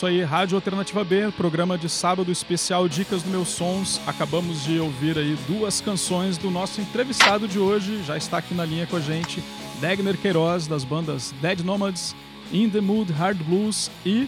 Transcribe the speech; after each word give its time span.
isso 0.00 0.06
aí, 0.06 0.24
Rádio 0.24 0.56
Alternativa 0.56 1.04
B, 1.04 1.30
programa 1.36 1.76
de 1.76 1.86
sábado 1.86 2.32
especial 2.32 2.88
Dicas 2.88 3.22
do 3.22 3.28
Meus 3.28 3.50
Sons. 3.50 4.00
Acabamos 4.06 4.64
de 4.64 4.80
ouvir 4.80 5.18
aí 5.18 5.36
duas 5.46 5.82
canções 5.82 6.38
do 6.38 6.50
nosso 6.50 6.80
entrevistado 6.80 7.46
de 7.46 7.58
hoje, 7.58 8.02
já 8.02 8.16
está 8.16 8.38
aqui 8.38 8.54
na 8.54 8.64
linha 8.64 8.86
com 8.86 8.96
a 8.96 9.00
gente, 9.00 9.44
Degner 9.78 10.16
Queiroz, 10.16 10.66
das 10.66 10.84
bandas 10.84 11.34
Dead 11.42 11.60
Nomads, 11.60 12.16
In 12.50 12.70
the 12.70 12.80
Mood 12.80 13.12
Hard 13.12 13.36
Blues 13.42 13.90
e 14.02 14.26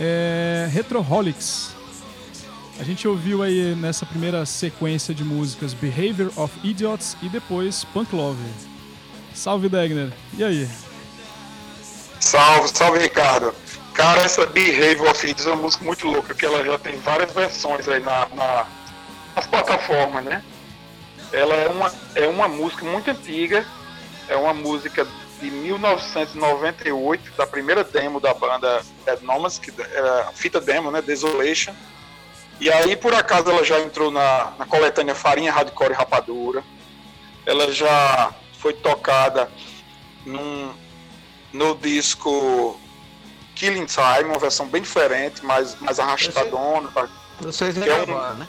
é, 0.00 0.66
Retroholics. 0.72 1.74
A 2.80 2.84
gente 2.84 3.06
ouviu 3.06 3.42
aí 3.42 3.74
nessa 3.74 4.06
primeira 4.06 4.46
sequência 4.46 5.14
de 5.14 5.22
músicas 5.24 5.74
Behavior 5.74 6.32
of 6.36 6.50
Idiots 6.66 7.18
e 7.20 7.28
depois 7.28 7.84
Punk 7.84 8.16
Love. 8.16 8.40
Salve 9.34 9.68
Degner, 9.68 10.10
e 10.38 10.42
aí? 10.42 10.66
Salve, 12.18 12.70
salve 12.74 12.98
Ricardo. 13.00 13.63
Cara, 13.94 14.22
essa 14.22 14.44
Behavior 14.44 15.08
of 15.08 15.24
é 15.24 15.46
uma 15.46 15.56
música 15.56 15.84
muito 15.84 16.08
louca, 16.08 16.34
que 16.34 16.44
ela 16.44 16.64
já 16.64 16.76
tem 16.76 16.98
várias 16.98 17.32
versões 17.32 17.88
aí 17.88 18.00
na, 18.00 18.26
na, 18.34 18.66
nas 19.36 19.46
plataformas, 19.46 20.24
né? 20.24 20.42
Ela 21.32 21.54
é 21.54 21.68
uma, 21.68 21.94
é 22.16 22.26
uma 22.26 22.48
música 22.48 22.84
muito 22.84 23.08
antiga, 23.08 23.64
é 24.28 24.34
uma 24.34 24.52
música 24.52 25.06
de 25.40 25.48
1998, 25.48 27.32
da 27.36 27.46
primeira 27.46 27.84
demo 27.84 28.18
da 28.18 28.34
banda 28.34 28.82
Dead 29.04 29.22
Nomads, 29.22 29.60
que 29.60 29.72
era 29.78 30.32
fita 30.34 30.60
demo, 30.60 30.90
né, 30.90 31.00
Desolation. 31.00 31.72
E 32.60 32.72
aí, 32.72 32.96
por 32.96 33.14
acaso, 33.14 33.48
ela 33.48 33.64
já 33.64 33.78
entrou 33.78 34.10
na, 34.10 34.54
na 34.58 34.66
coletânea 34.66 35.14
Farinha, 35.14 35.52
Hardcore 35.52 35.92
e 35.92 35.96
Rapadura. 35.96 36.64
Ela 37.46 37.70
já 37.72 38.34
foi 38.58 38.72
tocada 38.72 39.48
num, 40.26 40.72
no 41.52 41.76
disco 41.76 42.80
Killing 43.54 43.86
Time, 43.86 44.24
uma 44.24 44.38
versão 44.38 44.66
bem 44.66 44.82
diferente, 44.82 45.44
mais, 45.44 45.78
mais 45.80 45.98
arrastadona. 45.98 46.90
Vocês 47.40 47.76
regravaram, 47.76 48.12
é 48.12 48.32
um, 48.32 48.34
né? 48.34 48.48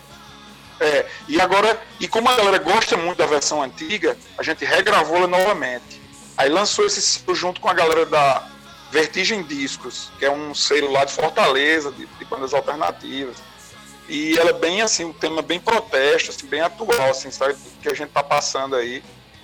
É, 0.79 1.05
e 1.27 1.39
agora, 1.39 1.81
e 1.99 2.07
como 2.07 2.29
a 2.29 2.35
galera 2.35 2.57
gosta 2.57 2.97
muito 2.97 3.17
da 3.17 3.25
versão 3.25 3.61
antiga, 3.61 4.17
a 4.37 4.43
gente 4.43 4.65
regravou 4.65 5.17
ela 5.17 5.27
novamente. 5.27 6.01
Aí 6.37 6.49
lançou 6.49 6.85
esse 6.85 7.01
selo 7.01 7.33
junto 7.33 7.61
com 7.61 7.69
a 7.69 7.73
galera 7.73 8.05
da 8.05 8.47
Vertigem 8.91 9.41
Discos, 9.43 10.11
que 10.19 10.25
é 10.25 10.31
um 10.31 10.53
selo 10.53 10.91
lá 10.91 11.05
de 11.05 11.13
Fortaleza, 11.13 11.91
de, 11.91 12.05
de 12.05 12.25
bandas 12.25 12.53
alternativas. 12.53 13.37
E 14.07 14.37
ela 14.37 14.49
é 14.49 14.53
bem 14.53 14.81
assim, 14.81 15.05
um 15.05 15.13
tema 15.13 15.41
bem 15.41 15.59
protesto, 15.59 16.29
assim, 16.29 16.45
bem 16.45 16.61
atual, 16.61 17.09
assim, 17.09 17.31
sabe? 17.31 17.55
Que 17.81 17.89
a 17.89 17.93
gente 17.93 18.09
tá 18.09 18.21
passando 18.21 18.75
aí. 18.75 19.01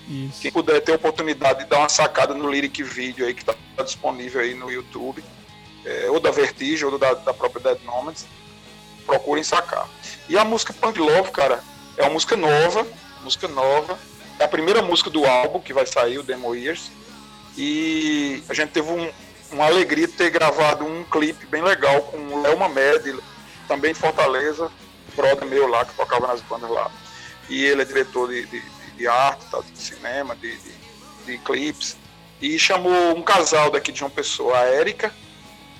Isso. 0.07 0.41
Quem 0.41 0.51
puder 0.51 0.81
ter 0.81 0.91
a 0.91 0.95
oportunidade 0.95 1.59
de 1.59 1.65
dar 1.65 1.79
uma 1.79 1.89
sacada 1.89 2.33
no 2.33 2.49
Lyric 2.49 2.83
Video 2.83 3.25
aí, 3.25 3.33
que 3.33 3.45
tá, 3.45 3.55
tá 3.75 3.83
disponível 3.83 4.41
aí 4.41 4.53
no 4.53 4.69
YouTube, 4.69 5.23
é, 5.85 6.09
ou 6.09 6.19
da 6.19 6.31
Vertigem, 6.31 6.85
ou 6.85 6.97
da, 6.97 7.13
da 7.13 7.33
própria 7.33 7.73
Dead 7.73 7.83
Nomads, 7.85 8.25
procurem 9.05 9.43
sacar. 9.43 9.87
E 10.29 10.37
a 10.37 10.45
música 10.45 10.73
Punk 10.73 10.99
Love, 10.99 11.31
cara, 11.31 11.63
é 11.97 12.03
uma 12.03 12.11
música 12.11 12.35
nova, 12.35 12.87
música 13.23 13.47
nova. 13.47 13.97
É 14.39 14.45
a 14.45 14.47
primeira 14.47 14.81
música 14.81 15.09
do 15.09 15.25
álbum 15.25 15.59
que 15.59 15.73
vai 15.73 15.85
sair, 15.85 16.17
o 16.17 16.23
Demo 16.23 16.55
Years. 16.55 16.91
E 17.57 18.43
a 18.49 18.53
gente 18.53 18.71
teve 18.71 18.89
um, 18.89 19.11
uma 19.51 19.65
alegria 19.65 20.07
de 20.07 20.13
ter 20.13 20.29
gravado 20.29 20.85
um 20.85 21.03
clipe 21.03 21.45
bem 21.45 21.61
legal 21.61 22.01
com 22.03 22.17
o 22.17 22.41
Léo 22.41 22.57
Mamed, 22.57 23.19
também 23.67 23.93
de 23.93 23.99
Fortaleza, 23.99 24.71
brother 25.15 25.45
meu 25.45 25.67
lá, 25.67 25.85
que 25.85 25.93
tocava 25.93 26.27
nas 26.27 26.41
bandas 26.41 26.69
lá. 26.69 26.89
E 27.49 27.65
ele 27.65 27.81
é 27.81 27.85
diretor 27.85 28.29
de, 28.29 28.45
de, 28.45 28.61
de 28.95 29.07
arte, 29.07 29.45
tá, 29.51 29.61
de 29.61 29.77
cinema, 29.77 30.35
de, 30.35 30.55
de, 30.57 30.71
de 31.25 31.37
clipes. 31.39 31.97
E 32.41 32.57
chamou 32.57 33.15
um 33.15 33.21
casal 33.21 33.69
daqui 33.69 33.91
de 33.91 33.99
João 33.99 34.09
Pessoa, 34.09 34.57
a 34.57 34.63
Érica, 34.63 35.13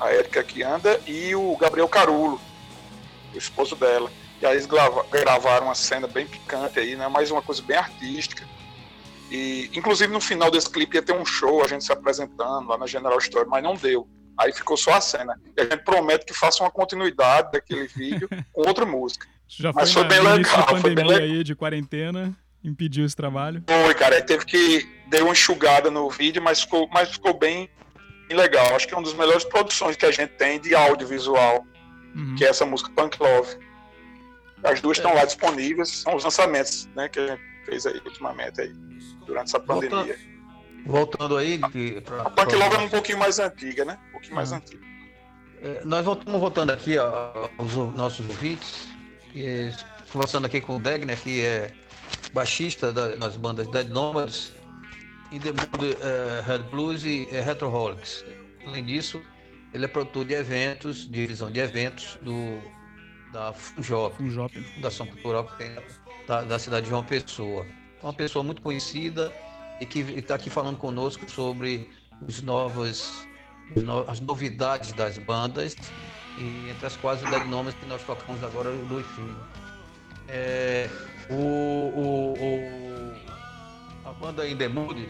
a 0.02 0.12
Érica 0.12 0.44
que 0.44 0.64
anda, 0.64 1.00
e 1.08 1.34
o 1.36 1.56
Gabriel 1.56 1.88
Carulo, 1.88 2.42
o 3.34 3.38
esposo 3.38 3.76
dela. 3.76 4.12
E 4.42 4.46
aí 4.46 4.54
eles 4.54 4.66
gravaram 4.66 5.68
uma 5.68 5.76
cena 5.76 6.08
bem 6.08 6.26
picante 6.26 6.80
aí, 6.80 6.96
né? 6.96 7.08
Mais 7.08 7.30
uma 7.30 7.42
coisa 7.42 7.62
bem 7.62 7.78
artística. 7.78 8.44
E, 9.30 9.70
inclusive, 9.76 10.12
no 10.12 10.20
final 10.20 10.50
desse 10.50 10.70
clipe 10.70 10.98
ia 10.98 11.02
ter 11.02 11.14
um 11.14 11.24
show, 11.24 11.64
a 11.64 11.68
gente 11.68 11.86
se 11.86 11.94
apresentando 11.94 12.68
lá 12.68 12.78
na 12.78 12.88
General 12.88 13.18
Store, 13.20 13.48
mas 13.48 13.64
não 13.64 13.76
deu. 13.76 14.08
Aí 14.38 14.52
ficou 14.52 14.76
só 14.76 14.94
a 14.96 15.02
cena. 15.02 15.40
E 15.56 15.62
a 15.62 15.64
gente 15.64 15.84
promete 15.84 16.26
que 16.26 16.34
faça 16.34 16.64
uma 16.64 16.72
continuidade 16.72 17.52
daquele 17.52 17.88
vídeo 17.88 18.28
com 18.52 18.68
outra 18.68 18.86
música. 18.86 19.28
Já 19.48 19.72
foi, 19.72 19.82
mas 19.82 19.94
foi 19.94 20.04
bem 20.06 20.20
legal. 20.20 20.68
Foi 20.80 20.96
bem 20.96 21.06
legal. 21.06 21.24
aí, 21.24 21.44
de 21.44 21.56
quarentena, 21.56 22.36
impediu 22.64 23.06
esse 23.06 23.16
trabalho. 23.16 23.64
Foi, 23.68 23.94
cara. 23.94 24.20
Teve 24.22 24.46
que 24.46 24.90
dar 25.08 25.22
uma 25.22 25.34
enxugada 25.34 25.92
no 25.92 26.10
vídeo, 26.10 26.42
mas 26.42 26.62
ficou, 26.62 26.90
mas 26.92 27.12
ficou 27.12 27.38
bem 27.38 27.70
legal. 28.34 28.76
Acho 28.76 28.88
que 28.88 28.94
é 28.94 28.98
uma 28.98 29.04
das 29.04 29.14
melhores 29.14 29.44
produções 29.44 29.96
que 29.96 30.06
a 30.06 30.12
gente 30.12 30.32
tem 30.32 30.60
de 30.60 30.76
audiovisual, 30.76 31.66
uhum. 32.16 32.36
que 32.36 32.46
é 32.46 32.50
essa 32.50 32.66
música 32.66 32.90
Punk 32.96 33.18
Love. 33.20 33.58
As 34.64 34.80
duas 34.80 34.98
estão 34.98 35.14
lá 35.14 35.26
disponíveis, 35.26 35.90
são 35.90 36.16
os 36.16 36.24
lançamentos 36.24 36.88
né, 36.96 37.10
que 37.10 37.20
a 37.20 37.28
gente 37.28 37.42
fez 37.66 37.86
aí 37.86 38.00
ultimamente 38.06 38.62
aí, 38.62 38.74
durante 39.26 39.48
essa 39.48 39.60
pandemia. 39.60 40.18
Voltando, 40.86 41.38
aí. 41.38 41.60
Pra, 42.02 42.24
a 42.24 42.30
Punk 42.30 42.56
Love 42.56 42.76
é 42.76 42.80
um 42.80 42.90
pouquinho 42.90 43.18
mais 43.18 43.40
antiga, 43.40 43.86
né? 43.86 44.00
Um 44.10 44.12
pouquinho 44.14 44.36
mais 44.36 44.52
antiga. 44.52 44.82
É, 45.62 45.82
nós 45.86 46.06
estamos 46.08 46.40
voltando 46.40 46.72
aqui 46.72 46.98
ó, 46.98 47.50
aos 47.58 47.74
nossos 47.96 48.28
ouvintes, 48.28 48.88
e, 49.36 49.72
conversando 50.12 50.46
aqui 50.46 50.60
com 50.60 50.78
o 50.78 50.80
Degner, 50.80 51.20
que 51.20 51.46
é 51.46 51.72
baixista 52.34 52.92
da, 52.92 53.16
nas 53.16 53.38
bandas 53.38 53.68
Dead 53.68 53.88
Nomads, 53.90 54.54
e 55.32 55.40
The 55.40 55.52
Mood 55.52 55.86
uh, 55.86 56.44
Red 56.46 56.70
Blues 56.70 57.04
e 57.04 57.28
uh, 57.32 57.44
Retroholics. 57.44 58.26
Além 58.66 58.86
disso, 58.86 59.22
ele 59.74 59.86
é 59.86 59.88
produtor 59.88 60.26
de 60.26 60.34
eventos, 60.34 61.10
divisão 61.10 61.50
de 61.52 61.60
eventos 61.60 62.18
do 62.22 62.62
da 63.32 63.54
FUNJOP, 63.54 64.18
FUNJOP. 64.18 64.62
Fundação 64.76 65.08
Cultural 65.08 65.50
da, 66.28 66.42
da 66.42 66.60
cidade 66.60 66.84
de 66.84 66.90
João 66.90 67.04
Pessoa. 67.04 67.66
É 68.02 68.06
uma 68.06 68.14
pessoa 68.14 68.44
muito 68.44 68.62
conhecida 68.62 69.32
e 69.80 69.86
que 69.86 70.00
está 70.00 70.36
aqui 70.36 70.50
falando 70.50 70.78
conosco 70.78 71.30
sobre 71.30 71.90
os 72.28 72.42
novos, 72.42 73.26
as 74.08 74.20
novidades 74.20 74.92
das 74.94 75.18
bandas 75.18 75.76
e 76.38 76.70
entre 76.70 76.86
as 76.86 76.96
quais 76.98 77.24
o 77.24 77.30
Dead 77.30 77.46
Nomes 77.48 77.74
que 77.76 77.86
nós 77.86 78.04
tocamos 78.04 78.44
agora 78.44 78.72
do 78.72 79.04
filhos. 79.04 79.38
É, 80.28 80.90
o, 81.30 81.36
o, 81.36 82.34
o, 82.34 83.31
a 84.12 84.14
banda 84.14 84.48
In 84.48 84.58
The 84.58 84.68
Mood, 84.68 85.08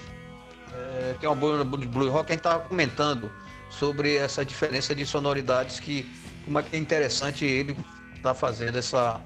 é, 0.73 1.15
que 1.19 1.25
é 1.25 1.29
uma 1.29 1.35
banda 1.35 1.77
de 1.77 1.87
blue 1.87 2.09
rock, 2.09 2.31
a 2.31 2.33
gente 2.33 2.39
estava 2.39 2.63
comentando 2.63 3.31
sobre 3.69 4.15
essa 4.15 4.45
diferença 4.45 4.93
de 4.93 5.05
sonoridades 5.05 5.79
que 5.79 6.09
como 6.45 6.59
é 6.59 6.63
que 6.63 6.75
é 6.75 6.79
interessante 6.79 7.45
ele 7.45 7.75
tá 8.21 8.33
fazendo 8.33 8.77
essa. 8.77 9.19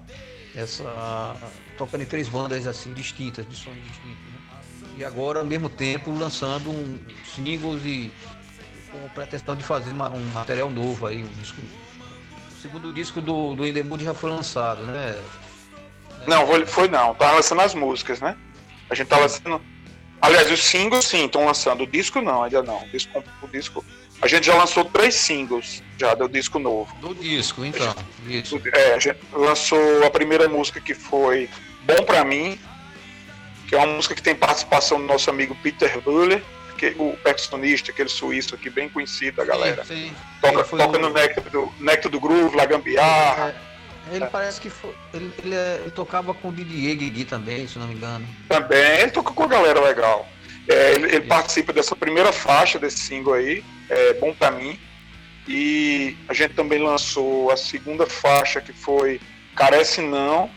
essa 0.56 1.36
tocando 1.78 2.02
em 2.02 2.06
três 2.06 2.30
bandas 2.30 2.66
assim 2.66 2.94
distintas, 2.94 3.48
de 3.48 3.56
sons 3.56 3.76
distintos. 3.76 4.10
Né? 4.10 4.96
E 4.98 5.04
agora, 5.04 5.40
ao 5.40 5.46
mesmo 5.46 5.68
tempo, 5.68 6.12
lançando 6.18 6.70
um, 6.70 6.98
singles 7.36 7.84
e 7.84 8.12
com 8.90 9.10
pretensão 9.10 9.56
de 9.56 9.64
fazer 9.64 9.92
uma, 9.92 10.10
um 10.10 10.24
material 10.28 10.70
novo 10.70 11.06
aí, 11.06 11.22
um 11.22 11.28
disco. 11.40 11.62
O 12.50 12.62
segundo 12.62 12.94
disco 12.94 13.22
do, 13.22 13.56
do 13.56 14.04
já 14.04 14.14
foi 14.14 14.30
lançado, 14.30 14.84
né? 14.84 15.22
Não, 16.26 16.48
foi 16.66 16.88
não, 16.88 17.14
tá 17.14 17.34
lançando 17.34 17.62
as 17.62 17.76
músicas, 17.76 18.22
né? 18.22 18.38
A 18.90 18.96
gente 18.96 19.08
tá 19.08 19.18
lançando. 19.18 19.62
Aliás, 20.22 20.52
os 20.52 20.64
singles 20.64 21.06
sim, 21.06 21.26
estão 21.26 21.46
lançando. 21.46 21.84
O 21.84 21.88
disco 21.88 22.22
não, 22.22 22.44
ainda 22.44 22.64
não. 22.64 22.82
O 22.84 22.90
disco, 22.90 23.24
o 23.42 23.48
disco 23.48 23.86
a 24.22 24.28
gente 24.28 24.46
já 24.48 24.56
lançou 24.56 24.86
três 24.86 25.16
singles 25.16 25.84
já 25.98 26.14
do 26.16 26.28
disco 26.28 26.58
novo. 26.58 26.94
Do 26.96 27.14
disco, 27.14 27.66
então. 27.66 27.96
A 28.26 28.30
gente, 28.32 28.62
é, 28.74 28.94
a 28.94 29.00
gente 29.00 29.20
lançou 29.32 30.04
a 30.06 30.10
primeira 30.10 30.48
música 30.48 30.80
que 30.80 30.94
foi 30.94 31.50
Bom 31.84 32.04
Pra 32.06 32.24
Mim, 32.24 32.58
que 33.68 33.76
é 33.76 33.78
uma 33.78 33.88
música 33.88 34.16
que 34.16 34.22
tem 34.22 34.34
participação 34.34 35.00
do 35.00 35.06
nosso 35.06 35.30
amigo 35.30 35.56
Peter 35.62 36.00
Buller, 36.02 36.42
que, 36.78 36.96
o 36.98 37.16
percussionista, 37.24 37.92
aquele 37.92 38.10
suíço 38.10 38.56
aqui, 38.56 38.70
bem 38.70 38.90
conhecido 38.90 39.38
da 39.38 39.46
galera. 39.46 39.84
Sim, 39.86 40.10
sim. 40.10 40.16
Toca, 40.42 40.64
toca 40.64 40.98
o... 40.98 41.02
no 41.02 41.10
Nectar 41.10 41.44
do, 41.50 41.72
Nectar 41.80 42.12
do 42.12 42.20
Groove, 42.20 42.56
La 42.56 42.66
Gambiarra. 42.66 43.50
É, 43.50 43.75
ele 44.12 44.24
é. 44.24 44.28
parece 44.28 44.62
que 44.62 44.70
foi, 44.70 44.94
ele, 45.14 45.32
ele, 45.44 45.56
ele, 45.56 45.92
tocava 45.92 46.34
com 46.34 46.50
o 46.50 46.54
Didier 46.54 46.96
Guigui 46.98 47.26
também, 47.26 47.68
se 47.68 47.80
não 47.80 47.88
me 47.88 47.96
engano. 47.96 48.28
Também, 48.48 49.00
ele 49.02 49.12
toca 49.12 49.32
com 49.32 49.44
a 49.44 49.48
galera 49.48 49.80
legal. 49.82 50.28
É, 50.68 50.96
ele, 50.96 51.06
ele 51.16 51.22
participa 51.22 51.72
dessa 51.72 51.96
primeira 51.96 52.32
faixa 52.32 52.80
desse 52.80 53.00
single 53.00 53.34
aí, 53.34 53.64
é 53.90 54.14
Bom 54.14 54.34
Pra 54.34 54.52
Mim. 54.52 54.80
E 55.48 56.18
a 56.28 56.34
gente 56.34 56.56
também 56.56 56.82
lançou 56.82 57.52
a 57.52 57.58
segunda 57.58 58.08
faixa, 58.08 58.60
que 58.62 58.74
foi 58.74 59.22
Carece 59.56 60.02
Não, 60.02 60.50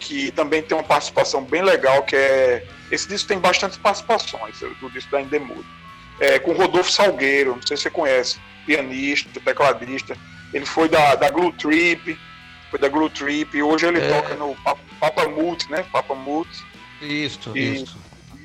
que 0.00 0.30
também 0.32 0.62
tem 0.62 0.76
uma 0.76 0.82
participação 0.82 1.44
bem 1.44 1.62
legal, 1.62 2.02
que 2.02 2.16
é. 2.16 2.66
Esse 2.90 3.08
disco 3.08 3.28
tem 3.28 3.38
bastante 3.38 3.78
participações, 3.78 4.60
do 4.80 4.90
disco 4.90 5.10
da 5.10 5.20
Indemudo. 5.20 5.66
É, 6.20 6.38
com 6.38 6.52
Rodolfo 6.52 6.90
Salgueiro, 6.90 7.56
não 7.56 7.66
sei 7.66 7.76
se 7.76 7.84
você 7.84 7.90
conhece, 7.90 8.38
pianista, 8.64 9.40
tecladista. 9.40 10.16
Ele 10.52 10.64
foi 10.64 10.88
da, 10.88 11.16
da 11.16 11.28
Glue 11.30 11.52
Trip, 11.52 12.16
foi 12.70 12.78
da 12.78 12.88
Glue 12.88 13.10
Trip, 13.10 13.56
e 13.56 13.62
hoje 13.62 13.86
ele 13.86 14.00
é... 14.00 14.08
toca 14.08 14.34
no 14.34 14.56
Papa 15.00 15.28
Mute, 15.28 15.70
né? 15.70 15.84
Papa 15.92 16.14
Mute. 16.14 16.64
Isso, 17.00 17.56
e, 17.56 17.82
isso. 17.82 17.98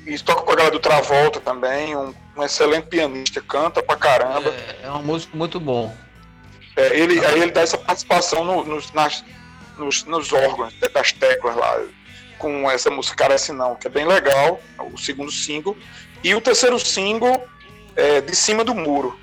E 0.06 0.18
toca 0.18 0.42
com 0.42 0.52
a 0.52 0.56
galera 0.56 0.72
do 0.72 0.80
Travolta 0.80 1.40
também, 1.40 1.96
um, 1.96 2.14
um 2.36 2.42
excelente 2.42 2.86
pianista, 2.86 3.40
canta 3.40 3.82
pra 3.82 3.96
caramba. 3.96 4.50
É, 4.50 4.86
é 4.86 4.90
um 4.90 5.02
músico 5.02 5.36
muito 5.36 5.60
bom. 5.60 5.94
É, 6.76 6.98
ele, 6.98 7.24
aí 7.24 7.40
ele 7.40 7.52
dá 7.52 7.60
essa 7.60 7.78
participação 7.78 8.44
no, 8.44 8.64
nos, 8.64 8.92
nas, 8.92 9.24
nos, 9.78 10.04
nos 10.04 10.32
órgãos, 10.32 10.74
das 10.92 11.12
teclas 11.12 11.54
lá, 11.54 11.82
com 12.38 12.70
essa 12.70 12.90
música 12.90 13.16
Carece 13.16 13.52
Não, 13.52 13.76
que 13.76 13.86
é 13.86 13.90
bem 13.90 14.06
legal, 14.06 14.60
o 14.92 14.98
segundo 14.98 15.30
single. 15.30 15.76
E 16.24 16.34
o 16.34 16.40
terceiro 16.40 16.78
single 16.78 17.44
é 17.94 18.20
De 18.20 18.34
Cima 18.34 18.64
do 18.64 18.74
Muro, 18.74 19.18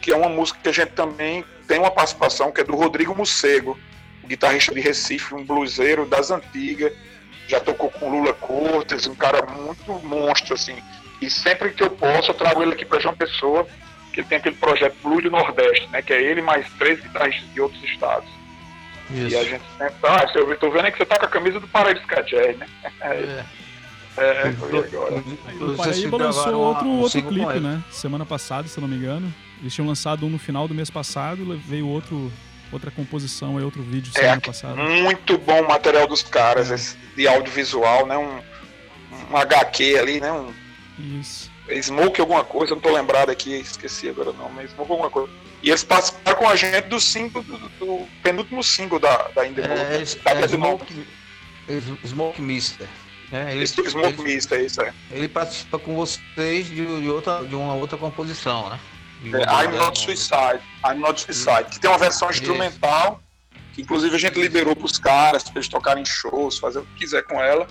que 0.00 0.12
é 0.12 0.16
uma 0.16 0.28
música 0.28 0.58
que 0.62 0.68
a 0.68 0.72
gente 0.72 0.92
também 0.92 1.44
tem 1.66 1.78
uma 1.78 1.90
participação, 1.90 2.52
que 2.52 2.60
é 2.60 2.64
do 2.64 2.74
Rodrigo 2.74 3.14
Mocego, 3.14 3.78
guitarrista 4.30 4.72
de 4.72 4.80
Recife, 4.80 5.34
um 5.34 5.44
bluseiro 5.44 6.06
das 6.06 6.30
antigas, 6.30 6.92
já 7.48 7.58
tocou 7.58 7.90
com 7.90 8.08
Lula 8.08 8.32
Cortes, 8.32 9.08
um 9.08 9.14
cara 9.14 9.44
muito 9.44 9.92
monstro, 10.06 10.54
assim. 10.54 10.76
E 11.20 11.28
sempre 11.28 11.70
que 11.70 11.82
eu 11.82 11.90
posso, 11.90 12.30
eu 12.30 12.34
trago 12.34 12.62
ele 12.62 12.72
aqui 12.72 12.84
para 12.84 13.00
João 13.00 13.14
Pessoa, 13.14 13.66
que 14.12 14.22
tem 14.22 14.38
aquele 14.38 14.54
projeto 14.54 14.96
Blues 15.02 15.24
do 15.24 15.30
Nordeste, 15.30 15.88
né? 15.88 16.00
Que 16.00 16.12
é 16.12 16.22
ele 16.22 16.40
mais 16.40 16.66
três 16.78 17.00
guitarristas 17.00 17.52
de 17.52 17.60
outros 17.60 17.82
estados. 17.82 18.28
Isso. 19.10 19.34
E 19.34 19.36
a 19.36 19.42
gente 19.42 19.64
sempre. 19.76 19.94
Ah, 20.04 20.24
eu 20.34 20.56
tô 20.56 20.70
vendo 20.70 20.86
é 20.86 20.90
que 20.92 20.98
você 20.98 21.06
tá 21.06 21.18
com 21.18 21.26
a 21.26 21.28
camisa 21.28 21.58
do 21.58 21.66
Paraíba 21.66 22.00
Cajé, 22.06 22.54
né? 22.54 22.66
É. 23.00 23.44
É, 24.16 24.52
foi 24.52 24.76
agora. 24.76 25.22
O 25.60 25.76
Paraíba 25.76 26.16
lançou 26.16 26.54
outro, 26.60 26.88
outro 26.88 27.22
clipe, 27.22 27.60
né? 27.60 27.80
Semana 27.92 28.26
passada, 28.26 28.66
se 28.66 28.76
eu 28.76 28.82
não 28.82 28.88
me 28.88 28.96
engano. 28.96 29.32
Eles 29.60 29.72
tinham 29.72 29.86
lançado 29.86 30.26
um 30.26 30.28
no 30.28 30.38
final 30.38 30.66
do 30.66 30.74
mês 30.74 30.90
passado, 30.90 31.56
veio 31.64 31.86
outro 31.86 32.30
outra 32.72 32.90
composição 32.90 33.58
é 33.58 33.64
outro 33.64 33.82
vídeo 33.82 34.12
semana 34.12 34.36
é, 34.36 34.40
passada. 34.40 34.74
Muito 34.76 35.38
bom 35.38 35.62
o 35.62 35.68
material 35.68 36.06
dos 36.06 36.22
caras, 36.22 36.70
é. 36.70 36.74
esse, 36.74 36.96
de 37.16 37.26
audiovisual, 37.26 38.06
né? 38.06 38.16
Um, 38.16 38.40
um 39.30 39.36
HQ 39.36 39.98
ali, 39.98 40.20
né? 40.20 40.32
Um, 40.32 40.52
Isso. 41.20 41.50
Smoke 41.82 42.20
alguma 42.20 42.42
coisa, 42.42 42.74
não 42.74 42.80
tô 42.80 42.92
lembrado 42.92 43.30
aqui, 43.30 43.54
esqueci 43.54 44.08
agora 44.08 44.32
não, 44.32 44.50
mas 44.50 44.70
Smoke 44.70 44.90
alguma 44.90 45.10
coisa. 45.10 45.30
E 45.62 45.68
eles 45.68 45.84
participaram 45.84 46.38
com 46.38 46.48
a 46.48 46.56
gente 46.56 46.88
do 46.88 46.98
single, 46.98 47.42
do, 47.42 47.58
do 47.78 48.08
penúltimo 48.22 48.62
single 48.62 48.98
da, 48.98 49.28
da 49.28 49.46
Indie 49.46 49.60
é, 49.60 50.02
é, 50.02 50.48
Smoke, 50.48 51.06
Smoke 52.04 52.42
Mister. 52.42 52.88
É, 53.30 53.54
ele, 53.54 53.66
Smoke 53.66 54.20
ele, 54.20 54.22
Mister, 54.22 54.60
isso 54.60 54.80
é. 54.80 54.92
Ele 55.10 55.28
participa 55.28 55.78
com 55.78 55.94
vocês 55.94 56.66
de, 56.66 57.00
de, 57.00 57.08
outra, 57.08 57.44
de 57.44 57.54
uma 57.54 57.74
outra 57.74 57.96
composição, 57.96 58.70
né? 58.70 58.80
É, 59.24 59.64
I'm 59.64 59.76
Not 59.76 59.98
Suicide. 59.98 60.60
I'm 60.84 60.98
Not 60.98 61.20
Suicide. 61.20 61.64
Que 61.70 61.78
tem 61.78 61.90
uma 61.90 61.98
versão 61.98 62.30
instrumental, 62.30 63.20
que 63.74 63.82
inclusive 63.82 64.16
a 64.16 64.18
gente 64.18 64.40
liberou 64.40 64.74
para 64.74 64.86
os 64.86 64.98
caras, 64.98 65.44
para 65.44 65.54
eles 65.56 65.68
tocarem 65.68 66.04
shows, 66.04 66.58
fazer 66.58 66.78
o 66.80 66.86
que 66.86 67.00
quiser 67.00 67.22
com 67.24 67.40
ela. 67.40 67.66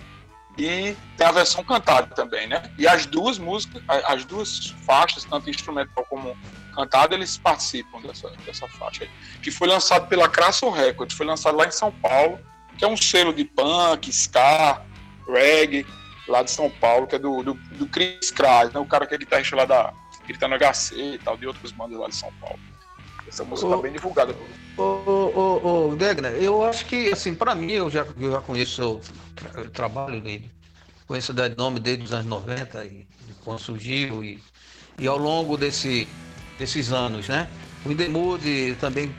E 0.57 0.95
tem 1.17 1.25
a 1.25 1.31
versão 1.31 1.63
cantada 1.63 2.13
também, 2.13 2.45
né? 2.47 2.69
E 2.77 2.87
as 2.87 3.05
duas 3.05 3.39
músicas, 3.39 3.81
as 3.87 4.25
duas 4.25 4.75
faixas, 4.85 5.23
tanto 5.23 5.49
instrumental 5.49 6.05
como 6.09 6.37
cantada, 6.75 7.15
eles 7.15 7.37
participam 7.37 8.01
dessa, 8.01 8.29
dessa 8.45 8.67
faixa 8.67 9.05
aí. 9.05 9.09
Que 9.41 9.51
foi 9.51 9.67
lançado 9.67 10.07
pela 10.07 10.27
Crasso 10.27 10.69
Records, 10.69 11.15
foi 11.15 11.25
lançado 11.25 11.57
lá 11.57 11.65
em 11.65 11.71
São 11.71 11.91
Paulo, 11.91 12.39
que 12.77 12.83
é 12.83 12.87
um 12.87 12.97
selo 12.97 13.33
de 13.33 13.45
punk, 13.45 14.09
ska, 14.09 14.81
reggae, 15.27 15.85
lá 16.27 16.43
de 16.43 16.51
São 16.51 16.69
Paulo, 16.69 17.07
que 17.07 17.15
é 17.15 17.19
do, 17.19 17.41
do, 17.41 17.53
do 17.53 17.87
Chris 17.87 18.29
Kras, 18.29 18.71
né? 18.73 18.79
O 18.79 18.85
cara 18.85 19.05
que 19.05 19.15
é 19.15 19.17
guitarrista 19.17 19.55
lá 19.55 19.65
da, 19.65 19.93
ele 20.29 20.37
tá 20.37 20.47
no 20.47 20.57
HC 20.57 20.95
e 20.95 21.17
tal, 21.17 21.37
de 21.37 21.47
outras 21.47 21.71
bandas 21.71 21.99
lá 21.99 22.07
de 22.07 22.15
São 22.15 22.31
Paulo. 22.39 22.59
Essa 23.27 23.43
música 23.43 23.69
tá 23.69 23.77
bem 23.77 23.91
divulgada. 23.91 24.35
Ô, 24.77 24.81
ô, 24.81 25.89
ô, 25.89 25.95
Degner, 25.95 26.33
eu 26.33 26.63
acho 26.63 26.85
que, 26.85 27.11
assim, 27.11 27.35
para 27.35 27.53
mim, 27.53 27.71
eu 27.71 27.89
já, 27.89 28.05
eu 28.19 28.31
já 28.31 28.41
conheço 28.41 28.93
o, 28.95 29.69
trabalho 29.69 30.21
dele, 30.21 30.51
conheço 31.07 31.31
o 31.31 31.55
nome 31.57 31.79
dele 31.79 32.03
dos 32.03 32.13
anos 32.13 32.25
90, 32.25 32.85
e, 32.85 33.07
quando 33.43 33.59
surgiu, 33.59 34.23
e, 34.23 34.41
e 34.97 35.07
ao 35.07 35.17
longo 35.17 35.57
desse, 35.57 36.07
desses 36.57 36.91
anos, 36.91 37.27
né? 37.27 37.49
O 37.85 37.91
Indemude 37.91 38.75
também 38.79 39.13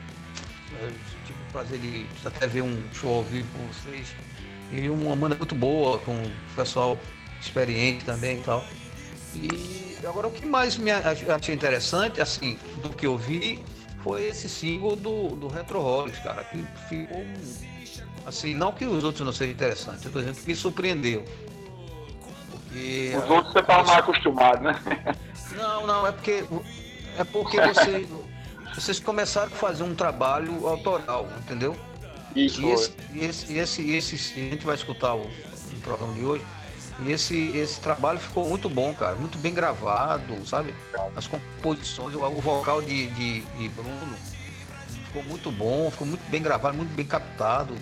é, 0.79 0.87
tive 1.25 1.39
o 1.49 1.51
prazer 1.51 1.79
de 1.79 2.05
até 2.25 2.47
ver 2.47 2.61
um 2.63 2.81
show 2.93 3.15
ao 3.15 3.23
vivo 3.23 3.47
com 3.57 3.67
vocês. 3.67 4.13
E 4.71 4.89
uma 4.89 5.15
banda 5.15 5.35
muito 5.35 5.55
boa, 5.55 5.99
com 5.99 6.13
o 6.13 6.31
pessoal 6.55 6.97
experiente 7.41 8.05
também 8.05 8.39
e 8.39 8.43
tal. 8.43 8.65
E 9.35 9.90
agora 10.07 10.27
o 10.27 10.31
que 10.31 10.45
mais 10.45 10.77
me 10.77 10.91
achei 10.91 11.53
interessante, 11.53 12.21
assim, 12.21 12.57
do 12.81 12.89
que 12.89 13.05
eu 13.05 13.17
vi, 13.17 13.63
foi 14.03 14.27
esse 14.27 14.49
single 14.49 14.95
do, 14.95 15.29
do 15.35 15.47
Retroholics, 15.47 16.19
cara, 16.19 16.43
que 16.43 16.65
ficou 16.89 17.23
assim, 18.25 18.53
não 18.53 18.71
que 18.71 18.85
os 18.85 19.03
outros 19.03 19.25
não 19.25 19.33
sejam 19.33 19.53
interessantes, 19.53 20.09
por 20.09 20.21
exemplo, 20.21 20.41
que 20.41 20.47
me 20.47 20.55
surpreendeu. 20.55 21.25
Porque, 22.51 23.13
os 23.17 23.29
outros 23.29 23.53
você 23.53 23.63
tá 23.63 23.83
mais 23.83 23.99
acostumado, 23.99 24.63
né? 24.63 24.79
Não, 25.55 25.85
não, 25.85 26.07
é 26.07 26.11
porque 26.11 26.43
é 27.17 27.23
porque 27.23 27.59
você, 27.59 28.07
vocês 28.73 28.99
começaram 28.99 29.47
a 29.47 29.55
fazer 29.55 29.83
um 29.83 29.93
trabalho 29.93 30.67
autoral, 30.67 31.27
entendeu? 31.39 31.75
Isso. 32.35 32.61
E 32.61 32.71
esse, 32.71 32.93
e 33.13 33.25
esse, 33.25 33.51
e 33.51 33.57
esse, 33.59 33.81
e 33.81 33.95
esse, 33.95 34.15
a 34.15 34.43
gente 34.51 34.65
vai 34.65 34.75
escutar 34.75 35.15
o, 35.15 35.23
o 35.23 35.81
programa 35.83 36.13
de 36.13 36.23
hoje 36.23 36.45
e 37.03 37.11
esse, 37.11 37.49
esse 37.57 37.79
trabalho 37.79 38.19
ficou 38.19 38.47
muito 38.47 38.69
bom, 38.69 38.93
cara. 38.93 39.15
Muito 39.15 39.37
bem 39.39 39.53
gravado, 39.53 40.45
sabe? 40.45 40.73
As 41.15 41.27
composições, 41.27 42.13
o, 42.15 42.41
vocal 42.41 42.81
de, 42.81 43.07
de, 43.07 43.41
de, 43.41 43.69
Bruno 43.69 44.15
ficou 45.07 45.23
muito 45.23 45.51
bom, 45.51 45.89
ficou 45.89 46.05
muito 46.05 46.23
bem 46.29 46.41
gravado, 46.41 46.77
muito 46.77 46.93
bem 46.93 47.05
captado. 47.05 47.75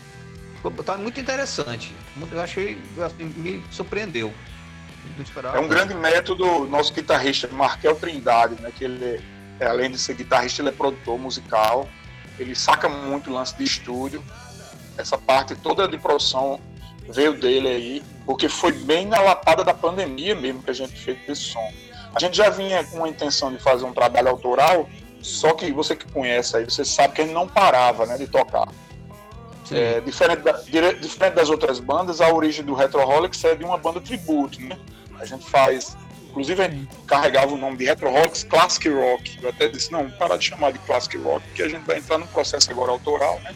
Ficou, 0.56 0.72
tá 0.84 0.98
muito 0.98 1.20
interessante. 1.20 1.94
Eu 2.32 2.42
achei, 2.42 2.82
assim, 3.04 3.26
me 3.26 3.64
surpreendeu. 3.72 4.34
É 5.54 5.60
um 5.60 5.68
grande 5.68 5.94
método 5.94 6.66
nosso 6.68 6.94
guitarrista, 6.94 7.48
Markel 7.50 7.96
Trindade, 7.96 8.62
né? 8.62 8.72
Que 8.76 8.86
ele, 8.86 9.22
é, 9.60 9.68
além 9.68 9.92
de 9.92 9.98
ser 9.98 10.14
guitarrista, 10.14 10.62
ele 10.62 10.70
é 10.70 10.74
produtor 10.74 11.20
musical. 11.20 11.90
Ele 12.38 12.56
saca 12.56 12.88
muito 12.88 13.30
o 13.30 13.34
lance 13.34 13.58
de 13.58 13.66
estúdio. 13.66 14.24
Essa 14.98 15.18
parte 15.18 15.56
toda 15.56 15.88
de 15.88 15.98
produção 15.98 16.60
veio 17.10 17.34
dele 17.34 17.68
aí, 17.68 18.04
porque 18.26 18.48
foi 18.48 18.72
bem 18.72 19.06
na 19.06 19.20
lapada 19.20 19.64
da 19.64 19.74
pandemia 19.74 20.36
mesmo 20.36 20.62
que 20.62 20.70
a 20.70 20.74
gente 20.74 20.94
fez 20.94 21.18
esse 21.28 21.42
som. 21.42 21.72
A 22.14 22.20
gente 22.20 22.38
já 22.38 22.50
vinha 22.50 22.84
com 22.84 23.04
a 23.04 23.10
intenção 23.10 23.52
de 23.52 23.60
fazer 23.60 23.86
um 23.86 23.94
trabalho 23.94 24.30
autoral, 24.30 24.90
só 25.22 25.54
que 25.54 25.72
você 25.72 25.96
que 25.96 26.12
conhece 26.12 26.58
aí, 26.58 26.66
você 26.66 26.86
sabe 26.86 27.14
que 27.14 27.22
ele 27.22 27.34
não 27.34 27.48
parava 27.48 28.06
né, 28.06 28.18
de 28.18 28.28
tocar. 28.28 28.68
É, 29.72 30.02
diferente, 30.02 30.42
da, 30.42 30.54
diferente 30.54 31.36
das 31.36 31.50
outras 31.50 31.80
bandas, 31.80 32.22
a 32.22 32.34
origem 32.34 32.66
do 32.66 32.74
Retroholics 32.74 33.44
é 33.44 33.54
de 33.54 33.64
uma 33.64 33.78
banda 33.78 34.02
tributo, 34.02 34.60
né? 34.60 34.76
A 35.20 35.26
gente 35.26 35.48
faz, 35.48 35.96
inclusive 36.28 36.88
carregava 37.06 37.54
o 37.54 37.58
nome 37.58 37.78
de 37.78 37.86
Retroholics 37.86 38.44
Classic 38.44 38.90
Rock. 38.90 39.38
Eu 39.44 39.50
até 39.50 39.68
disse, 39.68 39.92
não, 39.92 40.10
parar 40.10 40.38
de 40.38 40.46
chamar 40.46 40.72
de 40.72 40.80
Classic 40.80 41.16
Rock, 41.18 41.46
porque 41.50 41.62
a 41.62 41.68
gente 41.68 41.86
vai 41.86 41.98
entrar 42.00 42.18
num 42.18 42.26
processo 42.28 42.72
agora 42.72 42.92
autoral, 42.92 43.40
né? 43.42 43.54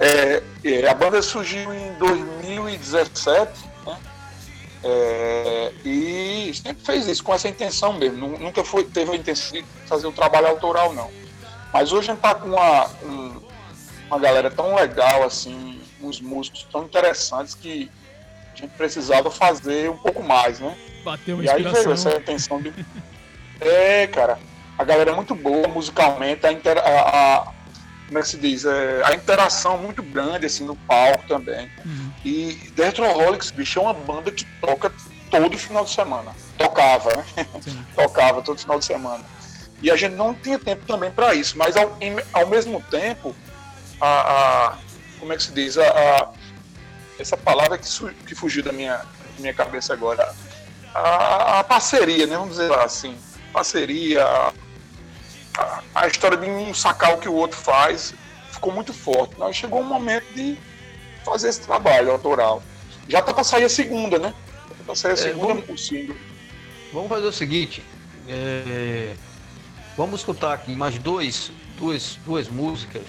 É, 0.00 0.42
é, 0.64 0.88
a 0.88 0.94
banda 0.94 1.20
surgiu 1.20 1.74
em 1.74 1.92
2017 1.98 3.52
né? 3.84 3.98
é, 4.82 5.72
e 5.84 6.52
sempre 6.54 6.82
fez 6.82 7.06
isso 7.06 7.22
com 7.22 7.34
essa 7.34 7.46
intenção 7.48 7.92
mesmo. 7.92 8.38
Nunca 8.38 8.64
foi, 8.64 8.84
teve 8.84 9.12
a 9.12 9.16
intenção 9.16 9.58
de 9.58 9.64
fazer 9.86 10.06
o 10.06 10.12
trabalho 10.12 10.46
autoral, 10.46 10.94
não. 10.94 11.10
Mas 11.70 11.92
hoje 11.92 12.10
a 12.10 12.14
gente 12.14 12.24
está 12.24 12.34
com 12.34 12.48
uma, 12.48 12.86
um, 13.04 13.42
uma 14.06 14.18
galera 14.18 14.50
tão 14.50 14.74
legal, 14.74 15.22
assim, 15.22 15.78
uns 16.00 16.18
músicos 16.18 16.66
tão 16.72 16.84
interessantes 16.84 17.54
que 17.54 17.90
a 18.54 18.56
gente 18.56 18.70
precisava 18.78 19.30
fazer 19.30 19.90
um 19.90 19.98
pouco 19.98 20.22
mais, 20.22 20.60
né? 20.60 20.76
Bateu 21.04 21.36
uma 21.36 21.44
e 21.44 21.50
aí 21.50 21.62
veio 21.62 21.92
essa 21.92 22.16
intenção 22.16 22.60
de. 22.60 22.72
é, 23.60 24.06
cara, 24.06 24.38
a 24.78 24.82
galera 24.82 25.10
é 25.10 25.14
muito 25.14 25.34
boa 25.34 25.68
musicalmente, 25.68 26.46
a, 26.46 26.52
inter... 26.52 26.78
a, 26.78 26.90
a 26.90 27.59
como 28.10 28.18
é 28.18 28.22
que 28.22 28.28
se 28.28 28.36
diz, 28.38 28.64
é, 28.64 29.02
a 29.04 29.14
interação 29.14 29.78
muito 29.78 30.02
grande 30.02 30.44
assim 30.44 30.64
no 30.64 30.74
palco 30.74 31.28
também. 31.28 31.70
Uhum. 31.86 32.12
E 32.24 32.54
The 32.74 32.86
Retroholics, 32.86 33.52
bicho, 33.52 33.78
é 33.78 33.82
uma 33.82 33.94
banda 33.94 34.32
que 34.32 34.44
toca 34.60 34.92
todo 35.30 35.56
final 35.56 35.84
de 35.84 35.90
semana. 35.90 36.34
Tocava, 36.58 37.16
né? 37.16 37.46
Tocava 37.94 38.42
todo 38.42 38.58
final 38.58 38.80
de 38.80 38.84
semana. 38.84 39.24
E 39.80 39.92
a 39.92 39.96
gente 39.96 40.16
não 40.16 40.34
tinha 40.34 40.58
tempo 40.58 40.84
também 40.86 41.12
para 41.12 41.34
isso, 41.34 41.56
mas 41.56 41.76
ao, 41.76 41.96
em, 42.00 42.16
ao 42.32 42.48
mesmo 42.48 42.82
tempo, 42.90 43.34
a, 44.00 44.08
a, 44.08 44.78
como 45.20 45.32
é 45.32 45.36
que 45.36 45.44
se 45.44 45.52
diz, 45.52 45.78
a, 45.78 45.84
a 45.84 46.32
essa 47.16 47.36
palavra 47.36 47.78
que, 47.78 47.86
su, 47.86 48.10
que 48.26 48.34
fugiu 48.34 48.64
da 48.64 48.72
minha, 48.72 48.96
da 48.96 49.06
minha 49.38 49.54
cabeça 49.54 49.92
agora, 49.92 50.34
a, 50.92 51.60
a 51.60 51.64
parceria, 51.64 52.26
né? 52.26 52.36
Vamos 52.36 52.56
dizer 52.56 52.72
assim, 52.72 53.16
parceria, 53.52 54.26
a, 55.94 56.06
história 56.06 56.36
de 56.36 56.48
um 56.48 56.72
sacar 56.72 57.14
o 57.14 57.18
que 57.18 57.28
o 57.28 57.34
outro 57.34 57.58
faz 57.58 58.14
ficou 58.52 58.72
muito 58.72 58.92
forte. 58.92 59.38
Nós 59.38 59.56
chegou 59.56 59.80
o 59.80 59.84
momento 59.84 60.26
de 60.34 60.56
fazer 61.24 61.48
esse 61.48 61.60
trabalho 61.60 62.10
autoral. 62.10 62.62
Já 63.08 63.22
tá 63.22 63.32
para 63.32 63.44
sair 63.44 63.64
a 63.64 63.68
segunda, 63.68 64.18
né? 64.18 64.34
Já 64.68 64.74
tá 64.74 64.84
para 64.84 64.94
sair 64.94 65.10
a 65.10 65.14
é, 65.14 65.16
segunda 65.16 65.54
vamos, 65.62 65.86
single. 65.86 66.16
Vamos 66.92 67.08
fazer 67.08 67.26
o 67.26 67.32
seguinte. 67.32 67.82
É, 68.28 69.14
vamos 69.96 70.20
escutar 70.20 70.52
aqui 70.52 70.74
mais 70.74 70.98
dois, 70.98 71.50
duas, 71.76 72.18
duas 72.24 72.48
músicas, 72.48 73.02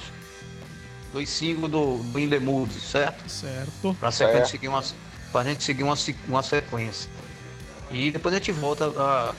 dois 1.13 1.29
singles 1.29 1.69
do, 1.71 2.01
In 2.17 2.29
The 2.29 2.39
Mood, 2.39 2.73
certo? 2.73 3.29
Certo. 3.29 3.95
Para 3.99 4.09
a 4.09 4.45
seguir 4.45 4.67
uma, 4.67 4.83
pra 5.31 5.43
gente 5.43 5.63
seguir 5.63 5.83
uma, 5.83 5.95
uma 6.27 6.43
sequência. 6.43 7.09
E 7.91 8.09
depois 8.09 8.33
a 8.33 8.37
gente 8.37 8.51
volta 8.53 8.85
a, 8.97 9.33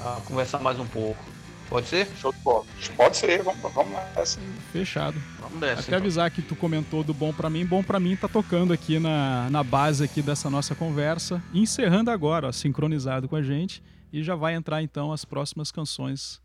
a 0.00 0.20
conversar 0.26 0.58
mais 0.60 0.78
um 0.78 0.86
pouco. 0.86 1.37
Pode 1.68 1.86
ser? 1.86 2.08
Show 2.16 2.32
de 2.32 2.38
bola. 2.40 2.64
Pode 2.96 3.16
ser, 3.16 3.42
vamos, 3.42 3.72
vamos. 3.72 4.38
Fechado. 4.72 5.20
Vamos 5.38 5.60
nessa. 5.60 5.80
Até 5.80 5.90
então. 5.90 5.98
avisar 5.98 6.30
que 6.30 6.40
tu 6.40 6.56
comentou 6.56 7.04
do 7.04 7.12
Bom 7.12 7.32
para 7.32 7.50
Mim. 7.50 7.66
Bom 7.66 7.82
para 7.82 8.00
Mim 8.00 8.16
tá 8.16 8.26
tocando 8.26 8.72
aqui 8.72 8.98
na, 8.98 9.48
na 9.50 9.62
base 9.62 10.02
aqui 10.02 10.22
dessa 10.22 10.48
nossa 10.48 10.74
conversa. 10.74 11.42
Encerrando 11.52 12.10
agora, 12.10 12.48
ó, 12.48 12.52
sincronizado 12.52 13.28
com 13.28 13.36
a 13.36 13.42
gente. 13.42 13.82
E 14.10 14.22
já 14.22 14.34
vai 14.34 14.54
entrar 14.54 14.82
então 14.82 15.12
as 15.12 15.24
próximas 15.24 15.70
canções 15.70 16.40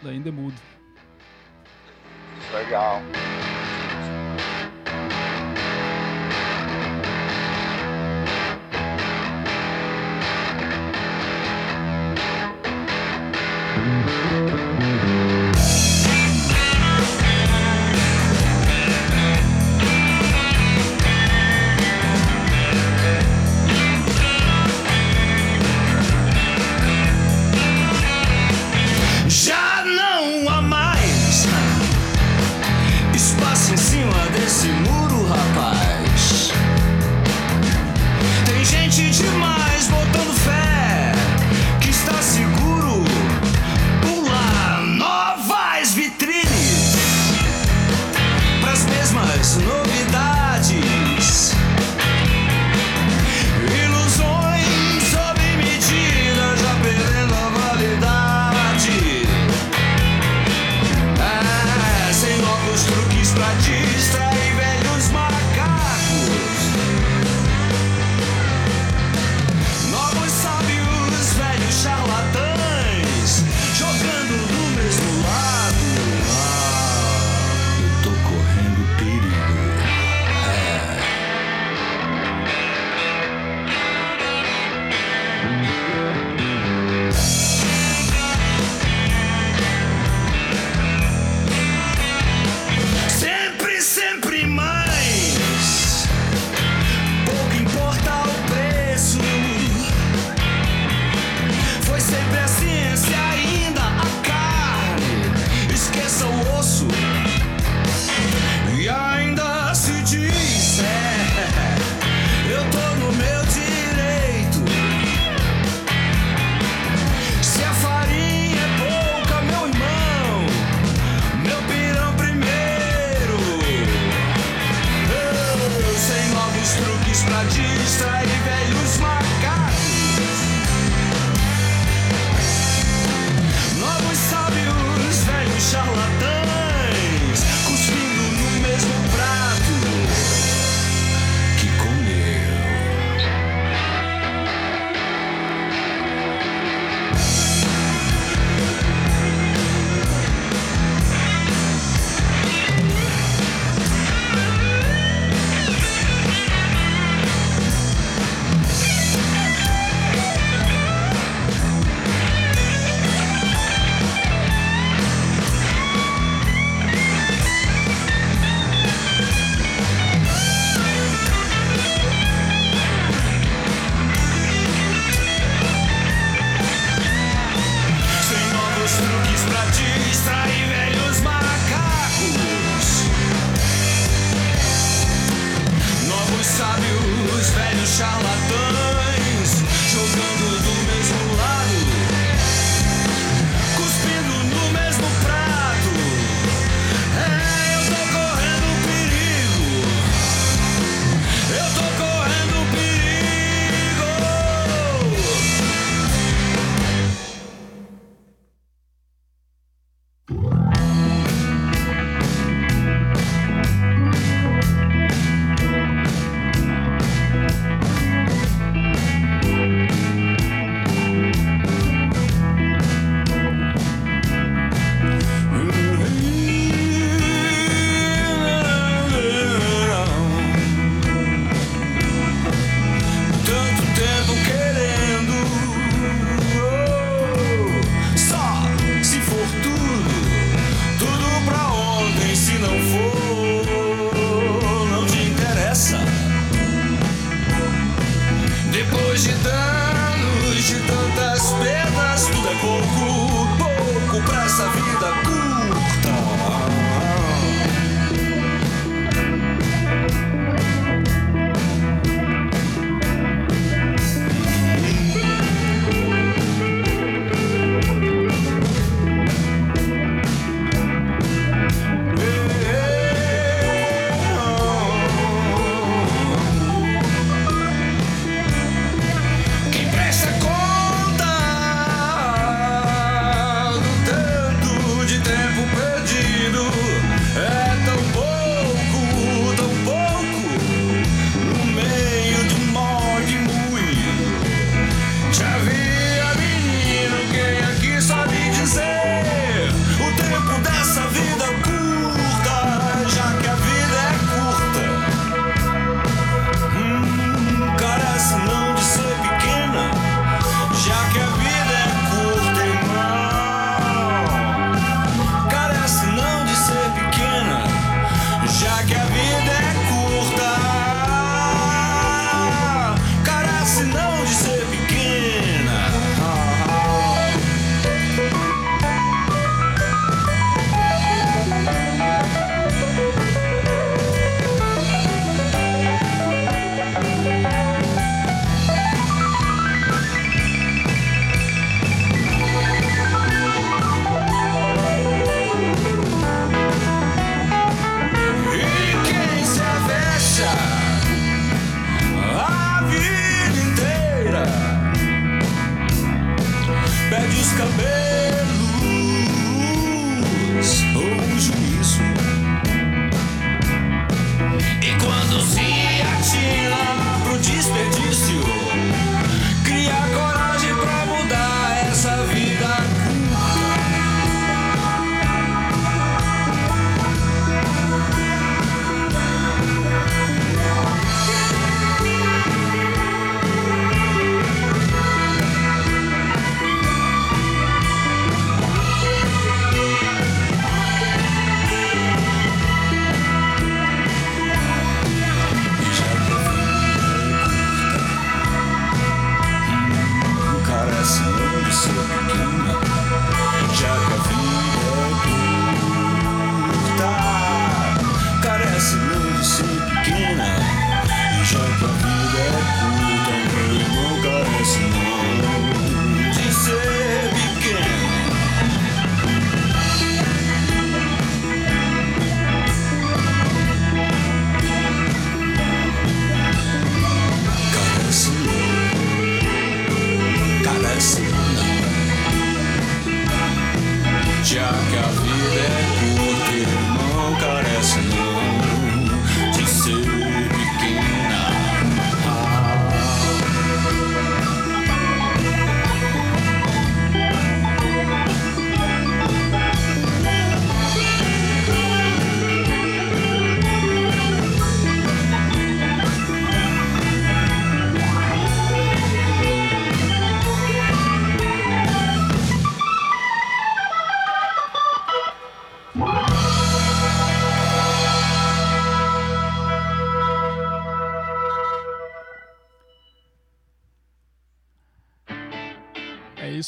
da 0.00 0.14
Indemudo. 0.14 0.56
Legal. 2.52 3.02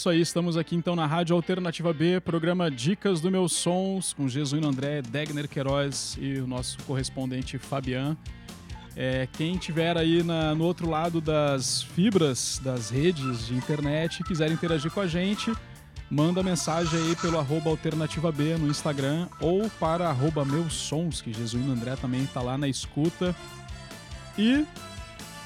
Isso 0.02 0.08
aí, 0.08 0.20
estamos 0.20 0.56
aqui 0.56 0.74
então 0.74 0.96
na 0.96 1.06
Rádio 1.06 1.36
Alternativa 1.36 1.92
B, 1.92 2.18
programa 2.18 2.68
Dicas 2.68 3.20
do 3.20 3.30
Meus 3.30 3.52
Sons, 3.52 4.12
com 4.12 4.28
Jesuíno 4.28 4.66
André, 4.66 5.00
Degner 5.00 5.46
Queiroz 5.46 6.18
e 6.20 6.40
o 6.40 6.46
nosso 6.48 6.76
correspondente 6.82 7.56
Fabian. 7.56 8.16
É, 8.96 9.28
quem 9.34 9.56
tiver 9.56 9.96
aí 9.96 10.24
na, 10.24 10.56
no 10.56 10.64
outro 10.64 10.90
lado 10.90 11.20
das 11.20 11.84
fibras, 11.84 12.60
das 12.64 12.90
redes 12.90 13.46
de 13.46 13.54
internet 13.54 14.24
quiser 14.24 14.50
interagir 14.50 14.90
com 14.90 14.98
a 14.98 15.06
gente, 15.06 15.52
manda 16.10 16.42
mensagem 16.42 16.98
aí 16.98 17.14
pelo 17.14 17.38
arroba 17.38 17.70
Alternativa 17.70 18.32
B 18.32 18.56
no 18.56 18.66
Instagram 18.66 19.28
ou 19.40 19.70
para 19.78 20.08
arroba 20.08 20.44
Meus 20.44 20.72
Sons, 20.72 21.20
que 21.20 21.32
Jesuíno 21.32 21.70
André 21.70 21.94
também 21.94 22.24
está 22.24 22.42
lá 22.42 22.58
na 22.58 22.66
escuta. 22.66 23.36
E 24.36 24.66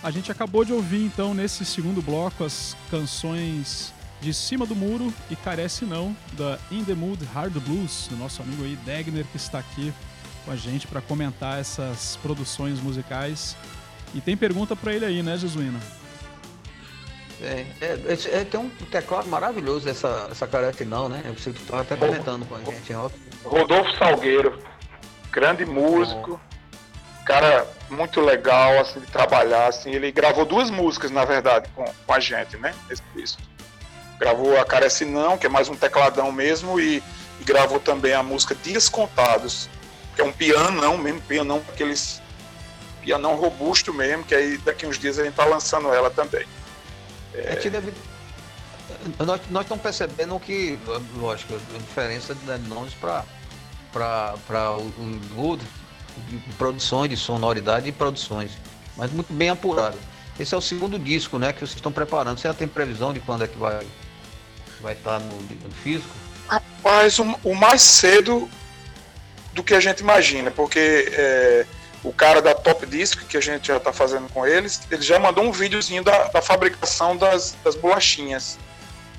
a 0.02 0.10
gente 0.10 0.32
acabou 0.32 0.64
de 0.64 0.72
ouvir 0.72 1.04
então 1.04 1.34
nesse 1.34 1.62
segundo 1.62 2.00
bloco 2.00 2.42
as 2.42 2.74
canções 2.90 3.94
de 4.20 4.32
Cima 4.32 4.66
do 4.66 4.74
Muro 4.74 5.12
e 5.30 5.36
Carece 5.36 5.84
Não, 5.84 6.16
da 6.32 6.58
In 6.70 6.84
the 6.84 6.94
Mood 6.94 7.24
Hard 7.34 7.52
Blues, 7.60 8.08
do 8.08 8.16
nosso 8.16 8.42
amigo 8.42 8.64
aí 8.64 8.76
Degner, 8.76 9.24
que 9.30 9.36
está 9.36 9.58
aqui 9.58 9.92
com 10.44 10.50
a 10.50 10.56
gente 10.56 10.86
para 10.86 11.00
comentar 11.00 11.60
essas 11.60 12.16
produções 12.22 12.80
musicais. 12.80 13.56
E 14.14 14.20
tem 14.20 14.36
pergunta 14.36 14.74
para 14.74 14.92
ele 14.92 15.04
aí, 15.04 15.22
né, 15.22 15.36
Jesuíno? 15.36 15.80
É, 17.42 17.66
é, 17.80 18.40
é, 18.40 18.44
tem 18.44 18.58
um 18.58 18.70
teclado 18.90 19.28
maravilhoso 19.28 19.88
essa, 19.88 20.28
essa 20.30 20.46
Carece 20.46 20.84
Não, 20.84 21.08
né? 21.08 21.22
Você 21.36 21.50
estava 21.50 21.82
até 21.82 21.96
comentando 21.96 22.46
com 22.46 22.54
a 22.54 22.60
gente, 22.60 22.94
ó. 22.94 23.10
Rodolfo 23.44 23.92
Salgueiro, 23.98 24.58
grande 25.30 25.66
músico, 25.66 26.40
cara 27.26 27.66
muito 27.90 28.20
legal 28.20 28.78
assim 28.78 29.00
de 29.00 29.06
trabalhar, 29.06 29.66
assim, 29.66 29.90
ele 29.90 30.10
gravou 30.10 30.44
duas 30.44 30.70
músicas 30.70 31.10
na 31.10 31.24
verdade 31.24 31.68
com, 31.74 31.84
com 31.84 32.12
a 32.12 32.20
gente, 32.20 32.56
né? 32.56 32.74
Nesse 32.88 33.02
disco. 33.14 33.42
Gravou 34.18 34.58
a 34.58 34.64
Carece 34.64 35.04
Não, 35.04 35.36
que 35.36 35.46
é 35.46 35.48
mais 35.48 35.68
um 35.68 35.74
tecladão 35.74 36.32
mesmo, 36.32 36.80
e, 36.80 37.02
e 37.40 37.44
gravou 37.44 37.78
também 37.78 38.12
a 38.12 38.22
música 38.22 38.54
Dias 38.54 38.88
Contados, 38.88 39.68
que 40.14 40.22
é 40.22 40.24
um 40.24 40.32
pianão 40.32 40.96
mesmo, 40.96 41.20
pianão 41.22 41.62
aqueles 41.68 42.22
pianão 43.02 43.36
robusto 43.36 43.94
mesmo, 43.94 44.24
que 44.24 44.34
aí 44.34 44.58
daqui 44.58 44.84
uns 44.86 44.98
dias 44.98 45.18
a 45.18 45.24
gente 45.24 45.34
tá 45.34 45.44
lançando 45.44 45.92
ela 45.92 46.10
também. 46.10 46.44
É... 47.32 47.50
A 47.50 47.54
gente 47.54 47.70
deve... 47.70 47.92
Nós, 49.18 49.40
nós 49.50 49.62
estamos 49.62 49.82
percebendo 49.82 50.38
que, 50.40 50.78
lógico, 51.16 51.54
a 51.54 51.78
diferença 51.78 52.34
de 52.34 52.68
nomes 52.68 52.94
para 52.94 54.34
o, 54.76 54.80
o 54.80 55.20
Wood, 55.36 55.62
de 56.28 56.38
produções, 56.54 57.10
de 57.10 57.16
sonoridade 57.16 57.88
e 57.88 57.92
produções, 57.92 58.52
mas 58.96 59.12
muito 59.12 59.32
bem 59.32 59.50
apurado. 59.50 59.98
Esse 60.38 60.54
é 60.54 60.58
o 60.58 60.60
segundo 60.60 60.98
disco, 60.98 61.38
né, 61.38 61.52
que 61.52 61.60
vocês 61.60 61.74
estão 61.74 61.92
preparando. 61.92 62.38
Você 62.38 62.48
já 62.48 62.54
tem 62.54 62.66
previsão 62.66 63.12
de 63.12 63.20
quando 63.20 63.44
é 63.44 63.48
que 63.48 63.58
vai 63.58 63.86
vai 64.80 64.94
estar 64.94 65.18
no, 65.18 65.36
no 65.40 65.70
físico? 65.82 66.14
Rapaz, 66.48 67.18
o, 67.18 67.38
o, 67.42 67.54
mais 67.54 67.82
cedo 67.82 68.48
do 69.52 69.62
que 69.62 69.74
a 69.74 69.80
gente 69.80 70.00
imagina, 70.00 70.50
porque 70.50 71.12
é, 71.12 71.66
o 72.04 72.12
cara 72.12 72.40
da 72.40 72.54
Top 72.54 72.86
Disc, 72.86 73.24
que 73.26 73.36
a 73.36 73.40
gente 73.40 73.66
já 73.68 73.78
está 73.78 73.92
fazendo 73.92 74.28
com 74.32 74.46
eles, 74.46 74.82
ele 74.90 75.02
já 75.02 75.18
mandou 75.18 75.44
um 75.44 75.52
videozinho 75.52 76.04
da, 76.04 76.28
da 76.28 76.40
fabricação 76.40 77.16
das, 77.16 77.56
das 77.64 77.74
bolachinhas. 77.74 78.58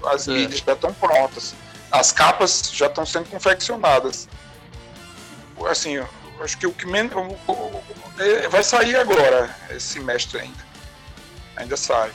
As 0.05 0.27
é. 0.27 0.31
mídias 0.31 0.61
já 0.65 0.73
estão 0.73 0.93
prontas. 0.93 1.53
As 1.91 2.11
capas 2.11 2.71
já 2.73 2.87
estão 2.87 3.05
sendo 3.05 3.29
confeccionadas. 3.29 4.29
Assim, 5.69 5.97
acho 6.41 6.57
que 6.57 6.67
o 6.67 6.71
que 6.71 6.85
menos. 6.85 7.11
É, 8.19 8.47
vai 8.47 8.63
sair 8.63 8.95
agora, 8.95 9.53
esse 9.69 9.93
semestre 9.93 10.39
ainda. 10.39 10.65
Ainda 11.55 11.75
sai. 11.75 12.11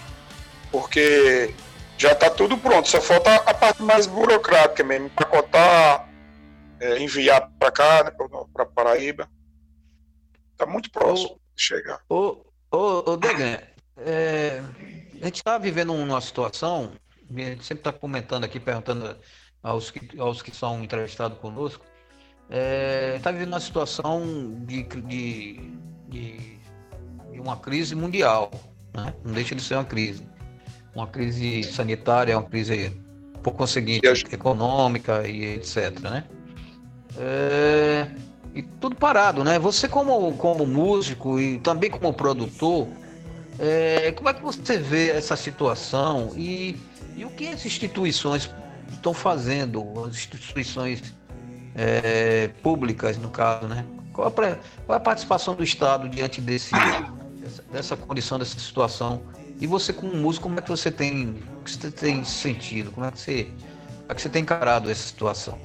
Porque 0.70 1.54
já 1.98 2.12
está 2.12 2.30
tudo 2.30 2.56
pronto, 2.58 2.88
só 2.88 3.00
falta 3.00 3.34
a 3.34 3.54
parte 3.54 3.82
mais 3.82 4.06
burocrática 4.06 4.82
mesmo, 4.82 5.06
empacotar, 5.06 6.08
é, 6.80 6.98
enviar 6.98 7.50
para 7.58 7.70
cá, 7.70 8.04
né, 8.04 8.10
para 8.52 8.66
Paraíba. 8.66 9.28
Está 10.52 10.66
muito 10.66 10.90
próximo 10.90 11.40
de 11.54 11.62
chegar. 11.62 12.00
Ô, 12.08 12.44
ô, 12.70 13.10
ô 13.10 13.16
Degan, 13.16 13.58
é, 13.98 14.62
a 15.20 15.24
gente 15.24 15.36
está 15.36 15.58
vivendo 15.58 15.94
uma 15.94 16.20
situação, 16.20 16.92
a 17.30 17.40
gente 17.40 17.64
sempre 17.64 17.80
está 17.80 17.92
comentando 17.92 18.44
aqui, 18.44 18.58
perguntando 18.58 19.16
aos 19.62 19.90
que, 19.90 20.18
aos 20.18 20.42
que 20.42 20.54
são 20.54 20.82
entrevistados 20.82 21.38
conosco, 21.38 21.84
está 22.48 23.30
é, 23.30 23.32
vivendo 23.32 23.52
uma 23.52 23.60
situação 23.60 24.54
de, 24.66 24.82
de, 24.82 25.70
de, 26.08 26.58
de 27.30 27.40
uma 27.40 27.56
crise 27.56 27.94
mundial, 27.94 28.50
né? 28.92 29.14
não 29.24 29.32
deixa 29.32 29.54
de 29.54 29.62
ser 29.62 29.74
uma 29.74 29.84
crise 29.84 30.31
uma 30.94 31.06
crise 31.06 31.62
sanitária, 31.64 32.38
uma 32.38 32.48
crise, 32.48 32.92
por 33.42 33.52
conseguinte, 33.52 34.06
econômica 34.30 35.26
e 35.26 35.54
etc. 35.54 35.98
Né? 36.00 36.24
É, 37.18 38.08
e 38.54 38.62
tudo 38.62 38.94
parado, 38.96 39.42
né? 39.42 39.58
Você 39.58 39.88
como, 39.88 40.32
como 40.34 40.66
músico 40.66 41.40
e 41.40 41.58
também 41.58 41.90
como 41.90 42.12
produtor, 42.12 42.88
é, 43.58 44.12
como 44.12 44.28
é 44.28 44.34
que 44.34 44.42
você 44.42 44.78
vê 44.78 45.10
essa 45.10 45.36
situação 45.36 46.32
e, 46.36 46.76
e 47.16 47.24
o 47.24 47.30
que 47.30 47.48
as 47.48 47.64
instituições 47.64 48.50
estão 48.92 49.14
fazendo, 49.14 49.84
as 50.04 50.14
instituições 50.14 51.14
é, 51.74 52.48
públicas, 52.62 53.16
no 53.16 53.30
caso, 53.30 53.66
né? 53.66 53.84
Qual 54.12 54.28
a, 54.28 54.30
qual 54.30 54.96
a 54.96 55.00
participação 55.00 55.54
do 55.54 55.64
Estado 55.64 56.06
diante 56.06 56.38
desse, 56.40 56.72
dessa, 57.40 57.62
dessa 57.72 57.96
condição, 57.96 58.38
dessa 58.38 58.58
situação 58.58 59.22
e 59.62 59.66
você 59.68 59.92
como 59.92 60.12
músico, 60.16 60.42
como 60.42 60.58
é 60.58 60.62
que 60.62 60.68
você 60.68 60.90
tem, 60.90 61.40
que 61.64 61.70
você 61.70 61.88
tem 61.88 62.24
sentido? 62.24 62.90
Como 62.90 63.06
é 63.06 63.12
que 63.12 63.20
você, 63.20 63.48
é 64.08 64.12
que 64.12 64.20
você 64.20 64.28
tem 64.28 64.42
encarado 64.42 64.90
essa 64.90 65.06
situação? 65.06 65.56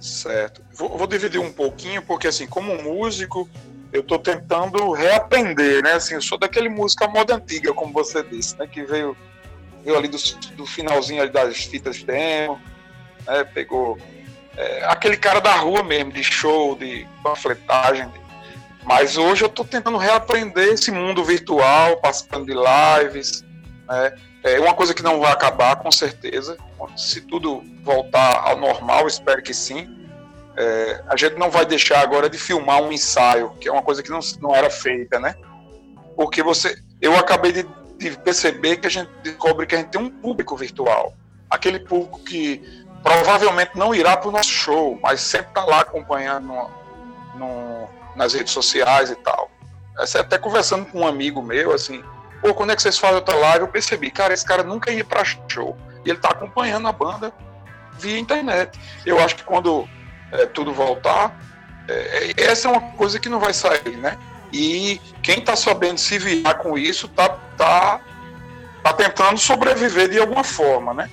Certo. 0.00 0.62
Vou, 0.72 0.96
vou 0.96 1.08
dividir 1.08 1.40
um 1.40 1.52
pouquinho, 1.52 2.00
porque 2.00 2.28
assim, 2.28 2.46
como 2.46 2.80
músico, 2.80 3.50
eu 3.92 4.02
estou 4.02 4.20
tentando 4.20 4.92
reaprender, 4.92 5.82
né? 5.82 5.94
Assim, 5.94 6.14
eu 6.14 6.22
sou 6.22 6.38
daquele 6.38 6.68
música 6.68 7.08
moda 7.08 7.34
antiga, 7.34 7.74
como 7.74 7.92
você 7.92 8.22
disse, 8.22 8.56
né? 8.56 8.68
Que 8.68 8.84
veio, 8.84 9.16
veio 9.84 9.98
ali 9.98 10.06
do, 10.06 10.18
do 10.54 10.64
finalzinho 10.64 11.20
ali 11.20 11.32
das 11.32 11.64
fitas 11.64 12.04
demo, 12.04 12.60
né? 13.26 13.42
Pegou 13.42 13.98
é, 14.56 14.84
aquele 14.84 15.16
cara 15.16 15.40
da 15.40 15.56
rua 15.56 15.82
mesmo, 15.82 16.12
de 16.12 16.22
show, 16.22 16.76
de 16.76 17.04
panfletagem, 17.20 18.08
de 18.10 18.20
mas 18.86 19.16
hoje 19.16 19.42
eu 19.42 19.48
estou 19.48 19.64
tentando 19.64 19.98
reaprender 19.98 20.68
esse 20.68 20.92
mundo 20.92 21.24
virtual, 21.24 21.96
participando 21.96 22.46
de 22.46 22.54
lives. 22.54 23.44
Né? 23.88 24.16
É 24.44 24.60
uma 24.60 24.74
coisa 24.74 24.94
que 24.94 25.02
não 25.02 25.18
vai 25.18 25.32
acabar, 25.32 25.74
com 25.74 25.90
certeza. 25.90 26.56
Se 26.96 27.20
tudo 27.22 27.64
voltar 27.82 28.44
ao 28.44 28.56
normal, 28.56 29.08
espero 29.08 29.42
que 29.42 29.52
sim. 29.52 29.92
É, 30.56 31.02
a 31.08 31.16
gente 31.16 31.36
não 31.36 31.50
vai 31.50 31.66
deixar 31.66 32.00
agora 32.00 32.30
de 32.30 32.38
filmar 32.38 32.80
um 32.80 32.92
ensaio, 32.92 33.50
que 33.60 33.68
é 33.68 33.72
uma 33.72 33.82
coisa 33.82 34.04
que 34.04 34.08
não, 34.08 34.20
não 34.40 34.54
era 34.54 34.70
feita, 34.70 35.18
né? 35.18 35.34
Porque 36.14 36.40
você, 36.40 36.78
eu 37.02 37.16
acabei 37.16 37.50
de, 37.50 37.66
de 37.98 38.16
perceber 38.18 38.76
que 38.76 38.86
a 38.86 38.90
gente 38.90 39.10
descobre 39.20 39.66
que 39.66 39.74
a 39.74 39.78
gente 39.78 39.90
tem 39.90 40.00
um 40.00 40.08
público 40.08 40.56
virtual. 40.56 41.12
Aquele 41.50 41.80
público 41.80 42.20
que 42.20 42.62
provavelmente 43.02 43.72
não 43.74 43.92
irá 43.92 44.16
para 44.16 44.28
o 44.28 44.32
nosso 44.32 44.50
show, 44.50 44.96
mas 45.02 45.20
sempre 45.20 45.48
está 45.48 45.64
lá 45.64 45.80
acompanhando 45.80 46.46
no, 46.46 46.70
no, 47.34 47.88
nas 48.16 48.34
redes 48.34 48.52
sociais 48.52 49.10
e 49.10 49.16
tal. 49.16 49.50
Essa, 49.98 50.20
até 50.20 50.38
conversando 50.38 50.86
com 50.86 51.00
um 51.00 51.06
amigo 51.06 51.42
meu, 51.42 51.72
assim, 51.72 52.02
pô, 52.40 52.52
quando 52.54 52.72
é 52.72 52.76
que 52.76 52.82
vocês 52.82 52.98
fazem 52.98 53.16
outra 53.16 53.34
live? 53.34 53.60
Eu 53.60 53.68
percebi, 53.68 54.10
cara, 54.10 54.34
esse 54.34 54.44
cara 54.44 54.62
nunca 54.62 54.90
ia 54.90 55.04
para 55.04 55.24
show. 55.24 55.76
E 56.04 56.10
ele 56.10 56.18
tá 56.18 56.30
acompanhando 56.30 56.88
a 56.88 56.92
banda 56.92 57.32
via 57.98 58.18
internet. 58.18 58.78
Eu 59.04 59.18
acho 59.18 59.36
que 59.36 59.44
quando 59.44 59.88
é, 60.32 60.46
tudo 60.46 60.72
voltar, 60.72 61.38
é, 61.88 62.32
é 62.36 62.44
essa 62.44 62.68
é 62.68 62.70
uma 62.70 62.80
coisa 62.92 63.18
que 63.18 63.28
não 63.28 63.40
vai 63.40 63.52
sair, 63.52 63.96
né? 63.96 64.18
E 64.52 65.00
quem 65.22 65.40
tá 65.40 65.56
sabendo 65.56 65.98
se 65.98 66.18
virar 66.18 66.54
com 66.54 66.78
isso 66.78 67.08
tá, 67.08 67.28
tá, 67.56 68.00
tá 68.82 68.92
tentando 68.92 69.38
sobreviver 69.38 70.08
de 70.08 70.18
alguma 70.18 70.44
forma, 70.44 70.94
né? 70.94 71.10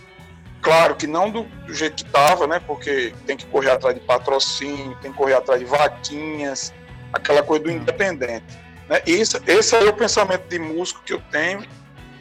Claro 0.61 0.95
que 0.95 1.07
não 1.07 1.29
do, 1.29 1.43
do 1.43 1.73
jeito 1.73 2.03
que 2.03 2.03
estava, 2.03 2.47
né? 2.47 2.59
Porque 2.65 3.13
tem 3.25 3.35
que 3.35 3.45
correr 3.47 3.71
atrás 3.71 3.95
de 3.95 4.01
patrocínio, 4.01 4.97
tem 5.01 5.11
que 5.11 5.17
correr 5.17 5.33
atrás 5.33 5.59
de 5.59 5.65
vaquinhas, 5.65 6.73
aquela 7.13 7.43
coisa 7.43 7.63
do 7.65 7.71
independente. 7.71 8.45
Né? 8.89 9.02
Esse, 9.06 9.39
esse 9.47 9.76
é 9.76 9.84
o 9.84 9.93
pensamento 9.93 10.47
de 10.47 10.60
músico 10.60 11.02
que 11.06 11.13
eu 11.13 11.21
tenho, 11.32 11.62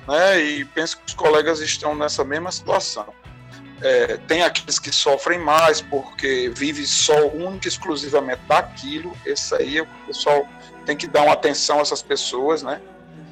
né? 0.06 0.40
e 0.40 0.64
penso 0.66 0.98
que 0.98 1.04
os 1.08 1.14
colegas 1.14 1.60
estão 1.60 1.94
nessa 1.94 2.22
mesma 2.22 2.52
situação. 2.52 3.06
É, 3.80 4.16
tem 4.28 4.44
aqueles 4.44 4.78
que 4.78 4.92
sofrem 4.92 5.40
mais 5.40 5.80
porque 5.80 6.52
vive 6.54 6.86
só 6.86 7.26
única 7.26 7.66
e 7.66 7.68
exclusivamente 7.68 8.40
daquilo. 8.46 9.12
Esse 9.26 9.56
aí 9.56 9.80
o 9.80 9.86
pessoal 10.06 10.46
tem 10.86 10.96
que 10.96 11.08
dar 11.08 11.22
uma 11.22 11.32
atenção 11.32 11.80
a 11.80 11.82
essas 11.82 12.00
pessoas, 12.00 12.62
né? 12.62 12.80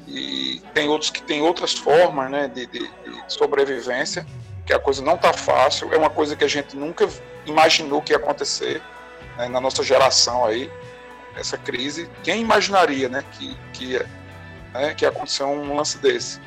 E 0.05 0.61
tem 0.73 0.89
outros 0.89 1.09
que 1.09 1.21
têm 1.23 1.41
outras 1.41 1.73
formas, 1.73 2.29
né, 2.29 2.49
de, 2.49 2.65
de, 2.65 2.79
de 2.79 3.23
sobrevivência, 3.29 4.25
que 4.65 4.73
a 4.73 4.79
coisa 4.79 5.01
não 5.01 5.15
está 5.15 5.31
fácil. 5.31 5.93
É 5.93 5.97
uma 5.97 6.09
coisa 6.09 6.35
que 6.35 6.43
a 6.43 6.49
gente 6.49 6.75
nunca 6.75 7.07
imaginou 7.45 8.01
que 8.01 8.11
ia 8.11 8.17
acontecer 8.17 8.81
né, 9.37 9.47
na 9.47 9.61
nossa 9.61 9.81
geração 9.81 10.43
aí 10.43 10.69
essa 11.35 11.57
crise, 11.57 12.09
quem 12.23 12.41
imaginaria 12.41 13.09
né, 13.09 13.23
que, 13.31 13.57
que, 13.73 13.99
né, 14.73 14.93
que 14.93 15.05
ia 15.05 15.09
acontecer 15.09 15.43
um 15.43 15.75
lance 15.75 15.97
desse? 15.97 16.39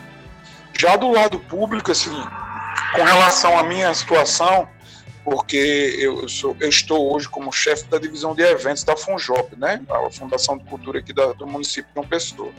Já 0.79 0.97
do 0.97 1.11
lado 1.11 1.39
público, 1.39 1.91
assim, 1.91 2.15
com 2.95 3.03
relação 3.03 3.59
à 3.59 3.63
minha 3.63 3.93
situação, 3.95 4.69
porque 5.25 5.97
eu, 5.99 6.29
sou, 6.29 6.57
eu 6.61 6.69
estou 6.69 7.15
hoje 7.15 7.29
como 7.29 7.51
chefe 7.51 7.85
da 7.85 7.99
divisão 7.99 8.35
de 8.35 8.43
eventos 8.43 8.85
da 8.85 8.97
Funjop, 8.97 9.57
né? 9.57 9.81
A 9.89 10.11
Fundação 10.11 10.59
de 10.59 10.65
Cultura 10.65 10.99
aqui 10.99 11.13
da, 11.13 11.33
do 11.33 11.47
município 11.47 11.89
de 11.89 11.95
João 11.95 12.07
Pessoa. 12.07 12.53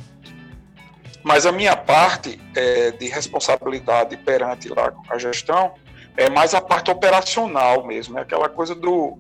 Mas 1.23 1.45
a 1.45 1.51
minha 1.51 1.75
parte 1.75 2.41
é, 2.55 2.91
de 2.91 3.07
responsabilidade 3.07 4.17
perante 4.17 4.69
lá 4.69 4.93
a 5.09 5.17
gestão 5.17 5.73
é 6.17 6.29
mais 6.29 6.53
a 6.53 6.61
parte 6.61 6.89
operacional 6.89 7.85
mesmo, 7.85 8.17
é 8.17 8.21
aquela 8.21 8.47
coisa 8.47 8.73
do, 8.73 9.17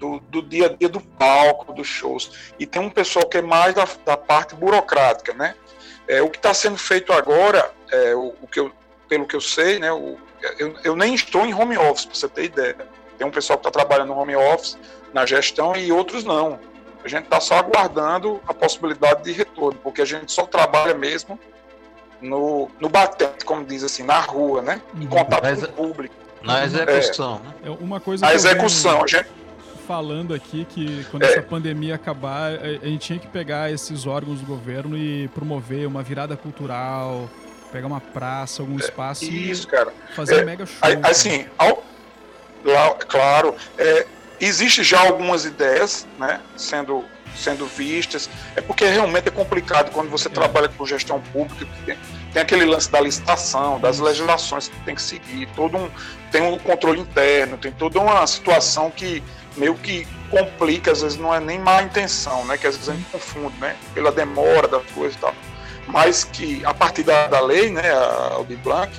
do, 0.00 0.18
do, 0.30 0.42
dia 0.42 0.66
a 0.66 0.68
dia 0.70 0.88
do 0.88 1.00
palco, 1.00 1.72
dos 1.72 1.86
shows. 1.86 2.52
E 2.58 2.66
tem 2.66 2.80
um 2.80 2.90
pessoal 2.90 3.26
que 3.28 3.36
é 3.36 3.42
mais 3.42 3.74
da, 3.74 3.86
da 4.04 4.16
parte 4.16 4.54
burocrática, 4.54 5.34
né? 5.34 5.54
É, 6.08 6.22
o 6.22 6.30
que 6.30 6.38
está 6.38 6.52
sendo 6.54 6.78
feito 6.78 7.12
agora, 7.12 7.70
é, 7.92 8.14
o, 8.14 8.34
o, 8.40 8.46
que 8.48 8.58
eu, 8.58 8.72
pelo 9.08 9.26
que 9.26 9.36
eu 9.36 9.40
sei, 9.40 9.78
né, 9.78 9.92
o, 9.92 10.16
eu, 10.58 10.74
eu 10.82 10.96
nem 10.96 11.14
estou 11.14 11.44
em 11.46 11.54
home 11.54 11.76
office, 11.76 12.06
para 12.06 12.14
você 12.14 12.28
ter 12.28 12.44
ideia. 12.44 12.76
Tem 13.16 13.26
um 13.26 13.30
pessoal 13.30 13.58
que 13.58 13.68
está 13.68 13.78
trabalhando 13.78 14.08
no 14.08 14.18
home 14.18 14.34
office, 14.34 14.78
na 15.12 15.26
gestão, 15.26 15.76
e 15.76 15.92
outros 15.92 16.24
não. 16.24 16.58
A 17.04 17.08
gente 17.08 17.24
está 17.24 17.38
só 17.38 17.58
aguardando 17.58 18.40
a 18.48 18.54
possibilidade 18.54 19.22
de 19.22 19.32
retorno, 19.32 19.78
porque 19.82 20.02
a 20.02 20.04
gente 20.04 20.32
só 20.32 20.46
trabalha 20.46 20.94
mesmo 20.94 21.38
no, 22.20 22.68
no 22.80 22.88
batente, 22.88 23.44
como 23.44 23.64
diz 23.64 23.84
assim, 23.84 24.02
na 24.02 24.18
rua, 24.20 24.62
né? 24.62 24.82
Em 24.94 25.06
contato 25.06 25.42
com 25.42 25.64
o 25.64 25.88
público. 25.88 26.14
Na 26.42 26.64
execução, 26.64 27.38
né? 27.40 27.54
É 27.64 27.70
uma 27.70 28.00
coisa 28.00 28.26
a 28.26 28.34
execução, 28.34 28.92
venho... 28.92 29.04
a 29.04 29.06
gente 29.06 29.39
falando 29.80 30.32
aqui 30.32 30.64
que 30.64 31.04
quando 31.10 31.24
é. 31.24 31.26
essa 31.26 31.42
pandemia 31.42 31.94
acabar, 31.94 32.52
a 32.52 32.86
gente 32.86 33.00
tinha 33.00 33.18
que 33.18 33.26
pegar 33.26 33.72
esses 33.72 34.06
órgãos 34.06 34.40
do 34.40 34.46
governo 34.46 34.96
e 34.96 35.28
promover 35.28 35.86
uma 35.86 36.02
virada 36.02 36.36
cultural, 36.36 37.28
pegar 37.72 37.86
uma 37.86 38.00
praça, 38.00 38.62
algum 38.62 38.76
é, 38.76 38.80
espaço 38.80 39.24
Isso, 39.24 39.66
cara. 39.66 39.92
fazer 40.14 40.40
é, 40.40 40.42
um 40.42 40.46
mega 40.46 40.66
show. 40.66 40.76
Assim, 41.02 41.46
ao, 41.58 41.82
lá, 42.64 42.94
claro, 42.94 43.54
é, 43.78 44.06
existe 44.40 44.84
já 44.84 45.00
algumas 45.00 45.44
ideias, 45.44 46.06
né, 46.18 46.40
sendo 46.56 47.04
sendo 47.36 47.66
vistas. 47.66 48.28
É 48.56 48.60
porque 48.60 48.84
realmente 48.84 49.28
é 49.28 49.30
complicado 49.30 49.90
quando 49.92 50.10
você 50.10 50.28
é. 50.28 50.30
trabalha 50.30 50.68
com 50.68 50.84
gestão 50.84 51.20
pública, 51.32 51.66
tem, 51.86 51.96
tem, 52.32 52.42
aquele 52.42 52.64
lance 52.64 52.90
da 52.90 53.00
licitação, 53.00 53.80
das 53.80 53.98
legislações 53.98 54.68
que 54.68 54.76
tem 54.84 54.94
que 54.94 55.02
seguir, 55.02 55.48
todo 55.54 55.76
um 55.76 55.90
tem 56.30 56.42
um 56.42 56.58
controle 56.58 57.00
interno, 57.00 57.58
tem 57.58 57.72
toda 57.72 57.98
uma 57.98 58.24
situação 58.26 58.90
que 58.90 59.22
meio 59.56 59.74
que 59.74 60.06
complica, 60.30 60.92
às 60.92 61.02
vezes 61.02 61.18
não 61.18 61.34
é 61.34 61.40
nem 61.40 61.58
má 61.58 61.82
intenção, 61.82 62.44
né? 62.44 62.56
Que 62.56 62.66
às 62.66 62.76
vezes 62.76 62.88
a 62.88 62.94
gente 62.94 63.10
confunde, 63.10 63.56
né? 63.58 63.76
Pela 63.94 64.12
demora 64.12 64.68
das 64.68 64.84
coisas 64.92 65.16
e 65.16 65.18
tal. 65.18 65.34
Mas 65.86 66.24
que 66.24 66.64
a 66.64 66.72
partir 66.72 67.02
da, 67.02 67.26
da 67.26 67.40
lei, 67.40 67.70
né, 67.70 67.90
a 67.90 68.34
Aldir 68.34 68.58
Blanc, 68.58 68.92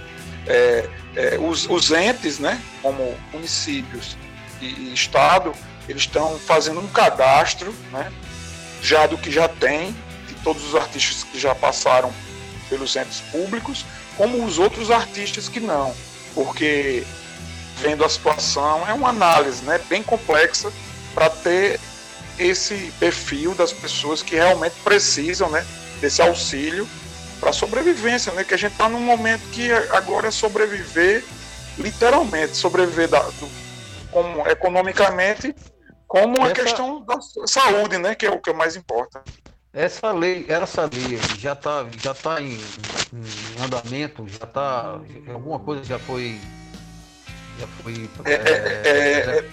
é, 0.47 0.89
é, 1.15 1.37
os, 1.39 1.69
os, 1.69 1.91
entes, 1.91 2.39
né, 2.39 2.61
como 2.81 3.17
municípios 3.31 4.17
e, 4.59 4.65
e 4.65 4.93
Estado, 4.93 5.53
eles 5.87 6.03
estão 6.03 6.37
fazendo 6.39 6.79
um 6.79 6.87
cadastro, 6.87 7.73
né, 7.91 8.11
já 8.81 9.07
do 9.07 9.17
que 9.17 9.31
já 9.31 9.47
tem, 9.47 9.95
de 10.27 10.33
todos 10.43 10.65
os 10.67 10.75
artistas 10.75 11.23
que 11.23 11.39
já 11.39 11.53
passaram 11.55 12.11
pelos 12.69 12.95
entes 12.95 13.21
públicos, 13.31 13.85
como 14.17 14.43
os 14.43 14.57
outros 14.57 14.91
artistas 14.91 15.47
que 15.47 15.59
não, 15.59 15.93
porque 16.33 17.03
vendo 17.81 18.05
a 18.05 18.09
situação, 18.09 18.87
é 18.87 18.93
uma 18.93 19.09
análise 19.09 19.63
né, 19.63 19.79
bem 19.89 20.03
complexa 20.03 20.71
para 21.13 21.29
ter 21.29 21.79
esse 22.37 22.93
perfil 22.99 23.53
das 23.53 23.73
pessoas 23.73 24.23
que 24.23 24.35
realmente 24.35 24.75
precisam 24.83 25.49
né, 25.49 25.65
desse 25.99 26.21
auxílio 26.21 26.87
para 27.39 27.51
sobrevivência, 27.51 28.31
né? 28.33 28.43
Que 28.43 28.53
a 28.53 28.57
gente 28.57 28.73
está 28.73 28.87
num 28.87 28.99
momento 28.99 29.41
que 29.49 29.71
agora 29.91 30.27
é 30.27 30.31
sobreviver, 30.31 31.23
literalmente, 31.77 32.55
sobreviver 32.55 33.09
da, 33.09 33.19
do, 33.19 33.49
como, 34.11 34.47
economicamente, 34.47 35.55
como 36.07 36.37
Essa... 36.43 36.53
questão 36.53 37.03
da 37.03 37.19
saúde, 37.47 37.97
né? 37.97 38.13
Que 38.13 38.27
é 38.27 38.31
o 38.31 38.39
que 38.39 38.53
mais 38.53 38.75
importa. 38.75 39.23
Essa 39.73 40.11
lei, 40.11 40.45
essa 40.49 40.89
lei 40.93 41.17
já 41.39 41.53
está 41.53 41.85
já 41.97 42.13
tá 42.13 42.41
em, 42.41 42.59
em 43.13 43.63
andamento, 43.63 44.27
já 44.27 44.45
está. 44.45 44.99
Alguma 45.33 45.59
coisa 45.59 45.83
já 45.83 45.97
foi 45.97 46.39
já 47.59 47.67
foi 47.83 48.09
é, 48.25 48.33
é, 48.33 48.35
é, 48.35 49.49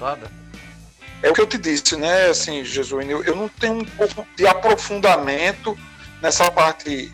é, 1.23 1.31
o 1.31 1.35
que 1.35 1.41
eu 1.41 1.47
te 1.47 1.59
disse, 1.59 1.97
né, 1.97 2.27
assim, 2.27 2.65
Jesuíno, 2.65 3.11
eu, 3.11 3.25
eu 3.25 3.37
não 3.37 3.49
tenho 3.49 3.75
um 3.75 3.85
pouco 3.85 4.27
de 4.37 4.47
aprofundamento 4.47 5.77
nessa 6.23 6.51
parte 6.51 7.13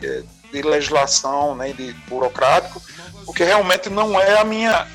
de 0.53 0.63
legislação, 0.63 1.55
né, 1.57 1.73
de 1.73 1.93
burocrático, 2.09 2.81
porque 3.25 3.45
realmente 3.45 3.91
não 3.91 4.21
é 4.21 4.39
a 4.39 4.45
minha 4.45 4.87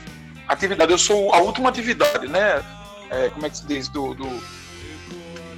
atividade. 0.47 0.91
Eu 0.91 0.97
sou 0.97 1.33
a 1.33 1.39
última 1.39 1.69
atividade, 1.69 2.27
né? 2.27 2.63
É, 3.09 3.29
como 3.29 3.45
é 3.45 3.49
que 3.49 3.57
se 3.57 3.65
diz? 3.65 3.89
Do, 3.89 4.13
do, 4.13 4.43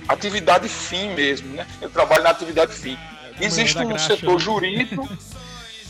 atividade 0.08 0.68
fim 0.68 1.14
mesmo, 1.14 1.54
né? 1.56 1.66
Eu 1.82 1.90
trabalho 1.90 2.24
na 2.24 2.30
atividade 2.30 2.74
fim. 2.74 2.98
Existe 3.40 3.78
um 3.80 3.98
setor 3.98 4.34
né? 4.34 4.40
jurídico, 4.40 5.10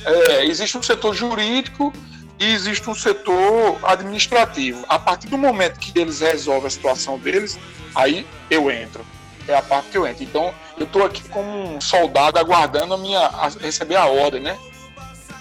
é, 0.06 0.46
existe 0.46 0.78
um 0.78 0.84
setor 0.84 1.14
jurídico 1.14 1.94
e 2.42 2.54
existe 2.54 2.90
um 2.90 2.96
setor 2.96 3.78
administrativo. 3.84 4.84
A 4.90 4.98
partir 4.98 5.28
do 5.28 5.38
momento 5.38 5.80
que 5.80 5.98
eles 5.98 6.22
resolvem 6.22 6.66
a 6.66 6.70
situação 6.72 7.20
deles, 7.20 7.60
aí 7.94 8.26
eu 8.50 8.72
entro. 8.72 9.06
É 9.48 9.56
a 9.56 9.62
parte 9.62 9.90
que 9.90 9.98
eu 9.98 10.08
entro. 10.08 10.24
Então, 10.24 10.52
eu 10.76 10.86
estou 10.86 11.06
aqui 11.06 11.22
como 11.30 11.76
um 11.76 11.80
soldado 11.80 12.40
aguardando 12.40 12.96
a 12.96 12.98
minha 12.98 13.20
a 13.20 13.48
receber 13.48 13.96
a 13.96 14.08
ordem, 14.08 14.42
né? 14.42 14.58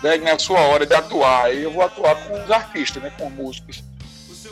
É 0.04 0.30
a 0.30 0.38
sua 0.38 0.60
hora 0.60 0.84
de 0.84 0.94
atuar. 0.94 1.46
Aí 1.46 1.62
eu 1.62 1.72
vou 1.72 1.82
atuar 1.82 2.16
com 2.16 2.44
os 2.44 2.50
artistas, 2.50 3.02
né? 3.02 3.10
Com 3.18 3.30
músicos. 3.30 3.82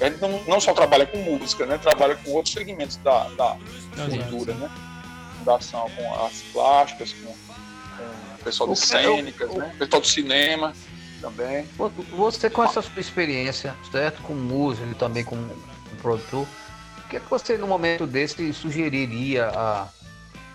A 0.00 0.08
gente 0.08 0.20
não, 0.20 0.42
não 0.44 0.60
só 0.60 0.72
trabalha 0.72 1.04
com 1.04 1.18
música, 1.18 1.66
né? 1.66 1.76
Trabalha 1.76 2.16
com 2.16 2.30
outros 2.30 2.54
segmentos 2.54 2.96
da, 2.96 3.24
da 3.30 3.56
cultura, 3.94 4.54
né? 4.54 4.70
Fundação 5.38 5.90
com 5.94 6.14
artes 6.24 6.42
plásticas, 6.50 7.12
com, 7.12 7.26
com 7.26 8.04
o 8.40 8.44
pessoal 8.44 8.70
de 8.70 8.78
cênicas, 8.78 9.52
né? 9.52 9.74
pessoal 9.78 10.00
do 10.00 10.06
cinema 10.06 10.72
também. 11.20 11.66
Você 12.16 12.50
com 12.50 12.64
essa 12.64 12.82
sua 12.82 13.00
experiência, 13.00 13.74
certo? 13.90 14.22
Com 14.22 14.34
músico 14.34 14.90
e 14.90 14.94
também 14.94 15.24
com 15.24 15.36
um 15.36 15.96
produtor, 16.00 16.46
o 16.98 17.08
que, 17.08 17.16
é 17.16 17.20
que 17.20 17.30
você 17.30 17.56
no 17.56 17.66
momento 17.66 18.06
desse 18.06 18.52
sugeriria 18.52 19.46
a, 19.48 19.88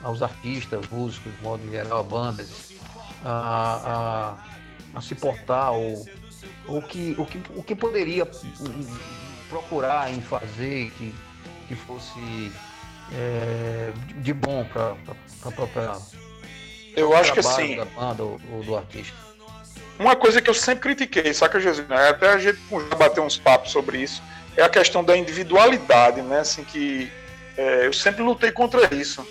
aos 0.04 0.22
artistas, 0.22 0.88
músicos, 0.92 1.36
de 1.36 1.44
modo 1.44 1.70
geral, 1.70 2.00
a 2.00 2.04
bandas, 2.04 2.74
a, 3.24 4.36
a, 4.94 4.98
a 4.98 5.02
se 5.02 5.16
portar 5.16 5.72
ou 5.72 6.06
o 6.68 6.82
que, 6.82 7.16
o 7.18 7.26
que, 7.26 7.42
o 7.56 7.64
que 7.64 7.76
poderia 7.76 8.30
procurar 9.50 10.12
em 10.12 10.22
fazer 10.22 10.92
que, 10.92 11.14
que 11.68 11.76
fosse 11.76 12.52
é, 13.12 13.92
de 14.18 14.34
bom 14.34 14.66
para 14.66 14.96
a 15.46 15.52
própria 15.52 15.92
eu 16.96 17.16
acho 17.16 17.34
que 17.34 17.40
assim 17.40 17.76
da 17.76 17.86
banda 17.86 18.24
ou, 18.24 18.40
ou 18.52 18.64
do 18.64 18.76
artista 18.76 19.33
uma 20.04 20.16
coisa 20.16 20.42
que 20.42 20.50
eu 20.50 20.54
sempre 20.54 20.82
critiquei, 20.82 21.34
saca, 21.34 21.60
Jesus? 21.60 21.88
Né? 21.88 22.10
Até 22.10 22.30
a 22.30 22.38
gente 22.38 22.60
já 22.90 22.96
bateu 22.96 23.24
uns 23.24 23.38
papos 23.38 23.72
sobre 23.72 23.98
isso, 24.00 24.22
é 24.56 24.62
a 24.62 24.70
questão 24.70 25.04
da 25.04 25.18
individualidade, 25.18 26.22
né? 26.22 26.40
Assim, 26.40 26.64
que 26.64 27.12
é, 27.58 27.88
eu 27.88 27.94
sempre 27.94 28.22
lutei 28.22 28.52
contra 28.52 28.94
isso. 28.94 29.26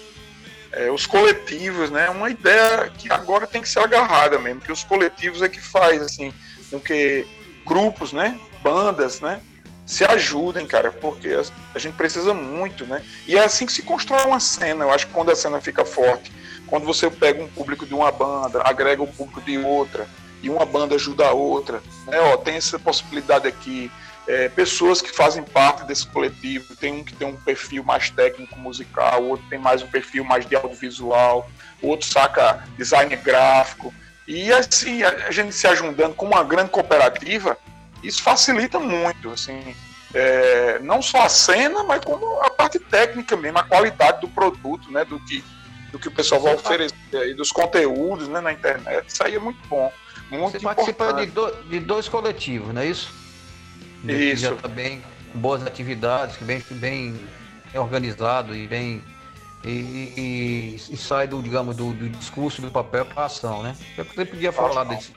É, 0.72 0.90
os 0.90 1.06
coletivos, 1.06 1.90
né? 1.90 2.08
Uma 2.08 2.30
ideia 2.30 2.90
que 2.96 3.12
agora 3.12 3.46
tem 3.46 3.60
que 3.60 3.68
ser 3.68 3.80
agarrada 3.80 4.38
mesmo, 4.38 4.60
que 4.60 4.72
os 4.72 4.82
coletivos 4.82 5.42
é 5.42 5.48
que 5.48 5.60
faz, 5.60 6.00
assim, 6.00 6.32
com 6.70 6.80
que 6.80 7.26
grupos, 7.66 8.12
né? 8.12 8.38
Bandas, 8.62 9.20
né? 9.20 9.40
Se 9.84 10.04
ajudem, 10.04 10.66
cara, 10.66 10.90
porque 10.90 11.36
a 11.74 11.78
gente 11.78 11.94
precisa 11.94 12.32
muito, 12.32 12.86
né? 12.86 13.02
E 13.26 13.36
é 13.36 13.44
assim 13.44 13.66
que 13.66 13.72
se 13.72 13.82
constrói 13.82 14.24
uma 14.24 14.40
cena. 14.40 14.84
Eu 14.84 14.90
acho 14.90 15.06
que 15.06 15.12
quando 15.12 15.30
a 15.30 15.36
cena 15.36 15.60
fica 15.60 15.84
forte, 15.84 16.32
quando 16.66 16.86
você 16.86 17.10
pega 17.10 17.42
um 17.42 17.48
público 17.48 17.84
de 17.84 17.92
uma 17.92 18.10
banda, 18.10 18.62
agrega 18.64 19.02
o 19.02 19.04
um 19.04 19.12
público 19.12 19.42
de 19.42 19.58
outra, 19.58 20.08
e 20.42 20.50
uma 20.50 20.66
banda 20.66 20.96
ajuda 20.96 21.26
a 21.26 21.32
outra. 21.32 21.82
Né? 22.06 22.18
Ó, 22.20 22.36
tem 22.36 22.56
essa 22.56 22.78
possibilidade 22.78 23.46
aqui. 23.46 23.90
É, 24.26 24.48
pessoas 24.48 25.02
que 25.02 25.10
fazem 25.10 25.42
parte 25.42 25.84
desse 25.84 26.06
coletivo, 26.06 26.76
tem 26.76 26.92
um 26.92 27.04
que 27.04 27.14
tem 27.14 27.26
um 27.26 27.36
perfil 27.36 27.82
mais 27.82 28.10
técnico 28.10 28.56
musical, 28.58 29.24
outro 29.24 29.44
tem 29.48 29.58
mais 29.58 29.82
um 29.82 29.88
perfil 29.88 30.24
mais 30.24 30.46
de 30.46 30.54
audiovisual, 30.54 31.50
outro 31.80 32.06
saca 32.06 32.64
design 32.76 33.14
gráfico. 33.16 33.92
E 34.26 34.52
assim, 34.52 35.02
a 35.02 35.30
gente 35.30 35.52
se 35.52 35.66
ajudando 35.66 36.14
como 36.14 36.32
uma 36.32 36.44
grande 36.44 36.70
cooperativa, 36.70 37.58
isso 38.02 38.22
facilita 38.22 38.78
muito, 38.78 39.30
assim, 39.30 39.74
é, 40.14 40.78
não 40.80 41.00
só 41.00 41.22
a 41.22 41.28
cena, 41.28 41.82
mas 41.82 42.04
como 42.04 42.40
a 42.40 42.50
parte 42.50 42.78
técnica 42.78 43.36
mesmo, 43.36 43.58
a 43.58 43.64
qualidade 43.64 44.20
do 44.20 44.28
produto, 44.28 44.90
né, 44.90 45.04
do 45.04 45.18
que, 45.20 45.42
do 45.92 45.98
que 45.98 46.08
o 46.08 46.10
pessoal 46.10 46.40
vai 46.40 46.54
oferecer, 46.54 46.96
e 47.12 47.34
dos 47.34 47.52
conteúdos 47.52 48.26
né, 48.26 48.40
na 48.40 48.52
internet, 48.52 49.06
isso 49.08 49.22
aí 49.22 49.34
é 49.34 49.38
muito 49.38 49.60
bom. 49.68 49.92
Muito 50.30 50.52
Você 50.52 50.60
participa 50.60 51.12
de, 51.12 51.26
do, 51.26 51.50
de 51.64 51.78
dois 51.78 52.08
coletivos, 52.08 52.72
não 52.74 52.80
é 52.80 52.86
isso? 52.86 53.12
Isso. 54.02 54.42
Já 54.42 54.52
está 54.52 54.68
bem 54.68 55.02
com 55.32 55.38
boas 55.38 55.64
atividades, 55.64 56.36
que 56.36 56.44
bem, 56.44 56.64
bem 56.70 57.20
organizado 57.74 58.56
e 58.56 58.66
bem 58.66 59.04
e, 59.64 59.68
e, 59.68 60.80
e, 60.90 60.96
sai 60.96 61.28
do, 61.28 61.40
digamos, 61.40 61.76
do, 61.76 61.92
do 61.92 62.08
discurso 62.08 62.60
do 62.60 62.70
papel 62.70 63.04
para 63.04 63.22
a 63.22 63.26
ação, 63.26 63.62
né? 63.62 63.76
Você 63.96 64.24
podia 64.24 64.50
falar 64.50 64.84
desses, 64.84 65.12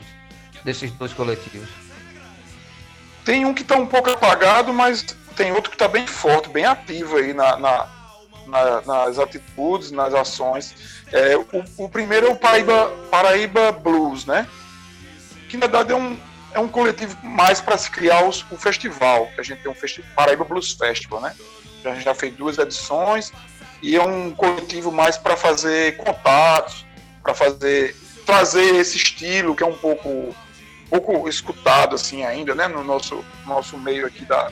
desses 0.63 0.91
dois 0.91 1.13
coletivos. 1.13 1.67
Tem 3.23 3.43
um 3.43 3.55
que 3.55 3.63
está 3.63 3.75
um 3.75 3.87
pouco 3.87 4.11
apagado, 4.11 4.71
mas 4.71 5.03
tem 5.35 5.51
outro 5.51 5.71
que 5.71 5.75
está 5.75 5.87
bem 5.87 6.05
forte, 6.05 6.49
bem 6.49 6.63
ativo 6.63 7.17
aí 7.17 7.33
na, 7.33 7.57
na, 7.57 7.87
na, 8.45 8.81
nas 8.81 9.19
atitudes, 9.19 9.91
nas 9.91 10.13
ações. 10.13 10.75
É, 11.11 11.37
o, 11.37 11.45
o, 11.77 11.89
primeiro 11.89 12.27
é 12.27 12.29
o 12.29 12.35
Paraíba, 12.35 12.91
Paraíba 13.09 13.71
Blues, 13.71 14.25
né? 14.25 14.47
Que 15.49 15.57
na 15.57 15.67
verdade 15.67 15.91
é 15.91 15.95
um, 15.95 16.17
é 16.53 16.59
um 16.59 16.67
coletivo 16.67 17.17
mais 17.23 17.61
para 17.61 17.77
se 17.77 17.89
criar 17.89 18.27
os, 18.27 18.45
o 18.51 18.57
festival. 18.57 19.29
A 19.37 19.43
gente 19.43 19.61
tem 19.61 19.71
um 19.71 19.75
festival, 19.75 20.09
Paraíba 20.15 20.43
Blues 20.43 20.71
Festival, 20.73 21.21
né? 21.21 21.35
A 21.83 21.93
gente 21.93 22.03
já 22.03 22.15
fez 22.15 22.33
duas 22.33 22.57
edições 22.57 23.31
e 23.81 23.95
é 23.95 24.01
um 24.01 24.31
coletivo 24.31 24.91
mais 24.91 25.17
para 25.17 25.37
fazer 25.37 25.97
contatos, 25.97 26.85
para 27.21 27.33
fazer 27.33 27.95
trazer 28.25 28.75
esse 28.75 28.97
estilo 28.97 29.55
que 29.55 29.61
é 29.61 29.67
um 29.67 29.77
pouco 29.77 30.35
pouco 30.89 31.29
escutado 31.29 31.93
assim 31.93 32.23
ainda, 32.23 32.55
né, 32.55 32.67
no 32.67 32.83
nosso 32.83 33.23
nosso 33.45 33.77
meio 33.77 34.07
aqui 34.07 34.25
da 34.25 34.49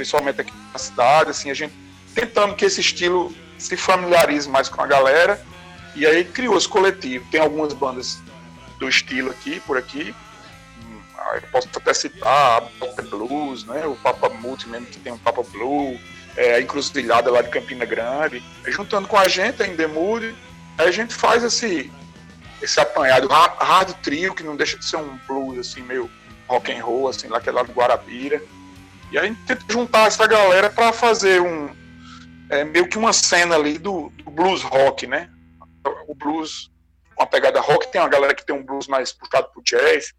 principalmente 0.00 0.40
aqui 0.40 0.52
na 0.72 0.78
cidade, 0.78 1.30
assim, 1.30 1.50
a 1.50 1.54
gente 1.54 1.74
tentando 2.20 2.54
que 2.54 2.64
esse 2.64 2.80
estilo 2.80 3.34
se 3.58 3.76
familiarize 3.76 4.48
mais 4.48 4.68
com 4.68 4.82
a 4.82 4.86
galera 4.86 5.42
e 5.94 6.06
aí 6.06 6.24
criou 6.24 6.56
esse 6.56 6.68
coletivo. 6.68 7.26
Tem 7.30 7.40
algumas 7.40 7.72
bandas 7.72 8.22
do 8.78 8.88
estilo 8.88 9.30
aqui, 9.30 9.60
por 9.60 9.78
aqui. 9.78 10.14
Hum, 10.82 11.00
eu 11.34 11.42
posso 11.50 11.68
até 11.74 11.94
citar 11.94 12.62
a 12.62 13.02
Blues, 13.02 13.64
né? 13.64 13.86
O 13.86 13.96
Papa 13.96 14.28
Multi 14.28 14.68
mesmo, 14.68 14.86
que 14.86 14.98
tem 14.98 15.12
um 15.12 15.18
Papa 15.18 15.42
Blue, 15.42 15.98
é, 16.36 16.54
a 16.54 16.60
Encruzilhada 16.60 17.30
lá 17.30 17.42
de 17.42 17.48
Campina 17.48 17.84
Grande. 17.84 18.42
juntando 18.68 19.08
com 19.08 19.16
a 19.16 19.26
gente, 19.26 19.62
a 19.62 19.66
Indemude, 19.66 20.34
a 20.78 20.90
gente 20.90 21.14
faz 21.14 21.42
esse, 21.42 21.90
esse 22.62 22.80
apanhado 22.80 23.28
hard 23.28 23.92
trio, 24.02 24.34
que 24.34 24.42
não 24.42 24.56
deixa 24.56 24.78
de 24.78 24.84
ser 24.84 24.96
um 24.96 25.18
blues, 25.26 25.58
assim, 25.58 25.82
meio 25.82 26.10
rock 26.46 26.72
and 26.72 26.84
roll, 26.84 27.08
assim, 27.08 27.28
lá 27.28 27.40
que 27.40 27.48
é 27.48 27.52
lá 27.52 27.62
do 27.62 27.72
Guarabira. 27.72 28.42
E 29.10 29.18
aí 29.18 29.24
a 29.24 29.28
gente 29.28 29.40
tenta 29.42 29.64
juntar 29.68 30.06
essa 30.06 30.26
galera 30.26 30.70
para 30.70 30.92
fazer 30.92 31.40
um, 31.40 31.68
é, 32.50 32.64
meio 32.64 32.88
que 32.88 32.98
uma 32.98 33.12
cena 33.12 33.54
ali 33.54 33.78
do, 33.78 34.10
do 34.10 34.30
blues 34.30 34.62
rock, 34.62 35.06
né? 35.06 35.30
o 36.06 36.14
blues 36.14 36.70
com 37.14 37.22
a 37.22 37.26
pegada 37.26 37.60
rock, 37.60 37.90
tem 37.90 38.00
uma 38.00 38.08
galera 38.08 38.34
que 38.34 38.44
tem 38.44 38.54
um 38.54 38.64
blues 38.64 38.86
mais 38.86 39.12
puxado 39.12 39.48
pro 39.52 39.62
jazz, 39.62 40.12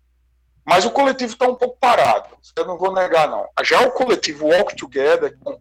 mas 0.65 0.85
o 0.85 0.91
coletivo 0.91 1.33
está 1.33 1.47
um 1.47 1.55
pouco 1.55 1.77
parado, 1.79 2.29
eu 2.55 2.65
não 2.65 2.77
vou 2.77 2.93
negar 2.93 3.29
não. 3.29 3.47
Já 3.63 3.81
o 3.81 3.91
coletivo 3.91 4.47
Walk 4.47 4.75
Together, 4.75 5.37
um 5.45 5.57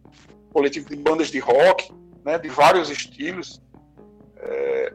coletivo 0.53 0.89
de 0.89 0.95
bandas 0.95 1.29
de 1.29 1.39
rock, 1.39 1.91
né, 2.23 2.37
de 2.37 2.47
vários 2.49 2.89
estilos, 2.89 3.61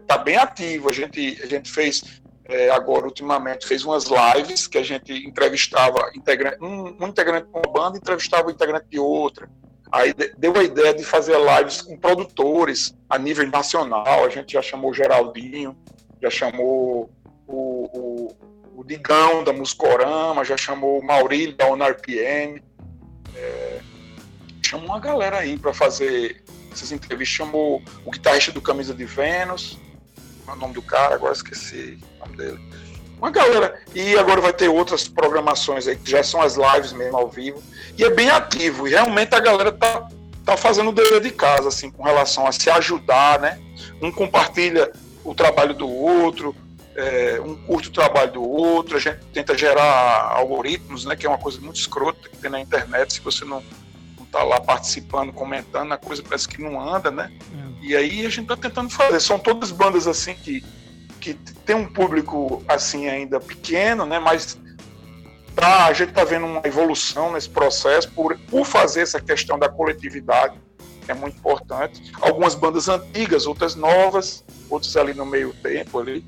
está 0.00 0.14
é, 0.14 0.24
bem 0.24 0.36
ativo. 0.36 0.88
A 0.88 0.92
gente, 0.92 1.40
a 1.42 1.46
gente 1.46 1.70
fez 1.70 2.22
é, 2.44 2.70
agora, 2.70 3.06
ultimamente, 3.06 3.66
fez 3.66 3.84
umas 3.84 4.04
lives 4.04 4.66
que 4.66 4.78
a 4.78 4.82
gente 4.82 5.12
entrevistava 5.12 6.10
integrante, 6.14 6.58
um, 6.62 6.96
um 7.00 7.08
integrante 7.08 7.48
de 7.48 7.52
uma 7.52 7.72
banda 7.72 7.98
entrevistava 7.98 8.48
o 8.48 8.50
integrante 8.50 8.86
de 8.88 8.98
outra. 8.98 9.50
Aí 9.96 10.12
deu 10.36 10.54
a 10.54 10.62
ideia 10.62 10.92
de 10.92 11.02
fazer 11.02 11.38
lives 11.38 11.80
com 11.80 11.96
produtores 11.96 12.94
a 13.08 13.18
nível 13.18 13.48
nacional. 13.48 14.26
A 14.26 14.28
gente 14.28 14.52
já 14.52 14.60
chamou 14.60 14.90
o 14.90 14.94
Geraldinho, 14.94 15.74
já 16.20 16.28
chamou 16.28 17.10
o, 17.46 17.88
o, 17.98 18.36
o 18.76 18.84
Digão 18.84 19.42
da 19.42 19.54
Muscorama, 19.54 20.44
já 20.44 20.56
chamou 20.56 21.00
o 21.00 21.04
Maurílio 21.04 21.56
da 21.56 21.66
ONRPM. 21.68 22.62
É, 23.34 23.80
chamou 24.62 24.86
uma 24.86 25.00
galera 25.00 25.38
aí 25.38 25.58
para 25.58 25.72
fazer 25.72 26.44
essas 26.70 26.92
entrevistas. 26.92 27.34
Chamou 27.34 27.82
o 28.04 28.10
guitarrista 28.10 28.52
do 28.52 28.60
Camisa 28.60 28.92
de 28.92 29.06
Vênus, 29.06 29.78
o 30.46 30.54
nome 30.56 30.74
do 30.74 30.82
cara, 30.82 31.14
agora 31.14 31.32
esqueci 31.32 31.98
o 32.16 32.18
nome 32.18 32.36
dele. 32.36 32.60
Uma 33.18 33.30
galera. 33.30 33.80
E 33.94 34.16
agora 34.16 34.40
vai 34.40 34.52
ter 34.52 34.68
outras 34.68 35.08
programações 35.08 35.86
aí, 35.88 35.96
que 35.96 36.10
já 36.10 36.22
são 36.22 36.40
as 36.40 36.56
lives 36.56 36.92
mesmo 36.92 37.16
ao 37.16 37.28
vivo 37.28 37.62
e 37.96 38.04
é 38.04 38.10
bem 38.10 38.28
ativo. 38.28 38.86
E 38.86 38.90
realmente 38.90 39.34
a 39.34 39.40
galera 39.40 39.72
tá, 39.72 40.08
tá 40.44 40.56
fazendo 40.56 40.90
o 40.90 40.92
dever 40.92 41.20
de 41.20 41.30
casa, 41.30 41.68
assim, 41.68 41.90
com 41.90 42.02
relação 42.02 42.46
a 42.46 42.52
se 42.52 42.68
ajudar, 42.70 43.40
né? 43.40 43.58
Um 44.02 44.12
compartilha 44.12 44.92
o 45.24 45.34
trabalho 45.34 45.74
do 45.74 45.88
outro, 45.88 46.54
é, 46.94 47.40
um 47.44 47.54
curte 47.54 47.88
o 47.88 47.92
trabalho 47.92 48.32
do 48.32 48.42
outro, 48.42 48.96
a 48.96 49.00
gente 49.00 49.18
tenta 49.32 49.56
gerar 49.56 50.32
algoritmos, 50.32 51.04
né? 51.04 51.16
Que 51.16 51.26
é 51.26 51.28
uma 51.28 51.38
coisa 51.38 51.60
muito 51.60 51.76
escrota 51.76 52.28
que 52.28 52.36
tem 52.36 52.50
na 52.50 52.60
internet, 52.60 53.14
se 53.14 53.20
você 53.20 53.44
não, 53.44 53.62
não 54.18 54.26
tá 54.26 54.42
lá 54.42 54.60
participando, 54.60 55.32
comentando, 55.32 55.92
a 55.92 55.98
coisa 55.98 56.22
parece 56.22 56.48
que 56.48 56.60
não 56.60 56.80
anda, 56.80 57.10
né? 57.10 57.32
É. 57.82 57.86
E 57.86 57.96
aí 57.96 58.26
a 58.26 58.30
gente 58.30 58.46
tá 58.46 58.56
tentando 58.56 58.90
fazer. 58.90 59.20
São 59.20 59.38
todas 59.38 59.70
bandas 59.70 60.06
assim 60.06 60.34
que, 60.34 60.64
que 61.34 61.52
tem 61.64 61.74
um 61.74 61.86
público 61.86 62.62
assim 62.68 63.08
ainda 63.08 63.40
pequeno, 63.40 64.06
né? 64.06 64.18
Mas 64.18 64.56
tá, 65.56 65.86
a 65.86 65.92
gente 65.92 66.10
está 66.10 66.22
vendo 66.22 66.46
uma 66.46 66.62
evolução 66.64 67.32
nesse 67.32 67.48
processo 67.48 68.10
por, 68.12 68.38
por 68.38 68.64
fazer 68.64 69.00
essa 69.00 69.20
questão 69.20 69.58
da 69.58 69.68
coletividade, 69.68 70.56
que 71.04 71.10
é 71.10 71.14
muito 71.14 71.36
importante. 71.36 72.12
Algumas 72.20 72.54
bandas 72.54 72.88
antigas, 72.88 73.46
outras 73.46 73.74
novas, 73.74 74.44
outras 74.70 74.96
ali 74.96 75.14
no 75.14 75.26
meio 75.26 75.52
tempo 75.54 75.98
ali. 75.98 76.24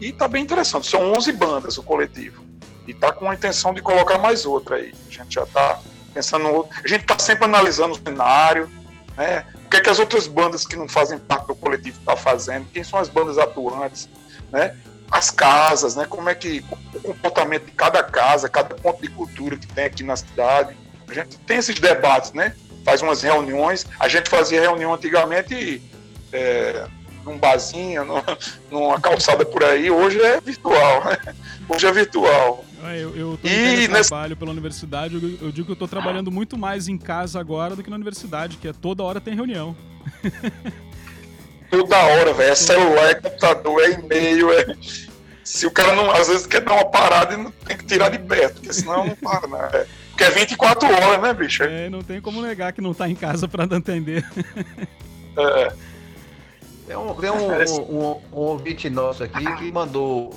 E 0.00 0.08
está 0.08 0.26
bem 0.26 0.42
interessante. 0.42 0.86
São 0.88 1.12
11 1.12 1.32
bandas 1.32 1.76
o 1.76 1.82
coletivo. 1.82 2.42
E 2.86 2.92
está 2.92 3.12
com 3.12 3.28
a 3.28 3.34
intenção 3.34 3.74
de 3.74 3.82
colocar 3.82 4.16
mais 4.16 4.46
outra 4.46 4.76
aí. 4.76 4.94
A 5.08 5.12
gente 5.12 5.34
já 5.34 5.42
está 5.42 5.78
pensando. 6.14 6.66
A 6.72 6.88
gente 6.88 7.02
está 7.02 7.18
sempre 7.18 7.44
analisando 7.44 7.92
o 7.92 7.98
cenário, 8.02 8.70
né? 9.14 9.44
O 9.66 9.68
que, 9.68 9.76
é 9.76 9.80
que 9.80 9.90
as 9.90 9.98
outras 9.98 10.26
bandas 10.26 10.66
que 10.66 10.76
não 10.76 10.88
fazem 10.88 11.18
parte 11.18 11.46
do 11.46 11.54
coletivo 11.54 12.00
tá 12.04 12.16
fazendo? 12.16 12.66
Quem 12.72 12.82
são 12.82 12.98
as 12.98 13.08
bandas 13.08 13.38
atuantes, 13.38 14.08
né? 14.52 14.76
as 15.12 15.30
casas, 15.30 15.94
né? 15.94 16.06
Como 16.08 16.30
é 16.30 16.34
que 16.34 16.64
o 16.94 17.00
comportamento 17.00 17.66
de 17.66 17.72
cada 17.72 18.02
casa, 18.02 18.48
cada 18.48 18.74
ponto 18.74 19.02
de 19.02 19.08
cultura 19.08 19.58
que 19.58 19.66
tem 19.66 19.84
aqui 19.84 20.02
na 20.02 20.16
cidade. 20.16 20.74
A 21.06 21.12
gente 21.12 21.38
tem 21.40 21.58
esses 21.58 21.78
debates, 21.78 22.32
né? 22.32 22.54
Faz 22.82 23.02
umas 23.02 23.20
reuniões. 23.20 23.86
A 24.00 24.08
gente 24.08 24.30
fazia 24.30 24.62
reunião 24.62 24.94
antigamente 24.94 25.82
é, 26.32 26.86
num 27.26 27.36
barzinho, 27.36 28.06
numa 28.70 28.98
calçada 28.98 29.44
por 29.44 29.62
aí. 29.62 29.90
Hoje 29.90 30.18
é 30.18 30.40
virtual, 30.40 31.04
né? 31.04 31.34
Hoje 31.68 31.86
é 31.86 31.92
virtual. 31.92 32.64
Eu, 32.82 33.14
eu 33.14 33.38
tô 33.40 33.46
e 33.46 33.86
nesse... 33.86 34.08
trabalho 34.08 34.36
pela 34.36 34.50
universidade, 34.50 35.14
eu, 35.14 35.46
eu 35.46 35.52
digo 35.52 35.66
que 35.66 35.70
eu 35.70 35.74
estou 35.74 35.86
trabalhando 35.86 36.32
muito 36.32 36.58
mais 36.58 36.88
em 36.88 36.98
casa 36.98 37.38
agora 37.38 37.76
do 37.76 37.82
que 37.82 37.90
na 37.90 37.96
universidade, 37.96 38.56
que 38.56 38.66
é 38.66 38.72
toda 38.72 39.02
hora 39.02 39.20
tem 39.20 39.34
reunião. 39.34 39.76
toda 41.72 41.96
hora, 41.96 42.34
velho. 42.34 42.52
É 42.52 42.54
celular, 42.54 43.10
é 43.10 43.14
computador, 43.14 43.82
é 43.82 43.92
e-mail, 43.92 44.52
é. 44.52 44.76
Se 45.42 45.66
o 45.66 45.70
cara 45.70 45.94
não, 45.94 46.10
às 46.10 46.28
vezes 46.28 46.46
quer 46.46 46.60
dar 46.60 46.74
uma 46.74 46.84
parada, 46.84 47.34
ele 47.34 47.48
tem 47.66 47.76
que 47.76 47.86
tirar 47.86 48.10
de 48.10 48.18
perto, 48.18 48.54
porque 48.54 48.72
senão 48.72 49.06
não 49.06 49.16
para, 49.16 49.48
né? 49.48 49.70
É, 49.72 49.86
porque 50.10 50.24
é 50.24 50.30
24 50.30 50.88
horas, 50.88 51.22
né, 51.22 51.32
bicho? 51.32 51.62
É, 51.64 51.88
não 51.88 52.02
tem 52.02 52.20
como 52.20 52.42
negar 52.42 52.72
que 52.72 52.80
não 52.80 52.94
tá 52.94 53.08
em 53.08 53.14
casa 53.14 53.48
pra 53.48 53.64
atender. 53.64 54.24
É. 55.34 55.72
Tem 56.86 56.96
um, 56.96 57.14
tem 57.14 57.30
um, 57.30 57.48
um, 57.88 58.10
um, 58.10 58.20
ouvinte 58.32 58.90
nosso 58.90 59.24
aqui 59.24 59.44
que 59.56 59.72
mandou. 59.72 60.34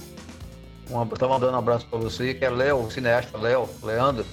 Uma, 0.89 1.05
tá 1.05 1.27
mandando 1.27 1.53
um 1.53 1.59
abraço 1.59 1.85
pra 1.87 1.99
você, 1.99 2.33
que 2.33 2.45
é 2.45 2.49
Léo, 2.49 2.89
cineasta 2.89 3.37
Léo, 3.37 3.67
Leandro. 3.83 4.25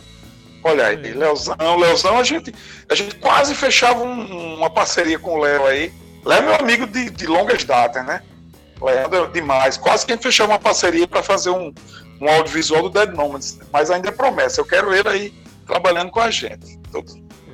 Olha 0.62 0.86
aí, 0.86 0.96
Leozão, 0.96 1.76
Leozão, 1.76 2.18
a 2.18 2.22
gente, 2.22 2.54
a 2.88 2.94
gente 2.94 3.16
quase 3.16 3.54
fechava 3.54 4.04
um, 4.04 4.58
uma 4.58 4.70
parceria 4.70 5.18
com 5.18 5.34
o 5.34 5.40
Léo 5.40 5.66
aí. 5.66 5.92
Léo 6.24 6.38
é 6.38 6.42
meu 6.42 6.54
amigo 6.54 6.86
de, 6.86 7.10
de 7.10 7.26
longas 7.26 7.64
datas, 7.64 8.04
né? 8.04 8.22
Leandro 8.80 9.28
demais. 9.28 9.76
Quase 9.76 10.04
que 10.04 10.12
a 10.12 10.16
gente 10.16 10.24
fechou 10.24 10.46
uma 10.46 10.58
parceria 10.58 11.06
para 11.06 11.22
fazer 11.22 11.50
um, 11.50 11.72
um 12.20 12.28
audiovisual 12.28 12.82
do 12.82 12.90
Dead 12.90 13.10
Nomads. 13.10 13.58
Mas 13.72 13.90
ainda 13.90 14.08
é 14.08 14.12
promessa. 14.12 14.60
Eu 14.60 14.64
quero 14.64 14.92
ele 14.94 15.08
aí 15.08 15.34
trabalhando 15.66 16.10
com 16.10 16.20
a 16.20 16.30
gente. 16.30 16.78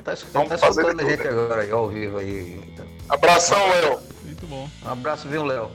Tá, 0.05 0.15
Vamos 0.33 0.49
tá 0.49 0.59
fazer 0.59 0.87
a 0.87 1.05
gente 1.05 1.29
agora 1.29 1.63
aí, 1.63 1.71
ao 1.71 1.89
vivo 1.89 2.19
aí. 2.19 2.61
Abração, 3.09 3.59
Léo. 3.69 4.01
Muito 4.25 4.47
bom. 4.47 4.69
Um 4.85 4.89
abraço, 4.89 5.29
viu, 5.29 5.45
Léo? 5.45 5.71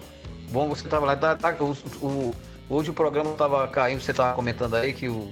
Bom 0.50 0.70
você 0.70 0.88
tava 0.88 1.06
lá. 1.06 1.16
Tá, 1.16 1.36
tá, 1.36 1.56
o, 1.60 1.72
o, 2.02 2.36
hoje 2.70 2.90
o 2.90 2.94
programa 2.94 3.32
tava 3.34 3.68
caindo, 3.68 4.02
você 4.02 4.14
tava 4.14 4.36
comentando 4.36 4.76
aí 4.76 4.94
que 4.94 5.08
o, 5.08 5.32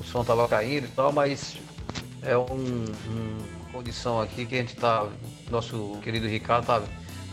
o 0.00 0.04
som 0.04 0.24
tava 0.24 0.46
caindo 0.48 0.86
e 0.86 0.90
tal, 0.90 1.12
mas 1.12 1.56
é 2.22 2.36
um, 2.36 2.84
um 3.08 3.57
condição 3.78 4.20
aqui 4.20 4.44
que 4.44 4.56
a 4.56 4.58
gente 4.58 4.74
tá. 4.74 5.06
Nosso 5.50 5.98
querido 6.02 6.26
Ricardo 6.26 6.66
tá, 6.66 6.82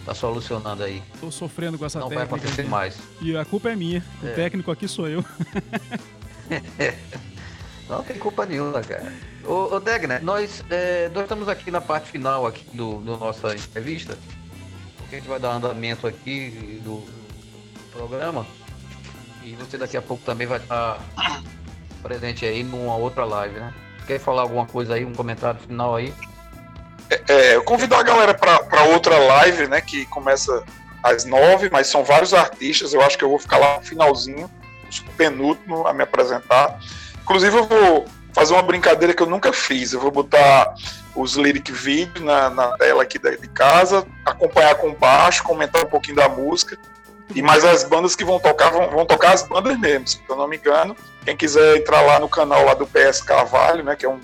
tá 0.06 0.14
solucionando 0.14 0.84
aí. 0.84 1.02
Tô 1.20 1.32
sofrendo 1.32 1.78
com 1.78 1.86
essa 1.86 2.00
Não 2.00 2.08
técnica. 2.08 2.30
Não 2.30 2.38
vai 2.38 2.40
acontecer 2.48 2.70
mais. 2.70 3.00
E 3.20 3.36
a 3.36 3.44
culpa 3.44 3.72
é 3.72 3.76
minha. 3.76 4.06
O 4.22 4.28
é. 4.28 4.34
técnico 4.34 4.70
aqui 4.70 4.88
sou 4.88 5.08
eu. 5.08 5.26
Não 7.90 8.04
tem 8.04 8.18
culpa 8.18 8.46
nenhuma, 8.46 8.82
cara. 8.82 9.12
Ô, 9.44 9.76
ô 9.76 9.80
Degner, 9.80 10.24
nós, 10.24 10.64
é, 10.72 11.10
nós 11.10 11.24
estamos 11.24 11.48
aqui 11.48 11.70
na 11.70 11.80
parte 11.82 12.10
final 12.10 12.48
aqui 12.48 12.66
do, 12.76 13.00
do 13.00 13.18
nossa 13.18 13.54
entrevista. 13.54 14.18
Porque 14.98 15.16
a 15.16 15.20
gente 15.20 15.28
vai 15.28 15.40
dar 15.40 15.52
andamento 15.52 16.08
aqui 16.08 16.80
do, 16.84 16.98
do 17.02 17.92
programa. 17.92 18.46
E 19.44 19.54
você 19.54 19.78
daqui 19.78 19.98
a 19.98 20.02
pouco 20.02 20.24
também 20.24 20.48
vai 20.48 20.58
estar 20.58 21.00
presente 22.02 22.44
aí 22.46 22.64
numa 22.64 22.96
outra 22.96 23.24
live, 23.24 23.60
né? 23.60 23.72
Quer 24.08 24.20
falar 24.20 24.44
alguma 24.44 24.66
coisa 24.66 24.96
aí, 24.96 25.06
um 25.06 25.14
comentário 25.14 25.60
final 25.60 25.96
aí? 25.96 26.12
É, 27.10 27.22
é, 27.28 27.56
eu 27.56 27.64
convido 27.64 27.96
a 27.96 28.04
galera 28.04 28.34
para 28.34 28.84
outra 28.94 29.18
live, 29.18 29.68
né? 29.68 29.82
Que 29.82 30.06
começa 30.08 30.64
às 31.04 31.26
nove, 31.26 31.70
mas 31.72 31.88
são 31.88 32.04
vários 32.04 32.34
artistas. 32.34 32.94
Eu 32.94 33.02
acho 33.02 33.18
que 33.18 33.24
eu 33.24 33.30
vou 33.30 33.40
ficar 33.40 33.58
lá 33.58 33.78
no 33.78 33.84
finalzinho, 33.84 34.50
penúltimo, 35.18 35.88
a 35.88 35.94
me 35.94 36.04
apresentar. 36.04 36.80
Inclusive, 37.22 37.58
eu 37.58 37.68
vou 37.68 38.06
fazer 38.34 38.54
uma 38.54 38.64
brincadeira 38.64 39.14
que 39.14 39.22
eu 39.22 39.28
nunca 39.28 39.54
fiz. 39.54 39.94
Eu 39.94 40.00
vou 40.00 40.12
botar 40.12 40.74
os 41.16 41.36
lyric 41.36 41.72
vídeos 41.72 42.24
na, 42.24 42.50
na 42.50 42.78
tela 42.78 43.04
aqui 43.04 43.18
de 43.18 43.48
casa, 43.48 44.06
acompanhar 44.26 44.76
com 44.76 44.94
baixo, 44.94 45.44
comentar 45.44 45.84
um 45.84 45.90
pouquinho 45.90 46.18
da 46.18 46.28
música. 46.28 46.78
E 47.34 47.42
mais 47.42 47.64
as 47.64 47.84
bandas 47.84 48.16
que 48.16 48.24
vão 48.24 48.40
tocar, 48.40 48.70
vão, 48.70 48.90
vão 48.90 49.06
tocar 49.06 49.34
as 49.34 49.42
bandas 49.44 49.80
mesmo, 49.80 50.08
se 50.08 50.20
eu 50.28 50.36
não 50.36 50.48
me 50.48 50.58
engano. 50.58 50.96
Quem 51.24 51.36
quiser 51.36 51.78
entrar 51.78 52.02
lá 52.02 52.20
no 52.20 52.30
canal 52.30 52.66
lá 52.66 52.74
do 52.74 52.86
PS 52.86 53.22
Carvalho, 53.22 53.84
né, 53.84 53.96
que 53.96 54.06
é 54.06 54.10
um 54.10 54.20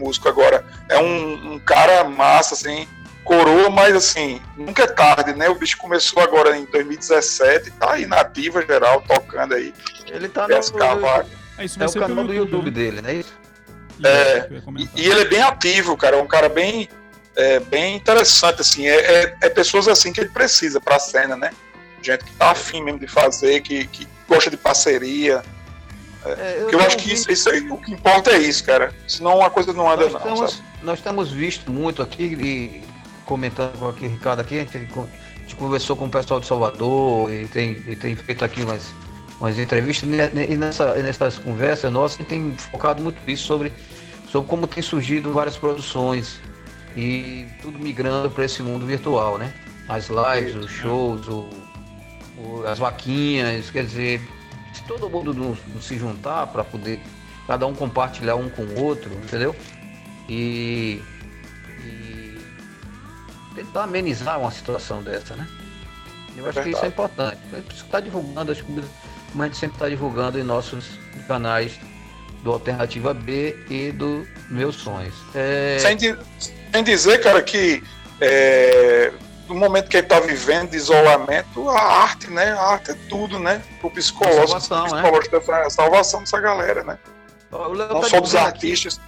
músico 0.00 0.28
agora, 0.28 0.64
é 0.88 0.98
um, 0.98 1.54
um 1.54 1.58
cara 1.58 2.04
massa, 2.04 2.54
assim, 2.54 2.88
coroa, 3.24 3.70
mas 3.70 3.94
assim, 3.94 4.40
nunca 4.56 4.84
é 4.84 4.86
tarde, 4.86 5.34
né? 5.34 5.48
O 5.48 5.54
bicho 5.54 5.76
começou 5.76 6.22
agora 6.22 6.56
em 6.56 6.64
2017, 6.64 7.70
tá 7.72 7.92
aí 7.92 8.06
na 8.06 8.20
ativa 8.20 8.64
geral, 8.66 9.02
tocando 9.02 9.54
aí. 9.54 9.72
Ele 10.06 10.28
tá 10.28 10.48
no. 10.48 10.54
É, 10.54 11.64
isso 11.64 11.82
é 11.82 11.86
vai 11.86 11.88
o 11.88 12.00
canal 12.08 12.24
do 12.24 12.34
YouTube 12.34 12.70
dele, 12.70 13.02
né? 13.02 13.14
Isso? 13.14 13.32
É. 14.02 14.48
E, 14.78 15.02
e 15.02 15.06
ele 15.06 15.20
é 15.20 15.24
bem 15.26 15.42
ativo, 15.42 15.96
cara, 15.96 16.16
é 16.16 16.22
um 16.22 16.26
cara 16.26 16.48
bem, 16.48 16.88
é, 17.36 17.60
bem 17.60 17.96
interessante, 17.96 18.62
assim, 18.62 18.86
é, 18.88 18.96
é, 18.96 19.36
é 19.42 19.48
pessoas 19.50 19.86
assim 19.86 20.12
que 20.12 20.20
ele 20.20 20.30
precisa 20.30 20.80
pra 20.80 20.98
cena, 20.98 21.36
né? 21.36 21.50
Gente 22.02 22.24
que 22.24 22.32
tá 22.32 22.52
afim 22.52 22.82
mesmo 22.82 22.98
de 22.98 23.06
fazer, 23.06 23.60
que, 23.60 23.86
que 23.88 24.08
gosta 24.26 24.50
de 24.50 24.56
parceria. 24.56 25.42
É, 26.24 26.60
Porque 26.60 26.74
eu 26.74 26.80
acho 26.80 26.96
que 26.98 27.12
isso, 27.12 27.30
isso 27.32 27.48
aí, 27.48 27.60
o 27.70 27.76
que 27.78 27.92
importa 27.92 28.30
é 28.32 28.38
isso, 28.38 28.62
cara. 28.64 28.92
Senão 29.08 29.42
a 29.42 29.48
coisa 29.50 29.72
não 29.72 29.90
anda, 29.90 30.04
nós, 30.04 30.12
não. 30.12 30.20
temos, 30.20 30.50
sabe? 30.52 30.62
nós 30.82 31.00
temos 31.00 31.30
visto 31.32 31.70
muito 31.70 32.02
aqui, 32.02 32.24
e 32.24 32.82
comentando 33.24 33.78
com 33.78 33.88
aqui, 33.88 34.06
Ricardo, 34.06 34.40
aqui, 34.40 34.56
a 34.56 34.60
gente, 34.64 34.76
a 34.76 34.80
gente 34.80 35.56
conversou 35.56 35.96
com 35.96 36.06
o 36.06 36.10
pessoal 36.10 36.38
de 36.40 36.46
Salvador 36.46 37.32
e 37.32 37.46
tem, 37.46 37.70
e 37.86 37.96
tem 37.96 38.14
feito 38.16 38.44
aqui 38.44 38.62
umas, 38.62 38.82
umas 39.40 39.58
entrevistas, 39.58 40.08
e 40.08 40.12
ne- 40.12 40.46
e 40.50 40.56
nessa, 40.56 40.94
nessas 40.96 41.38
conversas 41.38 41.90
nossas, 41.92 42.16
a 42.18 42.22
gente 42.22 42.28
tem 42.28 42.54
focado 42.70 43.02
muito 43.02 43.18
isso 43.26 43.46
sobre, 43.46 43.72
sobre 44.30 44.48
como 44.48 44.66
tem 44.66 44.82
surgido 44.82 45.32
várias 45.32 45.56
produções 45.56 46.38
e 46.96 47.46
tudo 47.62 47.78
migrando 47.78 48.30
para 48.30 48.44
esse 48.44 48.62
mundo 48.62 48.84
virtual, 48.84 49.38
né? 49.38 49.52
As 49.88 50.08
lives, 50.08 50.54
os 50.56 50.70
shows, 50.70 51.26
o, 51.28 51.48
o- 52.38 52.64
as 52.66 52.78
vaquinhas, 52.78 53.70
quer 53.70 53.84
dizer, 53.84 54.20
se 54.72 54.82
todo 54.84 55.08
mundo 55.08 55.34
não, 55.34 55.56
não 55.74 55.80
se 55.80 55.98
juntar 55.98 56.46
para 56.48 56.64
poder 56.64 57.00
cada 57.46 57.66
um 57.66 57.74
compartilhar 57.74 58.36
um 58.36 58.48
com 58.48 58.62
o 58.62 58.82
outro, 58.82 59.12
entendeu? 59.14 59.54
E, 60.28 61.02
e 61.84 62.38
tentar 63.54 63.84
amenizar 63.84 64.38
uma 64.38 64.50
situação 64.50 65.02
dessa, 65.02 65.34
né? 65.34 65.46
Eu 66.36 66.48
acho 66.48 66.62
que 66.62 66.70
isso 66.70 66.84
é 66.84 66.88
importante. 66.88 67.38
A 67.52 67.56
gente 67.56 67.64
precisa 67.64 67.86
estar 67.86 68.00
divulgando 68.00 68.52
as 68.52 68.60
coisas, 68.60 68.90
como 69.32 69.42
a 69.42 69.46
gente 69.46 69.58
sempre 69.58 69.76
está 69.76 69.88
divulgando 69.88 70.38
em 70.38 70.44
nossos 70.44 70.98
canais 71.26 71.78
do 72.42 72.52
Alternativa 72.52 73.12
B 73.12 73.56
e 73.68 73.92
do 73.92 74.26
Meus 74.48 74.76
Sonhos. 74.76 75.14
É, 75.34 75.78
Sem, 75.80 75.98
sem 75.98 76.84
dizer, 76.84 77.20
cara, 77.20 77.42
que 77.42 77.82
é, 78.20 79.12
no 79.50 79.60
momento 79.60 79.88
que 79.88 79.96
ele 79.96 80.06
tá 80.06 80.20
vivendo 80.20 80.70
de 80.70 80.76
isolamento, 80.76 81.68
a 81.68 81.80
arte, 82.02 82.30
né? 82.30 82.52
A 82.52 82.72
arte 82.72 82.92
é 82.92 82.94
tudo, 83.08 83.38
né? 83.38 83.60
O 83.82 83.90
psicológico, 83.90 84.60
Salvação, 84.60 84.78
o 84.78 84.94
né? 84.94 85.02
psicológico 85.02 85.38
dessa 85.38 85.56
a 85.66 85.70
salvação 85.70 86.20
dessa 86.20 86.40
galera, 86.40 86.82
né? 86.84 86.98
o 87.50 87.72
Léo 87.72 87.88
Não 87.94 88.00
tá 88.00 88.08
só 88.08 88.20
dos 88.20 88.30
dizendo 88.30 88.46
aqui- 88.46 88.68
artistas. 88.70 89.00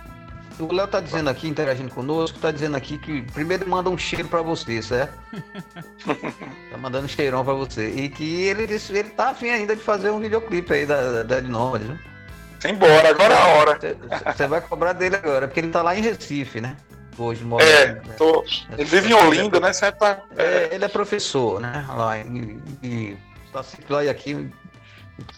O 0.60 0.72
Léo 0.72 0.86
tá 0.86 1.00
dizendo 1.00 1.30
aqui, 1.30 1.48
interagindo 1.48 1.90
conosco, 1.92 2.38
tá 2.38 2.50
dizendo 2.50 2.76
aqui 2.76 2.98
que 2.98 3.22
primeiro 3.32 3.68
manda 3.68 3.88
um 3.88 3.96
cheiro 3.96 4.28
pra 4.28 4.42
você, 4.42 4.82
certo? 4.82 5.12
tá 6.70 6.76
mandando 6.78 7.06
um 7.06 7.08
cheirão 7.08 7.44
pra 7.44 7.54
você. 7.54 7.88
E 7.90 8.08
que 8.08 8.42
ele 8.42 8.66
disse, 8.66 8.92
ele 8.92 9.10
tá 9.10 9.30
afim 9.30 9.48
ainda 9.50 9.74
de 9.74 9.82
fazer 9.82 10.10
um 10.10 10.20
videoclipe 10.20 10.72
aí 10.72 10.84
da, 10.86 11.12
da 11.12 11.22
Dead 11.22 11.44
Nomad, 11.48 11.82
viu? 11.82 11.98
Embora, 12.64 13.08
agora 13.10 13.34
é 13.34 13.38
a 13.38 13.46
hora. 13.46 13.78
Você 14.36 14.46
vai 14.46 14.60
cobrar 14.60 14.92
dele 14.92 15.16
agora, 15.16 15.48
porque 15.48 15.58
ele 15.60 15.70
tá 15.70 15.82
lá 15.82 15.96
em 15.96 16.02
Recife, 16.02 16.60
né? 16.60 16.76
Hoje, 17.18 17.44
mora 17.44 17.64
É, 17.64 17.94
né? 17.94 18.14
tô, 18.16 18.44
ele 18.72 18.84
vive 18.84 19.10
em 19.10 19.14
Olinda, 19.14 19.60
né? 19.60 19.72
Sempre 19.72 19.98
tá, 20.00 20.22
é, 20.36 20.44
É, 20.44 20.74
ele 20.74 20.84
é 20.84 20.88
professor, 20.88 21.60
né? 21.60 21.84
Lá 21.88 22.18
em, 22.18 22.62
e 22.82 23.16
tá 23.52 23.62
sempre 23.62 23.92
lá 23.92 24.04
e 24.04 24.08
aqui, 24.08 24.50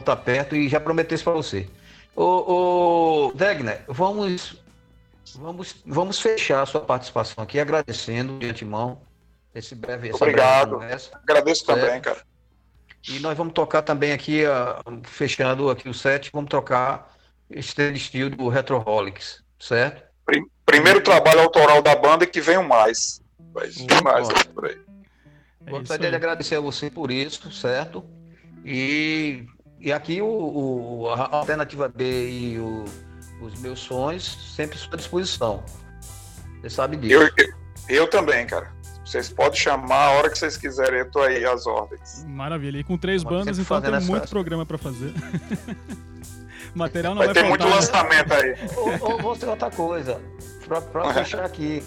tá 0.04 0.14
perto 0.16 0.54
e 0.54 0.68
já 0.68 0.78
prometeu 0.80 1.14
isso 1.14 1.24
pra 1.24 1.32
você. 1.32 1.68
Ô, 2.14 3.26
ô 3.28 3.32
Degner, 3.34 3.82
vamos, 3.88 4.56
vamos, 5.34 5.74
vamos 5.84 6.20
fechar 6.20 6.62
a 6.62 6.66
sua 6.66 6.80
participação 6.80 7.42
aqui, 7.42 7.58
agradecendo 7.58 8.38
de 8.38 8.48
antemão 8.48 9.00
esse 9.54 9.74
breve, 9.74 10.12
Obrigado. 10.12 10.74
conversa. 10.74 11.10
agradeço 11.22 11.64
também, 11.66 11.84
Certo. 11.86 12.02
cara. 12.04 12.22
E 13.08 13.18
nós 13.20 13.36
vamos 13.36 13.52
tocar 13.52 13.82
também 13.82 14.12
aqui, 14.12 14.44
ah, 14.46 14.80
fechando 15.04 15.68
aqui 15.70 15.88
o 15.88 15.94
set, 15.94 16.30
vamos 16.32 16.48
tocar 16.48 17.12
Stand 17.50 17.96
Still 17.96 18.30
do 18.30 18.48
Retroholics, 18.48 19.44
certo? 19.60 20.02
Prim- 20.24 20.46
Primeiro 20.66 21.00
trabalho 21.00 21.40
autoral 21.40 21.82
da 21.82 21.94
banda 21.94 22.24
e 22.24 22.26
que 22.26 22.40
venham 22.40 22.62
mais. 22.64 23.20
Vai 23.52 23.68
Muito 23.76 24.04
mais 24.04 24.28
por 24.54 24.66
aí. 24.66 24.78
É 25.66 25.70
Gostaria 25.70 26.10
de 26.10 26.16
agradecer 26.16 26.56
a 26.56 26.60
você 26.60 26.90
por 26.90 27.10
isso, 27.10 27.50
certo? 27.52 28.04
E, 28.64 29.44
e 29.80 29.92
aqui 29.92 30.20
o, 30.20 30.26
o- 30.26 31.08
a 31.10 31.36
Alternativa 31.36 31.88
B 31.88 32.28
e 32.28 32.58
o- 32.58 32.84
os 33.40 33.58
meus 33.60 33.80
sonhos 33.80 34.54
sempre 34.54 34.76
à 34.76 34.78
sua 34.80 34.96
disposição. 34.96 35.62
Você 36.60 36.70
sabe 36.70 36.96
disso. 36.96 37.14
Eu, 37.14 37.22
eu, 37.22 37.54
eu 37.88 38.06
também, 38.10 38.46
cara. 38.46 38.72
Vocês 39.04 39.28
podem 39.28 39.58
chamar 39.58 40.06
a 40.06 40.10
hora 40.12 40.30
que 40.30 40.38
vocês 40.38 40.56
quiserem, 40.56 41.00
eu 41.00 41.10
tô 41.10 41.20
aí 41.20 41.44
às 41.44 41.66
ordens. 41.66 42.24
Maravilha. 42.26 42.78
E 42.78 42.84
com 42.84 42.96
três 42.96 43.22
Mas 43.22 43.32
bandas, 43.32 43.58
então 43.58 43.80
tem 43.82 44.00
muito 44.00 44.28
programa 44.28 44.64
pra 44.64 44.78
fazer. 44.78 45.12
Material 46.74 47.14
não 47.14 47.18
Vai 47.18 47.28
vai, 47.32 47.34
ter 47.34 47.48
muito 47.48 47.62
faltar. 47.62 48.04
né? 48.04 48.16
lançamento 48.22 48.32
aí. 48.34 48.56
Ou, 49.00 49.12
ou 49.12 49.22
você 49.22 49.46
outra 49.46 49.70
coisa, 49.70 50.20
para 50.66 51.12
fechar 51.14 51.44
aqui 51.44 51.82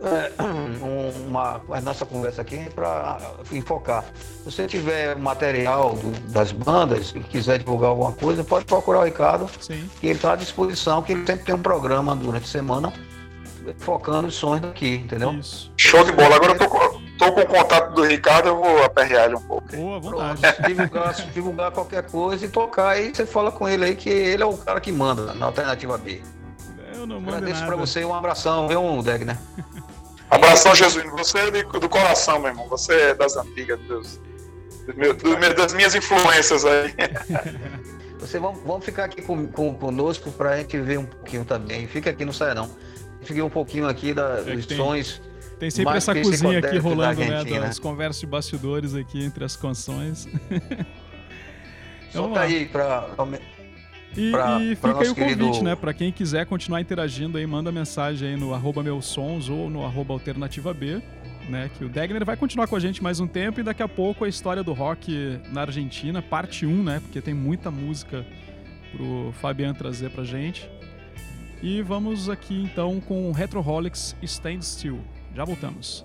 é, 0.00 0.42
um- 0.42 1.26
uma, 1.28 1.60
a 1.72 1.80
nossa 1.80 2.06
conversa 2.06 2.42
aqui 2.42 2.70
para 2.72 3.18
enfocar. 3.50 4.04
Se 4.44 4.44
você 4.52 4.66
tiver 4.68 5.16
material 5.16 5.94
do- 5.94 6.12
das 6.30 6.52
bandas 6.52 7.12
e 7.16 7.20
quiser 7.20 7.58
divulgar 7.58 7.90
alguma 7.90 8.12
coisa, 8.12 8.44
pode 8.44 8.64
procurar 8.64 9.00
o 9.00 9.04
Ricardo, 9.04 9.50
Sim. 9.60 9.90
que 10.00 10.06
ele 10.06 10.14
está 10.14 10.34
à 10.34 10.36
disposição, 10.36 11.02
que 11.02 11.12
ele 11.12 11.26
sempre 11.26 11.44
tem 11.44 11.54
um 11.54 11.62
programa 11.62 12.14
durante 12.14 12.44
a 12.44 12.48
semana 12.48 12.92
focando 13.78 14.28
os 14.28 14.34
sonhos 14.36 14.60
daqui, 14.62 14.94
entendeu? 14.94 15.32
Isso. 15.32 15.70
Show 15.76 16.04
de 16.04 16.12
bola. 16.12 16.36
Agora 16.36 16.52
eu 16.52 16.58
tô, 16.58 16.68
com- 16.68 17.00
tô 17.18 17.32
com 17.32 17.40
o 17.40 17.46
contato 17.46 17.92
do 17.94 18.04
Ricardo, 18.04 18.48
eu 18.50 18.56
vou 18.56 18.82
aperrear 18.84 19.24
ele 19.26 19.34
um 19.34 19.40
pouco. 19.42 19.66
Boa 19.76 19.98
vontade. 20.00 20.40
Pronto, 20.40 20.62
divulgar, 20.68 21.14
divulgar 21.34 21.70
qualquer 21.72 22.02
coisa 22.04 22.46
e 22.46 22.48
tocar 22.48 22.90
aí, 22.90 23.12
você 23.14 23.26
fala 23.26 23.50
com 23.52 23.68
ele 23.68 23.84
aí 23.84 23.96
que 23.96 24.08
ele 24.08 24.42
é 24.44 24.46
o 24.46 24.56
cara 24.56 24.80
que 24.80 24.92
manda 24.92 25.34
na 25.34 25.46
alternativa 25.46 25.98
B. 25.98 26.22
Eu 26.98 27.06
não 27.06 27.20
mando 27.20 27.36
Agradeço 27.36 27.60
nada. 27.60 27.66
pra 27.72 27.76
você 27.76 28.00
e 28.00 28.04
um 28.04 28.14
abração, 28.14 28.66
viu, 28.68 29.02
Degner? 29.02 29.36
Abração, 30.30 30.74
Jesuíno. 30.74 31.12
Você 31.16 31.38
é 31.38 31.50
do 31.50 31.88
coração, 31.88 32.38
meu 32.38 32.50
irmão. 32.50 32.68
Você 32.68 32.92
é 32.92 33.14
das 33.14 33.36
antigas, 33.36 33.78
dos 33.80 34.20
meus- 34.94 35.16
dos 35.16 35.38
meus- 35.38 35.54
das 35.54 35.72
minhas 35.72 35.94
influências 35.94 36.64
aí. 36.64 36.94
Você 38.20 38.38
vamos, 38.38 38.60
vamos 38.64 38.84
ficar 38.84 39.04
aqui 39.04 39.22
com, 39.22 39.46
com, 39.46 39.72
conosco 39.74 40.30
pra 40.32 40.58
gente 40.58 40.76
ver 40.80 40.98
um 40.98 41.06
pouquinho 41.06 41.44
também. 41.44 41.86
Fica 41.86 42.10
aqui, 42.10 42.24
não 42.24 42.32
saia 42.32 42.52
não. 42.54 42.68
Fiquei 43.22 43.40
um 43.42 43.48
pouquinho 43.48 43.86
aqui 43.88 44.12
da, 44.12 44.40
É 44.46 44.54
dos 44.56 44.66
tem- 44.66 44.76
sons. 44.76 45.22
Tem 45.58 45.70
sempre 45.70 45.96
essa 45.96 46.14
cozinha 46.14 46.58
aqui 46.58 46.78
rolando, 46.78 47.20
né? 47.20 47.42
Das 47.60 47.78
conversas 47.78 48.20
de 48.20 48.26
bastidores 48.26 48.94
aqui 48.94 49.24
entre 49.24 49.44
as 49.44 49.56
canções. 49.56 50.26
Então, 50.50 52.24
Solta 52.24 52.40
aí 52.40 52.66
pra. 52.66 53.08
E, 54.16 54.30
Pra- 54.30 54.60
e 54.60 54.74
fica 54.74 54.88
aí 54.88 54.92
o 55.08 55.14
convite, 55.14 55.36
querido- 55.38 55.62
né? 55.62 55.76
Pra 55.76 55.92
quem 55.94 56.10
quiser 56.10 56.44
continuar 56.46 56.80
interagindo 56.80 57.38
aí, 57.38 57.46
manda 57.46 57.70
mensagem 57.70 58.30
aí 58.30 58.36
no 58.36 58.52
arroba 58.54 58.82
meus 58.82 59.06
sons 59.06 59.48
ou 59.48 59.68
no 59.70 59.84
arroba 59.84 60.12
alternativa 60.14 60.72
B, 60.74 61.00
né? 61.48 61.70
Que 61.76 61.84
o 61.84 61.88
Degner 61.88 62.24
vai 62.24 62.36
continuar 62.36 62.66
com 62.66 62.74
a 62.74 62.80
gente 62.80 63.02
mais 63.02 63.20
um 63.20 63.26
tempo 63.26 63.60
e 63.60 63.62
daqui 63.62 63.82
a 63.82 63.88
pouco 63.88 64.24
a 64.24 64.28
história 64.28 64.62
do 64.62 64.72
rock 64.72 65.38
na 65.52 65.60
Argentina, 65.62 66.20
parte 66.22 66.66
1, 66.66 66.82
né? 66.82 67.00
Porque 67.00 67.20
tem 67.20 67.34
muita 67.34 67.70
música 67.70 68.24
pro 68.92 69.32
Fabian 69.40 69.72
trazer 69.74 70.10
pra 70.10 70.24
gente. 70.24 70.68
E 71.62 71.82
vamos 71.82 72.28
aqui 72.30 72.54
então 72.62 73.00
com 73.00 73.30
Retroholics 73.32 74.16
Stand 74.22 74.62
Still. 74.62 75.00
Já 75.34 75.44
voltamos. 75.44 76.04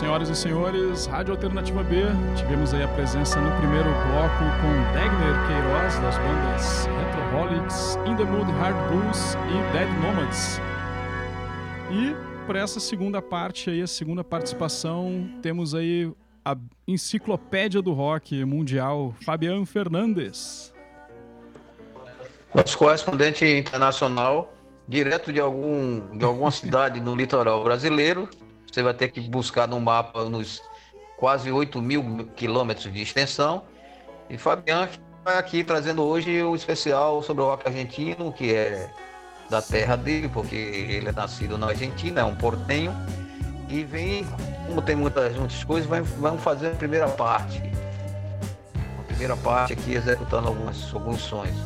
Senhoras 0.00 0.30
e 0.30 0.34
senhores, 0.34 1.04
Rádio 1.04 1.34
Alternativa 1.34 1.82
B. 1.82 1.96
Tivemos 2.34 2.72
aí 2.72 2.82
a 2.82 2.88
presença 2.88 3.38
no 3.38 3.54
primeiro 3.58 3.84
bloco 3.84 4.44
com 4.62 4.92
Degner 4.94 5.46
Queiroz, 5.46 5.98
das 5.98 6.16
bandas 6.16 6.86
Retroholics, 6.86 7.96
In 8.06 8.16
the 8.16 8.24
Mood 8.24 8.50
Hard 8.52 8.76
Blues 8.88 9.34
e 9.34 9.72
Dead 9.74 9.88
Nomads. 10.00 10.58
E 11.90 12.16
para 12.46 12.60
essa 12.60 12.80
segunda 12.80 13.20
parte 13.20 13.68
aí, 13.68 13.82
a 13.82 13.86
segunda 13.86 14.24
participação, 14.24 15.28
temos 15.42 15.74
aí 15.74 16.10
a 16.42 16.56
enciclopédia 16.88 17.82
do 17.82 17.92
rock 17.92 18.42
mundial, 18.46 19.14
Fabiano 19.22 19.66
Fernandes. 19.66 20.72
Nosso 22.54 22.78
correspondente 22.78 23.44
internacional, 23.44 24.50
direto 24.88 25.30
de, 25.30 25.40
algum, 25.40 26.16
de 26.16 26.24
alguma 26.24 26.50
cidade 26.50 27.00
no 27.00 27.14
litoral 27.14 27.62
brasileiro, 27.62 28.26
você 28.70 28.82
vai 28.82 28.94
ter 28.94 29.08
que 29.08 29.20
buscar 29.20 29.66
no 29.66 29.80
mapa 29.80 30.24
nos 30.24 30.62
quase 31.16 31.50
8 31.50 31.80
mil 31.82 32.28
quilômetros 32.36 32.92
de 32.92 33.02
extensão. 33.02 33.64
E 34.28 34.38
Fabiano 34.38 34.88
vai 35.24 35.36
aqui 35.36 35.62
trazendo 35.62 36.02
hoje 36.02 36.42
o 36.42 36.54
especial 36.54 37.22
sobre 37.22 37.42
o 37.42 37.46
rock 37.46 37.66
argentino, 37.66 38.32
que 38.32 38.54
é 38.54 38.90
da 39.50 39.60
terra 39.60 39.96
dele, 39.96 40.28
porque 40.28 40.54
ele 40.54 41.08
é 41.08 41.12
nascido 41.12 41.58
na 41.58 41.68
Argentina, 41.68 42.20
é 42.20 42.24
um 42.24 42.36
portenho. 42.36 42.94
E 43.68 43.84
vem, 43.84 44.26
como 44.66 44.80
tem 44.80 44.96
muitas, 44.96 45.36
muitas 45.36 45.62
coisas, 45.64 45.88
vamos 46.18 46.42
fazer 46.42 46.68
a 46.68 46.74
primeira 46.74 47.08
parte. 47.08 47.60
A 48.98 49.02
primeira 49.06 49.36
parte 49.36 49.72
aqui, 49.72 49.94
executando 49.94 50.48
algumas, 50.48 50.92
alguns 50.94 51.20
sonhos. 51.20 51.56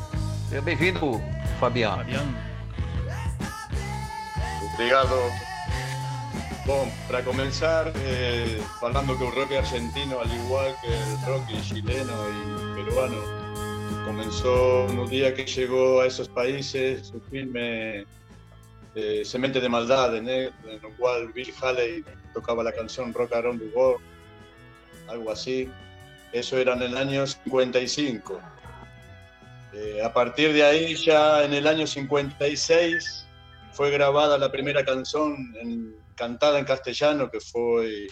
Seja 0.48 0.62
bem-vindo, 0.62 1.20
Fabiano. 1.60 1.98
Fabiano. 1.98 2.34
Obrigado. 4.74 5.53
Bom, 6.66 6.90
para 7.06 7.22
começar, 7.22 7.92
eh, 7.94 8.58
falando 8.80 9.18
que 9.18 9.24
o 9.24 9.30
rock 9.30 9.52
argentino, 9.52 10.18
al 10.18 10.32
igual 10.32 10.74
que 10.80 10.88
el 10.88 11.26
rock 11.26 11.44
chileno 11.60 12.14
y 12.30 12.82
peruano, 12.82 13.20
comenzó 14.06 14.86
no 14.94 15.06
día 15.06 15.34
que 15.34 15.44
llegó 15.44 16.00
a 16.00 16.06
esos 16.06 16.26
países 16.26 17.08
su 17.08 17.20
filme 17.20 18.06
eh, 18.94 19.22
Semente 19.26 19.60
de 19.60 19.68
Maldad, 19.68 20.16
en 20.16 20.26
el 20.26 20.52
cual 20.96 21.32
Bill 21.34 21.52
Haley 21.60 22.02
tocaba 22.32 22.64
la 22.64 22.72
canción 22.72 23.12
Rock 23.12 23.34
Around 23.34 23.60
the 23.60 23.76
World, 23.76 24.02
algo 25.08 25.32
así. 25.32 25.68
Eso 26.32 26.56
era 26.56 26.72
en 26.72 26.82
el 26.82 26.96
año 26.96 27.26
55. 27.26 28.40
Eh, 29.74 30.00
a 30.02 30.10
partir 30.14 30.54
de 30.54 30.64
ahí, 30.64 30.94
ya 30.96 31.44
en 31.44 31.52
el 31.52 31.66
año 31.66 31.86
56, 31.86 33.26
fue 33.72 33.90
grabada 33.90 34.38
la 34.38 34.50
primera 34.50 34.82
canción 34.82 35.54
en, 35.60 36.03
cantada 36.14 36.58
en 36.58 36.64
castellano, 36.64 37.30
que 37.30 37.40
fue 37.40 38.06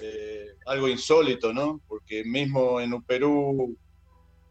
eh, 0.00 0.46
algo 0.66 0.88
insólito, 0.88 1.52
¿no? 1.52 1.80
Porque 1.86 2.24
mismo 2.24 2.80
en 2.80 2.94
un 2.94 3.02
Perú, 3.02 3.76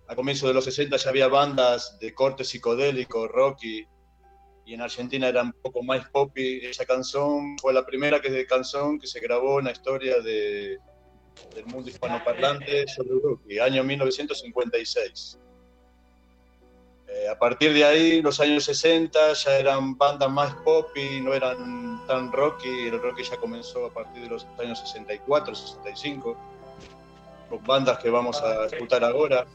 a 0.08 0.16
comienzos 0.16 0.48
de 0.48 0.54
los 0.54 0.66
60 0.66 0.98
ya 0.98 1.10
había 1.10 1.28
bandas 1.28 1.98
de 2.00 2.14
corte 2.14 2.44
psicodélico, 2.44 3.28
rocky, 3.28 3.86
y 4.66 4.74
en 4.74 4.82
Argentina 4.82 5.28
era 5.28 5.42
un 5.42 5.54
poco 5.54 5.84
más 5.84 6.08
poppy. 6.10 6.66
Esa 6.66 6.86
canción 6.86 7.58
fue 7.60 7.74
la 7.74 7.86
primera 7.86 8.22
que, 8.22 8.46
canción 8.46 9.00
que 9.00 9.08
se 9.08 9.20
grabó 9.20 9.60
en 9.60 9.66
la 9.66 9.72
historia 9.72 10.20
de, 10.22 10.78
del 11.56 11.66
mundo 11.66 11.90
hispanoparlante 11.90 12.88
sobre 12.88 13.20
rocky, 13.22 13.60
año 13.60 13.84
1956. 13.84 15.41
Eh, 17.14 17.28
a 17.28 17.38
partir 17.38 17.74
de 17.74 17.84
ahí, 17.84 18.22
los 18.22 18.40
años 18.40 18.64
60 18.64 19.34
ya 19.34 19.58
eran 19.58 19.98
bandas 19.98 20.32
más 20.32 20.54
pop 20.64 20.96
y 20.96 21.20
no 21.20 21.34
eran 21.34 22.02
tan 22.08 22.32
rocky. 22.32 22.88
El 22.88 23.02
rock 23.02 23.22
ya 23.22 23.36
comenzó 23.36 23.88
a 23.88 23.94
partir 23.94 24.24
de 24.24 24.30
los 24.30 24.48
años 24.60 24.80
64, 24.80 25.54
65, 25.54 26.38
con 27.50 27.64
bandas 27.64 28.00
que 28.00 28.10
vamos 28.10 28.42
a 28.42 28.66
escuchar 28.66 29.04
ahora. 29.04 29.46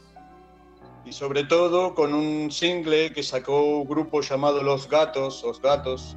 Y 1.03 1.13
sobre 1.13 1.45
todo 1.45 1.95
con 1.95 2.13
un 2.13 2.51
single 2.51 3.11
que 3.11 3.23
sacó 3.23 3.63
un 3.63 3.87
grupo 3.87 4.21
llamado 4.21 4.61
Los 4.61 4.87
Gatos, 4.87 5.41
Los 5.43 5.59
Gatos, 5.59 6.15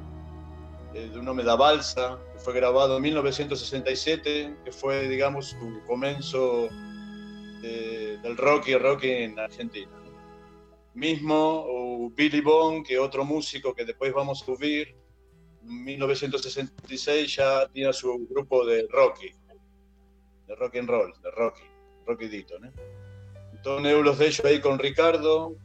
eh, 0.93 1.09
de 1.11 1.17
un 1.17 1.25
nombre 1.25 1.45
da 1.45 1.55
Balsa, 1.55 2.19
que 2.33 2.39
fue 2.39 2.53
grabado 2.53 2.97
en 2.97 3.03
1967, 3.03 4.57
que 4.63 4.71
fue, 4.71 5.07
digamos, 5.07 5.47
su 5.47 5.81
comienzo 5.87 6.67
de, 7.61 8.19
del 8.21 8.37
rock 8.37 8.67
y 8.67 8.75
rock 8.75 9.05
en 9.05 9.39
Argentina 9.39 10.00
mismo, 10.93 11.65
o 11.67 12.09
Billy 12.09 12.41
Bond, 12.41 12.85
que 12.85 12.97
otro 12.97 13.23
músico 13.25 13.73
que 13.73 13.85
después 13.85 14.13
vamos 14.13 14.41
a 14.41 14.45
subir, 14.45 14.95
en 15.63 15.83
1966 15.83 17.35
ya 17.35 17.67
tenía 17.67 17.93
su 17.93 18.27
grupo 18.29 18.65
de 18.65 18.87
Rocky, 18.89 19.31
de 20.47 20.55
rock 20.55 20.77
and 20.77 20.89
roll, 20.89 21.13
de 21.21 21.31
Rocky, 21.31 21.63
Rocky 22.05 22.27
Dito. 22.27 22.59
¿no? 22.59 22.71
Entonces 23.53 23.91
eu 23.91 24.01
los 24.01 24.17
dejo 24.17 24.47
ahí 24.47 24.59
con 24.59 24.79
Ricardo, 24.79 25.55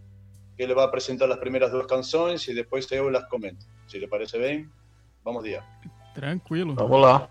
que 0.57 0.67
le 0.67 0.75
va 0.75 0.85
a 0.85 0.91
presentar 0.91 1.29
las 1.29 1.39
primeras 1.39 1.73
dos 1.73 1.87
canções 1.87 2.47
e 2.49 2.55
depois 2.55 2.91
eu 2.93 3.09
las 3.09 3.25
comento. 3.29 3.67
Se 3.89 3.99
lhe 3.99 4.07
parece 4.07 4.39
bem, 4.39 4.69
vamos 5.25 5.45
dia. 5.45 5.65
Tranquilo. 6.15 6.75
Vamos 6.75 7.01
lá. 7.01 7.29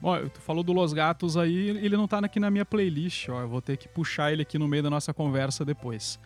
Bom, 0.00 0.28
tu 0.28 0.40
falou 0.40 0.64
do 0.64 0.72
Los 0.72 0.92
Gatos 0.92 1.36
aí, 1.36 1.68
ele 1.68 1.96
não 1.96 2.08
tá 2.08 2.18
aqui 2.18 2.40
na 2.40 2.50
minha 2.50 2.64
playlist, 2.64 3.28
ó. 3.28 3.42
Eu 3.42 3.48
vou 3.48 3.60
ter 3.60 3.76
que 3.76 3.86
puxar 3.86 4.32
ele 4.32 4.42
aqui 4.42 4.58
no 4.58 4.66
meio 4.66 4.82
da 4.82 4.90
nossa 4.90 5.12
conversa 5.12 5.64
depois. 5.64 6.18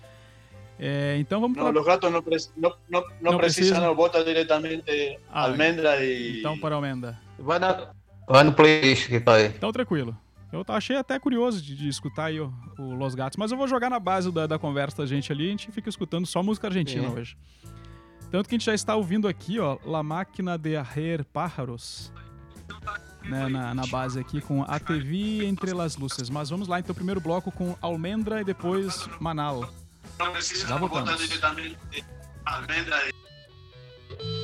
É, 0.78 1.16
então 1.18 1.40
vamos 1.40 1.56
Não, 1.56 1.70
los 1.70 1.86
gatos 1.86 2.10
não, 2.10 2.22
pre 2.22 2.36
não, 2.56 2.74
não, 2.88 3.00
não, 3.20 3.32
Não 3.32 3.38
precisam, 3.38 3.68
precisa. 3.68 3.80
não, 3.80 3.94
bota 3.94 4.24
diretamente 4.24 5.18
Ah, 5.30 5.42
almendra 5.44 6.04
e... 6.04 6.40
Então, 6.40 6.58
para 6.58 6.74
Almenda. 6.74 7.20
Vai, 7.38 7.58
na, 7.58 7.90
vai 8.28 8.42
no 8.42 8.52
playlist 8.52 9.08
que 9.08 9.20
tá 9.20 9.34
aí. 9.34 9.46
Então, 9.46 9.72
tranquilo. 9.72 10.16
Eu 10.52 10.64
achei 10.68 10.96
até 10.96 11.18
curioso 11.18 11.60
de, 11.60 11.74
de 11.76 11.88
escutar 11.88 12.26
aí 12.26 12.40
o, 12.40 12.52
o 12.78 12.94
Los 12.94 13.14
Gatos, 13.14 13.36
mas 13.36 13.50
eu 13.50 13.58
vou 13.58 13.66
jogar 13.66 13.90
na 13.90 13.98
base 13.98 14.30
da, 14.30 14.46
da 14.46 14.58
conversa 14.58 14.98
da 14.98 15.06
gente 15.06 15.32
ali, 15.32 15.48
a 15.48 15.50
gente 15.50 15.70
fica 15.72 15.88
escutando 15.88 16.26
só 16.26 16.42
música 16.42 16.68
argentina 16.68 17.08
Sim. 17.08 17.14
hoje. 17.14 17.36
Tanto 18.30 18.48
que 18.48 18.54
a 18.54 18.58
gente 18.58 18.66
já 18.66 18.74
está 18.74 18.94
ouvindo 18.94 19.26
aqui, 19.26 19.58
ó, 19.58 19.78
La 19.84 20.02
Máquina 20.02 20.56
de 20.56 20.76
Arrer 20.76 21.24
Pájaros, 21.24 22.12
né, 23.24 23.48
na, 23.48 23.74
na 23.74 23.86
base 23.86 24.18
aqui 24.20 24.40
com 24.40 24.62
A 24.62 24.78
TV 24.78 25.44
Entre 25.44 25.72
las 25.72 25.96
Luces. 25.96 26.30
Mas 26.30 26.50
vamos 26.50 26.68
lá, 26.68 26.78
então, 26.78 26.94
primeiro 26.94 27.20
bloco 27.20 27.50
com 27.50 27.76
Almendra 27.80 28.40
e 28.40 28.44
depois 28.44 29.08
Manal. 29.20 29.68
Não 30.18 30.32
precisa, 30.32 30.66
Já 30.66 30.76
voltamos. 30.76 31.10
bota 31.10 31.22
diretamente 31.26 31.78
almendra 32.46 33.08
e... 33.08 34.43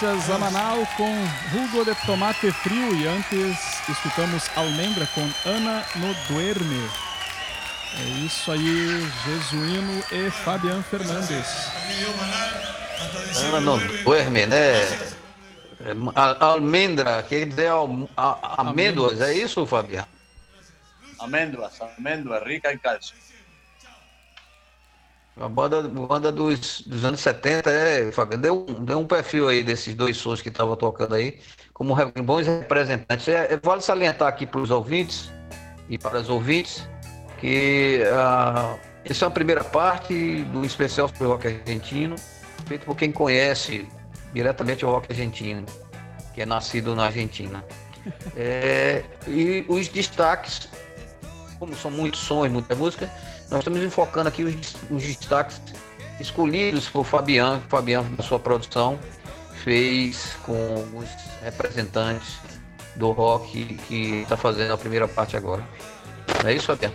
Graças 0.00 0.30
a 0.30 0.38
Manal 0.38 0.86
com 0.96 1.10
Hugo 1.52 1.84
de 1.84 1.94
Tomate 2.06 2.52
Frio 2.52 2.94
e 2.94 3.06
antes 3.08 3.58
escutamos 3.88 4.48
Almendra 4.54 5.06
com 5.08 5.28
Ana 5.48 5.84
no 5.96 6.14
Duerme. 6.28 6.88
É 7.98 8.02
isso 8.24 8.52
aí, 8.52 9.10
Jesuíno 9.24 10.04
e 10.12 10.30
Fabian 10.30 10.82
Fernandes. 10.84 11.46
Ana 13.42 13.60
vuelve. 13.60 14.02
duerme, 14.04 14.46
né? 14.46 14.82
É, 15.80 15.92
a- 16.14 16.44
Almendra, 16.46 17.22
quer 17.28 17.46
dizer 17.46 17.68
al- 17.68 18.08
a- 18.16 18.60
amêndoas, 18.62 19.20
é 19.20 19.34
isso, 19.34 19.66
Fabiano? 19.66 20.06
Amêndoas, 21.18 21.72
amêndoas, 21.98 22.44
rica 22.46 22.72
em 22.72 22.78
cálcio. 22.78 23.16
A 25.40 25.48
banda, 25.48 25.82
banda 25.82 26.32
dos, 26.32 26.80
dos 26.82 27.04
anos 27.04 27.20
70, 27.20 27.70
é, 27.70 28.10
deu, 28.38 28.66
um- 28.68 28.84
deu 28.84 28.98
um 28.98 29.06
perfil 29.06 29.48
aí 29.48 29.62
desses 29.62 29.94
dois 29.94 30.16
sons 30.16 30.42
que 30.42 30.48
estavam 30.48 30.74
tocando 30.76 31.14
aí, 31.14 31.38
como 31.72 31.94
bons 32.24 32.46
representantes. 32.46 33.28
É, 33.28 33.54
é, 33.54 33.60
vale 33.62 33.80
salientar 33.80 34.26
aqui 34.28 34.46
para 34.46 34.60
os 34.60 34.70
ouvintes 34.70 35.30
e 35.88 35.96
para 35.96 36.18
as 36.18 36.28
ouvintes 36.28 36.88
que 37.40 38.02
ah, 38.12 38.76
essa 39.04 39.24
é 39.26 39.28
a 39.28 39.30
primeira 39.30 39.62
parte 39.62 40.42
do 40.52 40.64
especial 40.64 41.08
sobre 41.08 41.24
o 41.24 41.28
rock 41.28 41.46
argentino, 41.46 42.16
feito 42.66 42.84
por 42.84 42.96
quem 42.96 43.12
conhece 43.12 43.86
diretamente 44.34 44.84
o 44.84 44.90
rock 44.90 45.06
argentino, 45.12 45.64
que 46.34 46.42
é 46.42 46.46
nascido 46.46 46.94
na 46.94 47.04
Argentina. 47.06 47.64
É, 48.36 49.04
e 49.26 49.66
os 49.68 49.86
destaques, 49.88 50.66
como 51.58 51.74
são 51.76 51.90
muitos 51.90 52.20
sons, 52.20 52.50
muita 52.50 52.74
música, 52.74 53.10
nós 53.50 53.60
estamos 53.60 53.82
enfocando 53.82 54.28
aqui 54.28 54.44
os, 54.44 54.76
os 54.90 55.02
destaques 55.02 55.60
escolhidos 56.20 56.88
por 56.88 57.04
Fabiano, 57.04 57.62
Fabiano 57.68 58.16
da 58.16 58.22
sua 58.22 58.38
produção, 58.38 58.98
fez 59.64 60.36
com 60.44 60.76
alguns 60.76 61.08
representantes 61.42 62.38
do 62.96 63.10
rock 63.12 63.76
que 63.86 64.22
está 64.22 64.36
fazendo 64.36 64.72
a 64.72 64.78
primeira 64.78 65.06
parte 65.06 65.36
agora. 65.36 65.64
É 66.44 66.52
isso, 66.52 66.66
Fabiano? 66.66 66.94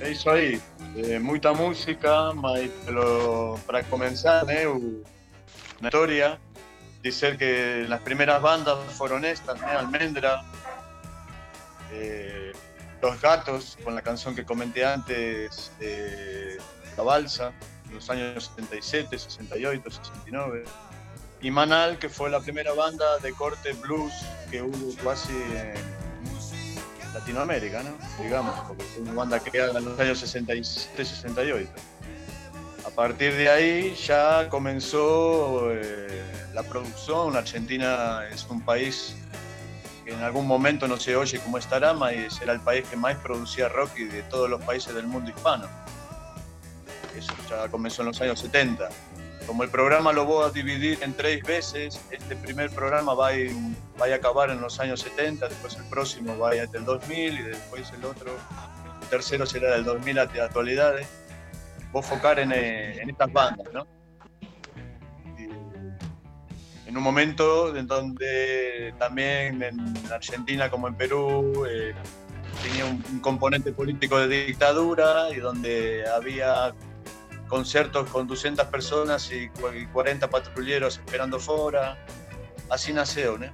É 0.00 0.10
isso 0.10 0.28
aí. 0.28 0.60
É, 0.96 1.18
muita 1.18 1.54
música, 1.54 2.34
mas 2.34 2.70
para 3.66 3.82
começar, 3.84 4.44
né, 4.44 4.66
o, 4.66 5.02
na 5.80 5.88
história, 5.88 6.38
dizer 7.02 7.38
que 7.38 7.86
las 7.88 8.00
primeras 8.02 8.40
bandas 8.42 8.78
fueron 8.92 9.24
estas, 9.24 9.58
né, 9.60 9.76
Almendra, 9.76 10.44
eh, 11.90 12.52
Los 13.02 13.20
Gatos, 13.20 13.76
con 13.82 13.96
la 13.96 14.02
canción 14.02 14.36
que 14.36 14.44
comenté 14.44 14.84
antes, 14.84 15.72
de 15.80 16.56
La 16.96 17.02
Balsa, 17.02 17.52
en 17.88 17.94
los 17.96 18.08
años 18.08 18.52
77, 18.56 19.18
68, 19.18 19.90
69. 19.90 20.64
Y 21.40 21.50
Manal, 21.50 21.98
que 21.98 22.08
fue 22.08 22.30
la 22.30 22.38
primera 22.38 22.72
banda 22.74 23.18
de 23.18 23.32
corte 23.32 23.72
blues 23.72 24.12
que 24.52 24.62
hubo 24.62 24.94
casi 25.02 25.32
en 25.32 27.12
Latinoamérica, 27.12 27.82
¿no? 27.82 27.90
Digamos, 28.22 28.54
porque 28.68 28.84
fue 28.84 29.02
una 29.02 29.14
banda 29.14 29.40
creada 29.40 29.80
en 29.80 29.84
los 29.84 29.98
años 29.98 30.20
67, 30.20 31.04
68. 31.04 31.68
A 32.86 32.90
partir 32.90 33.34
de 33.34 33.48
ahí 33.48 33.96
ya 33.96 34.48
comenzó 34.48 35.72
eh, 35.72 36.22
la 36.54 36.62
producción. 36.62 37.36
Argentina 37.36 38.28
es 38.30 38.46
un 38.48 38.60
país 38.64 39.16
en 40.22 40.26
algún 40.26 40.46
momento 40.46 40.86
no 40.86 40.98
se 40.98 41.16
oye 41.16 41.40
cómo 41.40 41.58
estará, 41.58 41.94
mas 41.94 42.40
era 42.40 42.52
el 42.52 42.60
país 42.60 42.86
que 42.88 42.94
más 42.96 43.16
producía 43.16 43.68
rock 43.68 43.90
y 43.98 44.04
de 44.04 44.22
todos 44.22 44.48
los 44.48 44.62
países 44.62 44.94
del 44.94 45.08
mundo 45.08 45.30
hispano. 45.30 45.66
Eso 47.18 47.32
ya 47.50 47.68
comenzó 47.68 48.02
en 48.02 48.08
los 48.08 48.20
años 48.20 48.38
70. 48.38 48.88
Como 49.48 49.64
el 49.64 49.68
programa 49.68 50.12
lo 50.12 50.24
voy 50.24 50.46
a 50.48 50.50
dividir 50.50 51.00
en 51.02 51.12
tres 51.14 51.42
veces, 51.42 52.00
este 52.12 52.36
primer 52.36 52.70
programa 52.70 53.14
va 53.14 53.28
a, 53.28 53.34
ir- 53.34 53.52
va 54.00 54.06
a 54.06 54.14
acabar 54.14 54.50
en 54.50 54.60
los 54.60 54.78
años 54.78 55.00
70, 55.00 55.48
después 55.48 55.74
el 55.74 55.84
próximo 55.86 56.38
va 56.38 56.50
a 56.50 56.54
ir 56.54 56.60
hasta 56.62 56.78
el 56.78 56.84
2000 56.84 57.40
y 57.40 57.42
después 57.42 57.90
el 57.92 58.04
otro, 58.04 58.30
el 59.02 59.08
tercero 59.08 59.44
será 59.44 59.72
del 59.72 59.82
2000 59.82 60.20
hasta 60.20 60.44
actualidades. 60.44 61.08
Voy 61.90 62.00
a 62.00 62.04
enfocar 62.04 62.38
en, 62.38 62.52
eh, 62.52 62.98
en 63.02 63.10
estas 63.10 63.32
bandas, 63.32 63.66
¿no? 63.72 63.88
En 66.92 66.98
un 66.98 67.04
momento 67.04 67.74
en 67.74 67.86
donde 67.86 68.92
también 68.98 69.62
en 69.62 69.94
Argentina 70.12 70.68
como 70.70 70.88
en 70.88 70.94
Perú 70.94 71.64
eh, 71.66 71.94
tenía 72.62 72.84
un, 72.84 73.02
un 73.10 73.20
componente 73.20 73.72
político 73.72 74.18
de 74.18 74.44
dictadura 74.44 75.30
y 75.30 75.36
donde 75.36 76.04
había 76.06 76.74
conciertos 77.48 78.10
con 78.10 78.26
200 78.26 78.66
personas 78.66 79.32
y 79.32 79.48
cu- 79.48 79.72
y 79.72 79.86
40 79.86 80.28
patrulleros 80.28 80.98
esperando 80.98 81.40
fuera. 81.40 81.96
Así 82.68 82.92
nació, 82.92 83.38
¿no? 83.38 83.46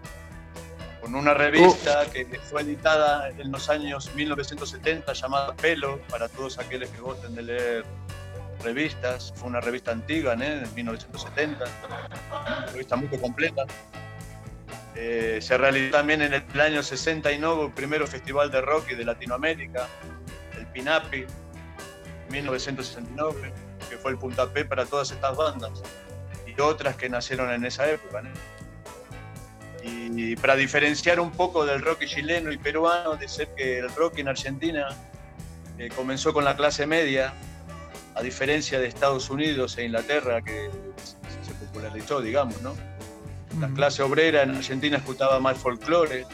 Con 1.01 1.15
una 1.15 1.33
revista 1.33 2.07
que 2.11 2.25
fue 2.51 2.63
editada 2.63 3.29
en 3.29 3.53
los 3.53 3.71
años 3.71 4.13
1970 4.17 5.13
llamada 5.13 5.55
Pelo, 5.55 6.01
para 6.11 6.29
todos 6.29 6.59
aquellos 6.59 6.91
que 6.91 7.01
gusten 7.01 7.37
de 7.37 7.43
leer 7.43 7.85
revistas. 8.63 9.33
Fue 9.37 9.49
una 9.49 9.61
revista 9.61 9.93
antigua. 9.93 10.33
En 10.35 10.75
1970, 10.75 11.65
una 12.31 12.67
revista 12.67 12.97
muy 12.97 13.09
completa. 13.19 13.65
Eh, 14.95 15.39
se 15.41 15.57
realizó 15.57 15.93
también 15.93 16.23
en 16.23 16.35
el 16.35 16.61
año 16.61 16.83
69 16.83 17.67
el 17.67 17.73
primero 17.73 18.07
festival 18.07 18.51
de 18.51 18.61
rock 18.61 18.91
y 18.91 18.95
de 18.97 19.05
Latinoamérica, 19.05 19.87
el 20.57 20.67
Pinapi, 20.67 21.25
1969, 22.31 23.53
que 23.89 23.97
fue 23.97 24.11
el 24.11 24.19
puntapié 24.19 24.65
para 24.65 24.85
todas 24.87 25.13
estas 25.13 25.37
bandas 25.37 25.83
y 26.47 26.61
otras 26.61 26.97
que 26.97 27.09
nacieron 27.09 27.51
en 27.53 27.65
esa 27.65 27.89
época. 27.89 28.23
¿no? 28.23 28.31
Y 29.85 30.37
para 30.37 30.57
diferenciar 30.57 31.21
un 31.21 31.31
poco 31.31 31.65
del 31.65 31.81
rock 31.81 32.05
chileno 32.05 32.51
y 32.51 32.59
peruano, 32.59 33.17
decir 33.17 33.49
que 33.57 33.79
el 33.79 33.95
rock 33.95 34.19
en 34.19 34.29
Argentina 34.29 34.89
eh, 35.79 35.89
comenzó 35.95 36.33
con 36.33 36.45
la 36.45 36.57
clase 36.57 36.87
media, 36.87 37.33
a 38.19 38.23
diferencia 38.23 38.81
de 38.81 38.89
Estados 38.89 39.31
Unidos 39.31 39.79
e 39.79 39.85
Inglaterra, 39.85 40.43
que 40.43 40.69
se 41.43 41.55
popularizó, 41.55 42.21
digamos, 42.21 42.61
¿no? 42.63 42.75
La 43.61 43.69
clase 43.69 44.03
obrera 44.03 44.43
en 44.43 44.57
Argentina 44.57 44.97
escuchaba 44.97 45.39
más 45.39 45.57
folclore 45.59 46.27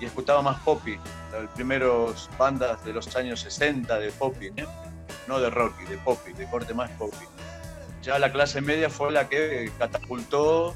y 0.00 0.04
escuchaba 0.04 0.42
más 0.42 0.60
poppy, 0.60 0.96
las 1.32 1.50
primeras 1.56 2.30
bandas 2.38 2.84
de 2.84 2.92
los 2.92 3.16
años 3.16 3.40
60 3.40 3.98
de 3.98 4.12
poppy, 4.12 4.50
¿no? 4.52 4.68
no 5.26 5.40
de 5.40 5.50
rock, 5.50 5.76
de 5.88 5.98
poppy, 5.98 6.32
de 6.34 6.48
corte 6.48 6.72
más 6.72 6.90
poppy. 6.92 7.26
Ya 8.02 8.18
la 8.20 8.30
clase 8.30 8.60
media 8.60 8.88
fue 8.88 9.10
la 9.10 9.28
que 9.28 9.72
catapultó, 9.76 10.74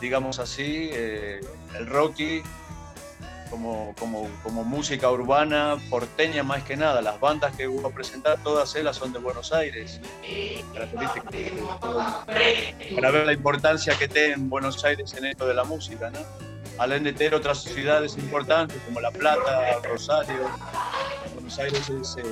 digamos 0.00 0.38
así, 0.38 0.90
eh, 0.92 1.40
el 1.76 1.86
rocky 1.88 2.42
como, 3.50 3.94
como, 3.98 4.28
como 4.42 4.64
música 4.64 5.10
urbana 5.10 5.76
porteña 5.90 6.42
más 6.42 6.62
que 6.62 6.76
nada. 6.76 7.02
Las 7.02 7.18
bandas 7.20 7.54
que 7.56 7.66
voy 7.66 7.84
a 7.84 7.92
presentar, 7.94 8.38
todas 8.42 8.74
ellas 8.76 8.96
son 8.96 9.12
de 9.12 9.18
Buenos 9.18 9.52
Aires. 9.52 10.00
Para 12.94 13.10
ver 13.10 13.26
la 13.26 13.32
importancia 13.32 13.96
que 13.98 14.08
tiene 14.08 14.34
en 14.34 14.48
Buenos 14.48 14.84
Aires 14.84 15.12
en 15.14 15.24
esto 15.26 15.46
de 15.46 15.54
la 15.54 15.64
música, 15.64 16.10
¿no? 16.10 16.20
Além 16.78 17.02
de 17.02 17.12
tener 17.12 17.34
otras 17.34 17.62
ciudades 17.62 18.16
importantes 18.16 18.78
como 18.86 19.00
La 19.02 19.10
Plata, 19.10 19.80
Rosario, 19.84 20.48
Buenos 21.34 21.58
Aires 21.58 21.90
es, 21.90 22.16
eh, 22.16 22.22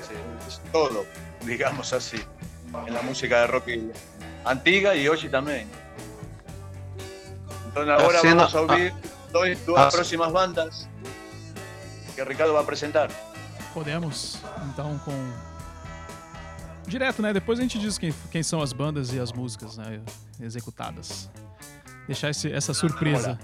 es, 0.00 0.10
eh, 0.10 0.46
es 0.46 0.60
todo, 0.70 1.04
digamos 1.44 1.92
así, 1.92 2.22
en 2.86 2.94
la 2.94 3.02
música 3.02 3.40
de 3.40 3.46
rock 3.48 3.66
y- 3.68 3.90
antigua 4.44 4.94
y 4.94 5.08
hoy 5.08 5.28
también. 5.28 5.66
Entonces 7.66 7.92
ahora 7.98 8.20
vamos 8.22 8.54
a 8.54 8.60
oír 8.60 8.92
dos, 9.32 9.58
dos 9.60 9.76
ah, 9.76 9.88
próximas 9.90 10.32
bandas 10.32 10.88
que 12.14 12.22
Ricardo 12.22 12.52
va 12.52 12.60
a 12.60 12.64
presentar. 12.64 13.10
Podemos, 13.72 14.38
então, 14.70 14.98
com. 14.98 15.12
Direto, 16.86 17.22
né? 17.22 17.32
Depois 17.32 17.58
a 17.58 17.62
gente 17.62 17.78
diz 17.78 17.96
quem, 17.96 18.12
quem 18.30 18.42
são 18.42 18.60
as 18.60 18.72
bandas 18.72 19.12
e 19.14 19.20
as 19.20 19.32
músicas 19.32 19.76
né, 19.78 20.00
executadas. 20.40 21.30
Deixar 22.06 22.30
esse- 22.30 22.52
essa 22.52 22.74
surpresa. 22.74 23.38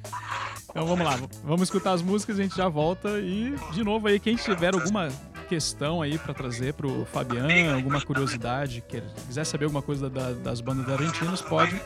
então 0.70 0.86
vamos 0.86 1.04
lá, 1.04 1.18
vamos 1.42 1.62
escutar 1.62 1.92
as 1.92 2.00
músicas, 2.00 2.38
a 2.38 2.42
gente 2.42 2.56
já 2.56 2.68
volta 2.68 3.18
e, 3.18 3.54
de 3.72 3.82
novo, 3.82 4.06
aí, 4.06 4.20
quem 4.20 4.36
tiver 4.36 4.72
alguma 4.72 5.08
questão 5.48 6.00
aí 6.00 6.16
pra 6.16 6.32
trazer 6.32 6.72
pro 6.74 7.04
Fabian, 7.06 7.74
alguma 7.74 8.00
curiosidade, 8.00 8.82
quer, 8.88 9.02
quiser 9.26 9.44
saber 9.44 9.64
alguma 9.64 9.82
coisa 9.82 10.08
da- 10.08 10.32
das 10.32 10.60
bandas 10.60 10.88
argentinas, 10.88 11.42
pode 11.42 11.78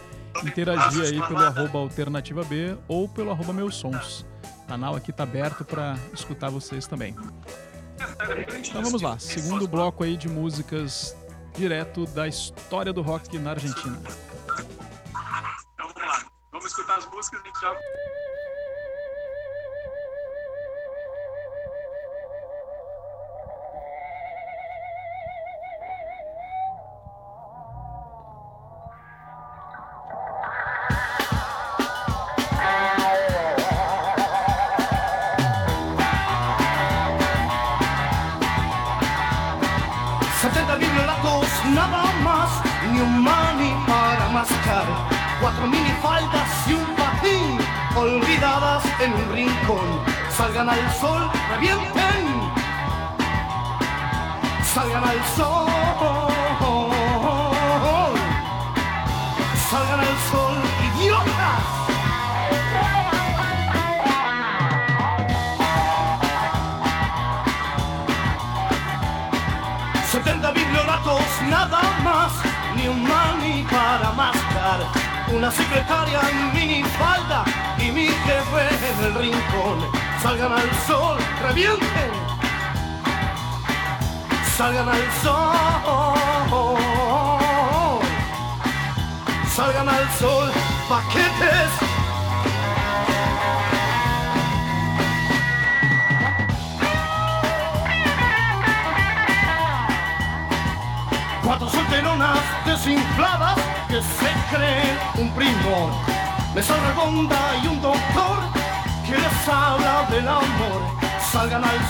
interagir 0.42 1.02
aí 1.02 1.22
pelo 1.26 1.38
arroba 1.38 1.78
alternativa 1.78 2.44
B 2.44 2.76
ou 2.88 3.08
pelo 3.08 3.30
arroba 3.30 3.52
meus 3.52 3.76
sons. 3.76 4.26
O 4.64 4.66
canal 4.66 4.96
aqui 4.96 5.12
tá 5.12 5.22
aberto 5.22 5.64
pra 5.64 5.96
escutar 6.12 6.50
vocês 6.50 6.86
também. 6.86 7.14
Então 8.58 8.82
vamos 8.82 9.02
lá, 9.02 9.18
segundo 9.18 9.68
bloco 9.68 10.02
aí 10.02 10.16
de 10.16 10.28
músicas 10.28 11.16
direto 11.56 12.06
da 12.06 12.26
história 12.26 12.92
do 12.92 13.02
rock 13.02 13.38
na 13.38 13.50
Argentina. 13.50 13.96
Então 15.74 15.88
vamos 15.88 16.08
lá. 16.08 16.24
Vamos 16.50 16.66
escutar 16.66 16.98
as 16.98 17.06
músicas 17.06 17.40
e 17.44 17.60
já. 17.60 17.74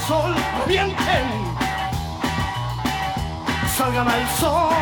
Sol, 0.07 0.35
revienten. 0.67 1.27
Salgan 3.77 4.09
al 4.09 4.29
sol. 4.39 4.74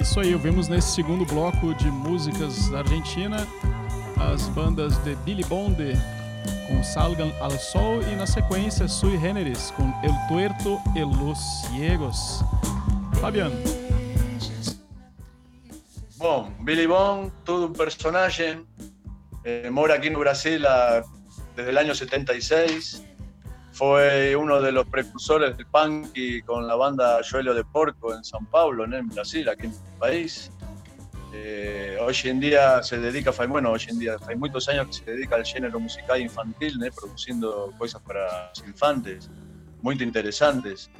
Isso 0.00 0.20
aí, 0.20 0.32
ouvimos 0.34 0.68
nesse 0.68 0.94
segundo 0.94 1.24
bloco 1.24 1.74
de 1.74 1.90
músicas 1.90 2.68
da 2.70 2.78
Argentina 2.78 3.46
as 4.32 4.48
bandas 4.48 4.96
de 5.04 5.14
Billy 5.16 5.44
Bonde 5.44 5.92
com 6.68 6.82
Salgan 6.82 7.30
al 7.40 7.50
Sol 7.52 8.02
e 8.02 8.14
na 8.16 8.26
sequência 8.26 8.86
Sui 8.88 9.18
Generis 9.18 9.70
com 9.72 9.84
El 10.02 10.12
Tuerto 10.28 10.78
e 10.94 11.00
Los 11.04 11.38
Ciegos. 11.66 12.42
Fabiano, 13.20 13.54
Bom, 16.16 16.50
Billy 16.60 16.86
Bond, 16.86 17.32
todo 17.44 17.66
un 17.66 17.72
personaje. 17.72 18.60
eh, 19.42 19.70
mora 19.70 19.94
aquí 19.94 20.08
en 20.08 20.18
Brasil 20.18 20.66
a- 20.66 21.02
desde 21.56 21.70
el 21.70 21.78
año 21.78 21.94
76. 21.94 23.02
Fue 23.80 24.36
uno 24.36 24.60
de 24.60 24.72
los 24.72 24.86
precursores 24.88 25.56
del 25.56 25.64
punk 25.64 26.08
con 26.44 26.68
la 26.68 26.74
banda 26.74 27.20
Joelho 27.24 27.54
de 27.54 27.64
Porco 27.64 28.12
en 28.14 28.20
São 28.20 28.46
Paulo, 28.46 28.86
¿no? 28.86 28.94
en 28.94 29.08
Brasil, 29.08 29.48
aquí 29.48 29.68
en 29.68 29.72
el 29.72 29.98
país. 29.98 30.50
Eh, 31.32 31.96
hoy 31.98 32.14
en 32.24 32.40
día 32.40 32.82
se 32.82 32.98
dedica, 32.98 33.30
bueno, 33.48 33.70
hoy 33.70 33.80
en 33.88 33.98
día, 33.98 34.18
hay 34.28 34.36
muchos 34.36 34.68
años 34.68 34.88
que 34.88 34.92
se 34.92 35.10
dedica 35.12 35.36
al 35.36 35.46
género 35.46 35.80
musical 35.80 36.20
infantil, 36.20 36.74
produciendo 36.94 37.72
cosas 37.78 38.02
para 38.02 38.50
los 38.50 38.68
infantes, 38.68 39.30
muy 39.80 39.94
interesantes. 39.94 40.90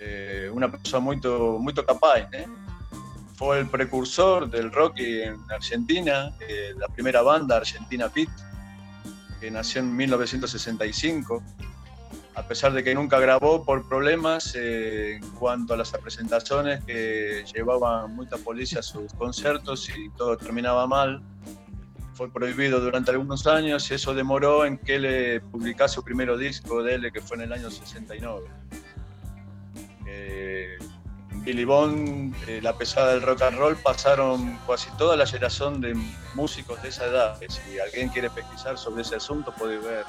Eh, 0.00 0.50
una 0.52 0.68
persona 0.68 0.98
muy, 0.98 1.16
muy 1.60 1.72
capaz, 1.74 2.28
¿no? 2.32 2.98
fue 3.36 3.60
el 3.60 3.68
precursor 3.68 4.50
del 4.50 4.72
rock 4.72 4.98
en 4.98 5.38
Argentina, 5.48 6.32
eh, 6.40 6.74
la 6.76 6.88
primera 6.88 7.22
banda 7.22 7.58
Argentina 7.58 8.08
Pit, 8.08 8.30
que 9.40 9.48
nació 9.48 9.80
en 9.82 9.94
1965. 9.94 11.40
A 12.34 12.42
pesar 12.44 12.72
de 12.72 12.84
que 12.84 12.94
nunca 12.94 13.18
grabó 13.18 13.64
por 13.64 13.88
problemas 13.88 14.54
eh, 14.54 15.16
en 15.16 15.30
cuanto 15.30 15.74
a 15.74 15.76
las 15.76 15.90
presentaciones 15.90 16.84
que 16.84 17.44
llevaban 17.52 18.14
mucha 18.14 18.36
policía 18.36 18.80
a 18.80 18.82
sus 18.82 19.12
conciertos 19.14 19.88
y 19.88 20.10
todo 20.10 20.36
terminaba 20.36 20.86
mal, 20.86 21.22
fue 22.14 22.30
prohibido 22.30 22.80
durante 22.80 23.10
algunos 23.10 23.46
años 23.46 23.90
y 23.90 23.94
eso 23.94 24.14
demoró 24.14 24.64
en 24.64 24.78
que 24.78 24.98
le 24.98 25.40
publicase 25.40 25.94
su 25.94 26.04
primer 26.04 26.36
disco 26.36 26.82
de 26.82 26.96
él, 26.96 27.12
que 27.12 27.20
fue 27.20 27.38
en 27.38 27.44
el 27.44 27.52
año 27.52 27.70
69. 27.70 28.46
Eh, 30.06 30.78
Billy 31.36 31.64
Bond, 31.64 32.34
eh, 32.46 32.60
la 32.62 32.76
pesada 32.76 33.12
del 33.12 33.22
rock 33.22 33.42
and 33.42 33.56
roll, 33.56 33.76
pasaron 33.76 34.58
casi 34.66 34.90
toda 34.98 35.16
la 35.16 35.26
generación 35.26 35.80
de 35.80 35.94
músicos 36.34 36.82
de 36.82 36.90
esa 36.90 37.06
edad. 37.06 37.40
Si 37.48 37.78
alguien 37.78 38.10
quiere 38.10 38.28
pesquisar 38.28 38.76
sobre 38.76 39.02
ese 39.02 39.16
asunto, 39.16 39.52
puede 39.52 39.78
ver 39.78 40.04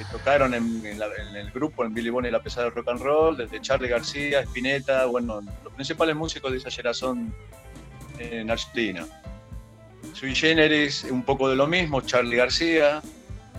que 0.00 0.06
tocaron 0.16 0.54
en, 0.54 0.84
en 0.86 0.98
la- 0.98 1.08
en 1.28 1.36
el 1.36 1.50
grupo, 1.50 1.84
en 1.84 1.92
Billy 1.92 2.08
Bond 2.08 2.26
y 2.26 2.30
la 2.30 2.42
pesada 2.42 2.64
del 2.64 2.74
rock 2.74 2.88
and 2.88 3.00
roll, 3.02 3.36
desde 3.36 3.60
Charlie 3.60 3.88
García, 3.88 4.40
Spinetta, 4.40 5.04
bueno, 5.04 5.40
los 5.62 5.72
principales 5.74 6.16
músicos 6.16 6.50
de 6.52 6.56
esa 6.58 6.70
generación 6.70 7.34
en 8.18 8.50
Argentina. 8.50 9.06
Sui 10.14 10.34
Generis, 10.34 11.04
un 11.04 11.22
poco 11.22 11.48
de 11.50 11.56
lo 11.56 11.66
mismo, 11.66 12.00
Charlie 12.00 12.36
García, 12.36 13.02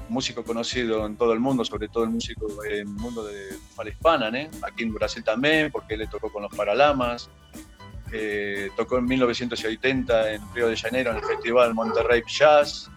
músico 0.10 0.44
conocido 0.44 1.06
en 1.06 1.16
todo 1.16 1.32
el 1.34 1.40
mundo, 1.40 1.64
sobre 1.64 1.88
todo 1.88 2.04
el 2.04 2.10
músico 2.10 2.48
en 2.66 2.72
el 2.74 2.86
mundo 2.86 3.24
de 3.24 3.56
fala 3.76 3.90
hispana, 3.92 4.30
¿eh? 4.38 4.50
aquí 4.64 4.84
en 4.84 4.94
Brasil 4.94 5.24
también, 5.24 5.72
porque 5.72 5.94
él 5.94 6.02
le 6.02 6.08
tocó 6.08 6.32
con 6.32 6.42
los 6.44 6.54
Paralamas, 6.56 7.30
eh, 8.12 8.70
tocó 8.76 8.98
en 8.98 9.06
1980 9.06 10.34
en 10.34 10.42
Río 10.54 10.68
de 10.68 10.76
Janeiro 10.76 11.12
en 11.12 11.18
el 11.18 11.24
Festival 11.24 11.74
Monterrey 11.74 12.24
Jazz, 12.28 12.90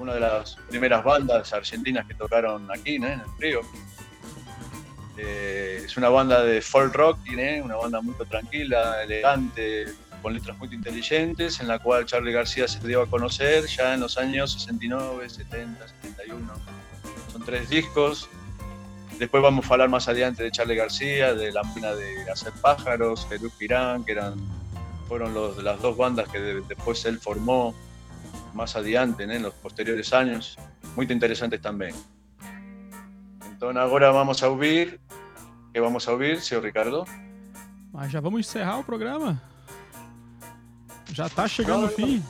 una 0.00 0.14
de 0.14 0.20
las 0.20 0.56
primeras 0.68 1.04
bandas 1.04 1.52
argentinas 1.52 2.06
que 2.06 2.14
tocaron 2.14 2.68
aquí 2.70 2.98
¿no? 2.98 3.06
en 3.06 3.20
el 3.20 3.26
Río. 3.38 3.60
Eh, 5.16 5.82
es 5.84 5.96
una 5.96 6.08
banda 6.08 6.42
de 6.42 6.62
folk 6.62 6.94
rock, 6.94 7.18
¿eh? 7.36 7.60
una 7.62 7.76
banda 7.76 8.00
muy 8.00 8.14
tranquila, 8.28 9.02
elegante, 9.02 9.86
con 10.22 10.32
letras 10.32 10.56
muy 10.58 10.68
inteligentes, 10.72 11.60
en 11.60 11.68
la 11.68 11.78
cual 11.78 12.06
Charlie 12.06 12.32
García 12.32 12.66
se 12.66 12.78
dio 12.86 13.02
a 13.02 13.06
conocer 13.06 13.66
ya 13.66 13.94
en 13.94 14.00
los 14.00 14.16
años 14.16 14.52
69, 14.52 15.28
70, 15.28 15.86
71. 16.02 16.52
Son 17.32 17.44
tres 17.44 17.68
discos. 17.68 18.28
Después 19.18 19.42
vamos 19.42 19.66
a 19.70 19.74
hablar 19.74 19.90
más 19.90 20.08
adelante 20.08 20.42
de 20.42 20.50
Charlie 20.50 20.76
García, 20.76 21.34
de 21.34 21.52
la 21.52 21.62
mina 21.74 21.94
de 21.94 22.30
Hacer 22.30 22.54
Pájaros, 22.62 23.28
de 23.28 23.38
Luke 23.38 23.54
Pirán, 23.58 24.02
que 24.04 24.12
eran, 24.12 24.36
fueron 25.08 25.34
los, 25.34 25.62
las 25.62 25.82
dos 25.82 25.98
bandas 25.98 26.28
que 26.28 26.40
de- 26.40 26.60
después 26.62 27.04
él 27.04 27.18
formó 27.18 27.74
más 28.54 28.76
adelante, 28.76 29.24
¿eh? 29.24 29.36
en 29.36 29.42
los 29.42 29.54
posteriores 29.54 30.12
años. 30.12 30.56
Muy 30.96 31.06
interesantes 31.10 31.60
también. 31.60 31.94
Entonces 33.50 33.76
ahora 33.80 34.10
vamos 34.10 34.42
a 34.42 34.48
oír, 34.48 35.00
¿qué 35.72 35.80
vamos 35.80 36.06
a 36.08 36.12
oír, 36.12 36.40
señor 36.40 36.64
Ricardo? 36.64 37.04
Mas 37.92 38.10
já 38.12 38.20
vamos 38.20 38.40
encerrar 38.40 38.78
o 38.78 38.84
programa. 38.84 39.40
Já 41.12 41.28
tá 41.28 41.46
chegando 41.48 41.86
o 41.86 41.88
fim. 41.88 42.22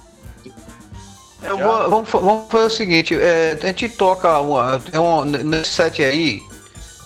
Eu 1.43 1.57
vou- 1.59 1.89
vamos, 1.91 2.11
vamos 2.11 2.51
fazer 2.51 2.65
o 2.67 2.71
seguinte, 2.71 3.15
é, 3.15 3.59
a 3.63 3.67
gente 3.67 3.89
toca 3.91 4.39
uma, 4.41 4.79
tem 4.79 5.01
um, 5.01 5.25
nesse 5.25 5.71
set 5.71 6.03
aí, 6.03 6.43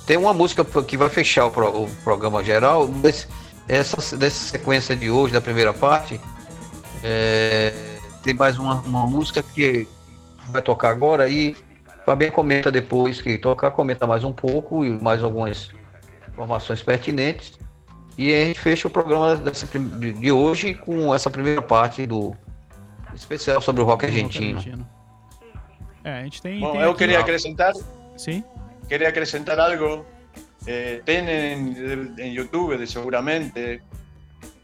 tem 0.07 0.17
uma 0.17 0.33
música 0.35 0.65
que 0.83 0.97
vai 0.97 1.09
fechar 1.09 1.47
o, 1.47 1.51
pro- 1.53 1.85
o 1.85 1.91
programa 2.03 2.43
geral, 2.43 2.89
mas 2.89 3.29
essa, 3.69 4.17
dessa 4.17 4.51
sequência 4.51 4.97
de 4.97 5.09
hoje, 5.11 5.33
da 5.33 5.41
primeira 5.41 5.73
parte, 5.73 6.21
é, 7.03 7.73
tem 8.25 8.35
mais 8.35 8.59
uma, 8.59 8.81
uma 8.81 9.07
música 9.07 9.43
que 9.43 9.87
vai 10.49 10.63
tocar 10.63 10.91
agora 10.91 11.29
e 11.29 11.55
Fabiano 12.07 12.33
comenta 12.33 12.71
depois 12.73 13.21
que 13.21 13.39
tocar, 13.39 13.71
comenta 13.71 14.07
mais 14.07 14.25
um 14.25 14.33
pouco 14.33 14.85
e 14.85 14.91
mais 14.91 15.23
algumas 15.23 15.71
informações 16.29 16.83
pertinentes. 16.83 17.59
E 18.17 18.33
a 18.33 18.45
gente 18.47 18.61
fecha 18.61 18.89
o 18.89 18.91
programa 18.91 19.37
dessa, 19.37 19.67
de- 19.67 20.33
hoje 20.33 20.75
com 20.75 21.15
essa 21.15 21.31
primeira 21.31 21.61
parte 21.63 22.07
do 22.07 22.35
especial 23.15 23.61
sobre 23.61 23.83
o 23.83 23.85
rock 23.85 24.07
argentino. 24.07 24.87
É, 26.03 26.21
a 26.21 26.25
gente 26.25 26.41
tem. 26.43 26.61
Bom, 26.61 26.73
tem 26.73 26.81
eu 26.83 26.91
aqui- 26.91 26.99
queria 26.99 27.21
acrescentar 27.21 27.73
Sim. 28.17 28.43
quería 28.89 29.09
acrescentar 29.09 29.59
algo. 29.59 30.05
Eh, 30.67 31.03
tienen 31.05 32.15
en 32.19 32.33
YouTube, 32.35 32.79
de 32.79 32.87
seguramente, 32.87 33.83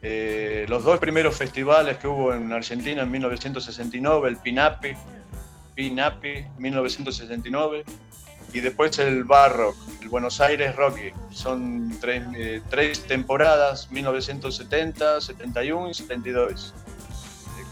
eh, 0.03 0.67
los 0.69 0.85
dos 0.85 0.99
primeros 0.99 1.37
festivales 1.37 1.99
que 1.99 2.09
hubo 2.09 2.33
en 2.35 2.53
Argentina 2.53 3.03
en 3.03 3.11
1969, 3.11 4.29
el 4.29 4.37
Pinapi, 4.37 4.93
Pinapi 5.75 6.47
1969, 6.59 7.85
y 8.53 8.61
después 8.61 8.99
el 8.99 9.25
Barrock, 9.25 9.77
el 10.03 10.09
Buenos 10.09 10.41
Aires 10.41 10.75
Rocky. 10.75 11.11
Son 11.31 11.97
tres, 12.01 12.25
eh, 12.35 12.93
temporadas, 13.07 13.91
1970, 13.91 15.21
71 15.21 15.91
y 15.91 15.95
72. 15.95 16.75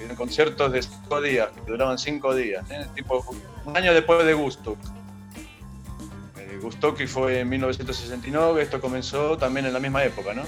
Eh, 0.00 0.14
conciertos 0.16 0.70
de 0.70 0.82
cinco 0.82 1.20
días, 1.20 1.48
que 1.50 1.70
duraban 1.70 1.98
cinco 1.98 2.34
días, 2.34 2.68
¿eh? 2.70 2.86
tipo 2.94 3.24
un 3.64 3.76
año 3.76 3.92
después 3.92 4.24
de 4.24 4.32
Gusto. 4.34 4.76
Eh, 6.36 6.58
Gustoki 6.62 7.06
fue 7.06 7.40
en 7.40 7.48
1969, 7.48 8.62
esto 8.62 8.80
comenzó 8.80 9.36
también 9.36 9.66
en 9.66 9.72
la 9.72 9.80
misma 9.80 10.04
época, 10.04 10.34
¿no? 10.34 10.42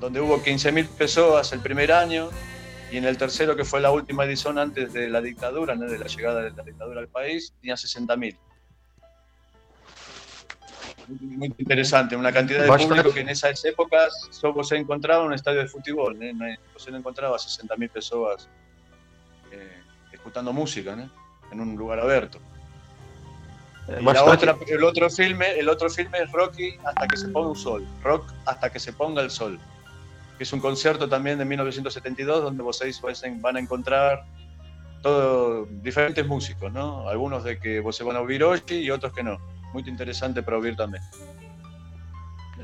Donde 0.00 0.20
hubo 0.20 0.42
15.000 0.42 0.88
pesos 0.88 1.52
el 1.52 1.60
primer 1.60 1.92
año 1.92 2.30
y 2.90 2.98
en 2.98 3.04
el 3.04 3.18
tercero, 3.18 3.56
que 3.56 3.64
fue 3.64 3.80
la 3.80 3.90
última 3.90 4.24
edición 4.24 4.58
antes 4.58 4.92
de 4.92 5.08
la 5.08 5.20
dictadura, 5.20 5.74
¿no? 5.74 5.86
de 5.86 5.98
la 5.98 6.06
llegada 6.06 6.42
de 6.42 6.50
la 6.52 6.62
dictadura 6.62 7.00
al 7.00 7.08
país, 7.08 7.52
tenía 7.60 7.74
60.000. 7.74 8.36
Muy, 11.08 11.36
muy 11.36 11.54
interesante, 11.58 12.16
una 12.16 12.32
cantidad 12.32 12.62
de 12.62 12.84
público 12.84 13.12
que 13.12 13.20
en 13.20 13.28
esas 13.28 13.64
épocas 13.64 14.28
solo 14.30 14.64
se 14.64 14.76
encontraba 14.76 15.22
en 15.22 15.28
un 15.28 15.34
estadio 15.34 15.60
de 15.60 15.68
fútbol, 15.68 16.20
¿eh? 16.22 16.32
no, 16.32 16.46
se 16.76 16.90
no 16.90 16.98
encontraba 16.98 17.36
60.000 17.36 17.90
personas 17.90 18.48
eh, 19.52 19.82
escuchando 20.12 20.52
música 20.52 20.96
¿no? 20.96 21.08
en 21.52 21.60
un 21.60 21.76
lugar 21.76 22.00
abierto. 22.00 22.40
Y 23.88 24.02
la 24.02 24.24
otra, 24.24 24.56
el 24.66 24.82
otro 24.82 25.08
filme, 25.08 25.58
el 25.58 25.68
otro 25.68 25.88
filme 25.88 26.18
es 26.18 26.32
Rocky 26.32 26.76
hasta 26.84 27.06
que 27.06 27.16
se 27.16 27.28
ponga 27.28 27.50
un 27.50 27.56
sol, 27.56 27.86
Rock 28.02 28.32
hasta 28.44 28.70
que 28.70 28.80
se 28.80 28.92
ponga 28.92 29.22
el 29.22 29.30
sol, 29.30 29.60
que 30.36 30.44
es 30.44 30.52
un 30.52 30.60
concierto 30.60 31.08
también 31.08 31.38
de 31.38 31.44
1972 31.44 32.42
donde 32.42 32.62
vocês 32.62 32.98
pueden- 33.00 33.40
van 33.40 33.56
a 33.56 33.60
encontrar 33.60 34.24
todo, 35.02 35.66
diferentes 35.82 36.26
músicos, 36.26 36.72
¿no? 36.72 37.08
Algunos 37.08 37.44
de 37.44 37.58
que 37.58 37.80
vocês 37.80 38.06
van 38.06 38.16
a 38.16 38.20
oír 38.20 38.42
hoy 38.44 38.62
y 38.68 38.90
otros 38.90 39.12
que 39.12 39.22
no. 39.22 39.38
Muy 39.72 39.82
interesante 39.88 40.42
para 40.42 40.58
oír 40.58 40.76
también. 40.76 41.02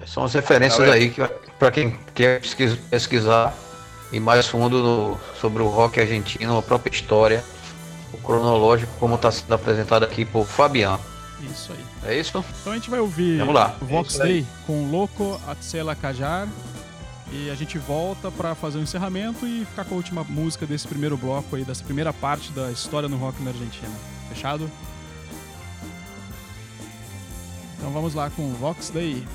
São 0.07 0.25
as 0.25 0.33
referências 0.35 0.89
aí 0.89 1.11
que 1.11 1.23
para 1.59 1.71
quem 1.71 1.97
quer 2.15 2.41
pesquis- 2.41 2.77
pesquisar 2.91 3.55
e 4.11 4.19
mais 4.19 4.47
fundo 4.49 4.83
no- 4.83 5.21
sobre 5.41 5.63
o 5.63 5.69
rock 5.69 6.01
argentino, 6.01 6.59
a 6.59 6.63
própria 6.63 6.93
história, 6.93 7.45
o 8.13 8.17
cronológico, 8.19 8.91
como 8.99 9.15
está 9.15 9.31
sendo 9.31 9.55
apresentado 9.55 10.05
aqui 10.05 10.25
por 10.25 10.45
Fabian. 10.47 10.99
Isso 11.41 11.73
aí. 11.73 12.11
É 12.13 12.19
isso? 12.19 12.45
Então 12.61 12.73
a 12.73 12.77
gente 12.77 12.89
vai 12.91 13.01
ouvir 13.01 13.39
Vamos 13.39 13.55
lá. 13.55 13.77
o 13.81 13.85
Vox 13.85 14.19
É. 14.21 14.23
Day 14.25 14.47
com 14.67 14.91
Loco 14.91 15.41
Atsela 15.47 15.95
Kajar. 15.95 16.49
E 17.33 17.49
a 17.51 17.55
gente 17.55 17.79
volta 17.79 18.31
pra 18.31 18.55
fazer 18.55 18.79
o 18.79 18.83
encerramento 18.83 19.47
e 19.47 19.65
ficar 19.65 19.87
com 19.87 19.95
a 19.95 19.97
última 19.97 20.23
música 20.23 20.67
desse 20.67 20.87
primeiro 20.87 21.17
bloco 21.17 21.57
aí, 21.57 21.65
dessa 21.65 21.83
primeira 21.83 22.13
parte 22.13 22.53
da 22.53 22.71
história 22.71 23.09
no 23.09 23.17
rock 23.17 23.43
na 23.43 23.51
Argentina. 23.51 23.91
Fechado? 24.29 24.71
Então 27.79 27.91
vamos 27.91 28.13
lá 28.13 28.29
com 28.29 28.53
Vox 28.53 28.91
Day. 28.91 29.27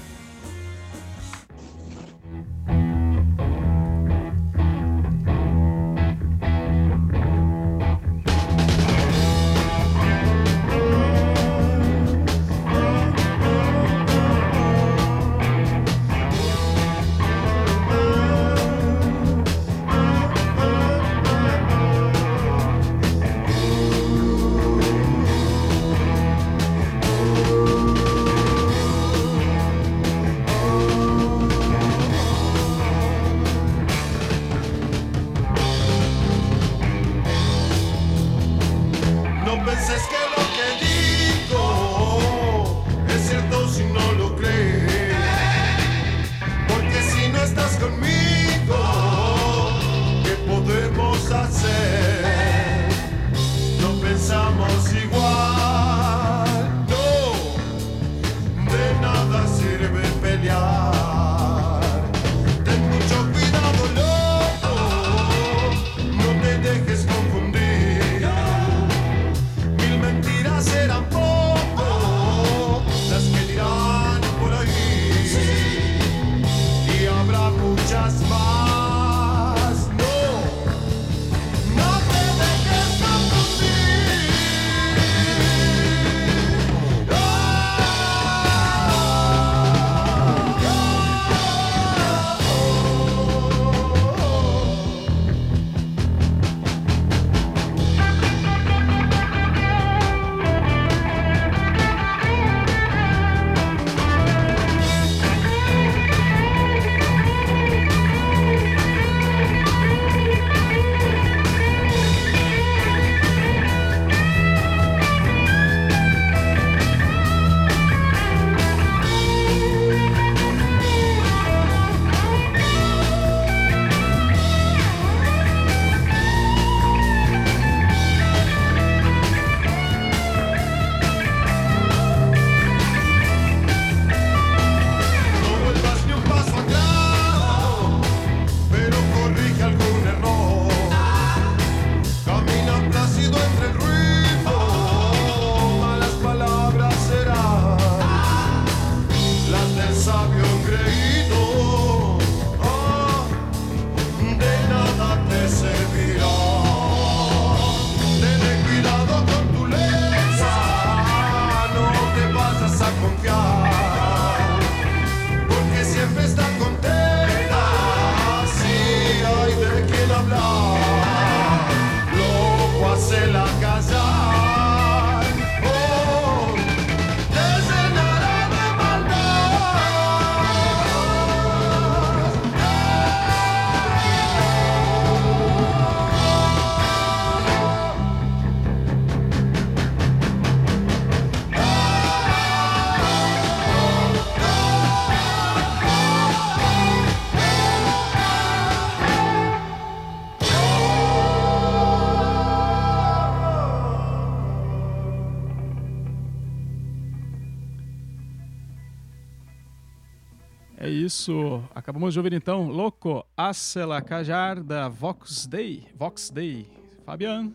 É 210.80 210.88
isso. 210.88 211.64
Acabamos 211.74 212.14
de 212.14 212.20
ouvir 212.20 212.34
então 212.34 212.70
Louco 212.70 213.26
Acela 213.36 214.00
Cajar 214.00 214.62
da 214.62 214.88
Vox 214.88 215.48
Day. 215.48 215.88
Vox 215.96 216.30
Day. 216.30 216.68
Fabian. 217.04 217.52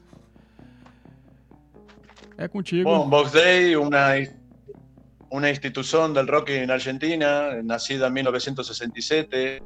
É 2.36 2.48
contigo. 2.48 2.88
Bueno, 2.88 3.06
Box 3.08 3.32
Day, 3.32 3.76
una, 3.76 4.14
una 5.30 5.50
institución 5.50 6.12
del 6.12 6.26
rock 6.26 6.50
en 6.50 6.70
Argentina, 6.70 7.62
nacida 7.62 8.08
en 8.08 8.12
1967. 8.14 9.62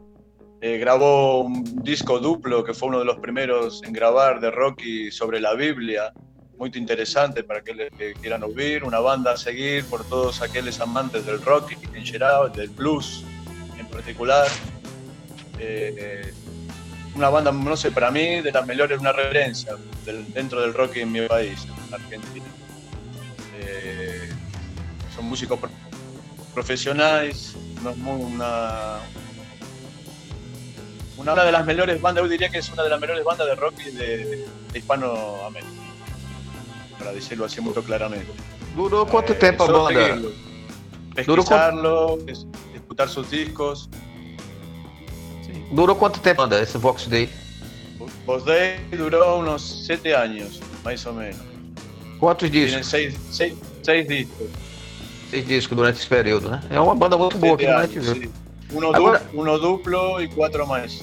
eh, 0.60 0.78
grabó 0.78 1.42
un 1.42 1.64
disco 1.82 2.18
duplo 2.18 2.62
que 2.64 2.74
fue 2.74 2.88
uno 2.88 2.98
de 2.98 3.04
los 3.04 3.18
primeros 3.18 3.82
en 3.84 3.92
grabar 3.92 4.40
de 4.40 4.50
Rocky 4.50 5.10
sobre 5.10 5.40
la 5.40 5.54
Biblia. 5.54 6.12
Muy 6.58 6.70
interesante 6.74 7.42
para 7.42 7.60
aquellos 7.60 7.88
que 7.96 8.12
quieran 8.14 8.42
oír. 8.42 8.84
Una 8.84 8.98
banda 9.00 9.32
a 9.32 9.36
seguir 9.36 9.84
por 9.86 10.04
todos 10.04 10.42
aquellos 10.42 10.80
amantes 10.80 11.24
del 11.24 11.40
rock 11.42 11.72
en 11.94 12.04
general, 12.04 12.52
del 12.52 12.68
blues 12.68 13.24
particular. 13.96 14.46
Eh, 15.58 15.94
eh, 15.98 16.34
una 17.14 17.30
banda, 17.30 17.50
no 17.50 17.76
sé, 17.76 17.90
para 17.90 18.10
mí 18.10 18.42
de 18.42 18.52
las 18.52 18.66
mejores, 18.66 19.00
una 19.00 19.12
referencia 19.12 19.74
del- 20.04 20.30
dentro 20.34 20.60
del 20.60 20.74
rock 20.74 20.96
en 20.96 21.12
mi 21.12 21.22
país, 21.26 21.66
en 21.88 21.94
Argentina. 21.94 22.44
Eh, 23.58 24.28
son 25.14 25.24
músicos 25.24 25.58
pro- 25.58 25.70
profesionales, 26.52 27.54
no 27.82 27.90
es 27.90 27.96
muy 27.96 28.20
una, 28.22 28.98
una 31.16 31.44
de 31.44 31.52
las 31.52 31.64
mejores 31.64 32.00
bandas, 32.02 32.24
yo 32.24 32.28
diría 32.28 32.50
que 32.50 32.58
es 32.58 32.68
una 32.70 32.82
de 32.82 32.90
las 32.90 33.00
mejores 33.00 33.24
bandas 33.24 33.46
de 33.46 33.54
rock 33.54 33.76
de, 33.78 34.46
de 34.72 34.78
Hispanoamérica, 34.78 35.70
para 36.98 37.12
decirlo 37.12 37.46
así 37.46 37.62
muy 37.62 37.72
claramente. 37.72 38.30
Durou 38.76 39.06
quanto 39.06 39.32
Eh, 39.32 39.36
tempo 39.36 39.64
a 39.64 39.72
banda? 39.72 40.18
pesquisarlo, 41.14 42.18
es- 42.26 42.46
escuchar 42.96 43.08
sus 43.08 43.30
discos. 43.30 43.88
Durou 45.70 45.94
quanto 45.96 46.20
tempo, 46.20 46.42
Banda, 46.42 46.60
esse 46.60 46.78
Vox 46.78 47.06
Day? 47.06 47.28
Boss 48.24 48.44
Day 48.44 48.78
duró 48.96 49.38
unos 49.38 49.84
siete 49.86 50.14
años, 50.14 50.60
más 50.84 51.04
o 51.06 51.12
menos. 51.12 51.36
Quantos 52.18 52.50
Tienen 52.50 52.68
discos? 52.80 52.86
seis, 52.86 53.14
seis, 53.30 53.54
seis 53.82 54.08
discos. 54.08 54.48
Seis 55.30 55.46
discos 55.46 55.76
durante 55.76 55.98
esse 55.98 56.06
período, 56.08 56.48
né? 56.50 56.62
É 56.70 56.80
uma 56.80 56.94
banda 56.94 57.16
muito 57.18 57.36
boa 57.38 57.56
no 57.56 57.68
años, 57.78 58.06
Net 58.06 58.20
sí. 58.22 58.30
Uno, 58.72 58.94
Agora- 58.94 59.18
du- 59.32 59.40
uno 59.40 59.58
duplo 59.58 60.20
y 60.20 60.28
cuatro 60.28 60.66
más. 60.66 61.02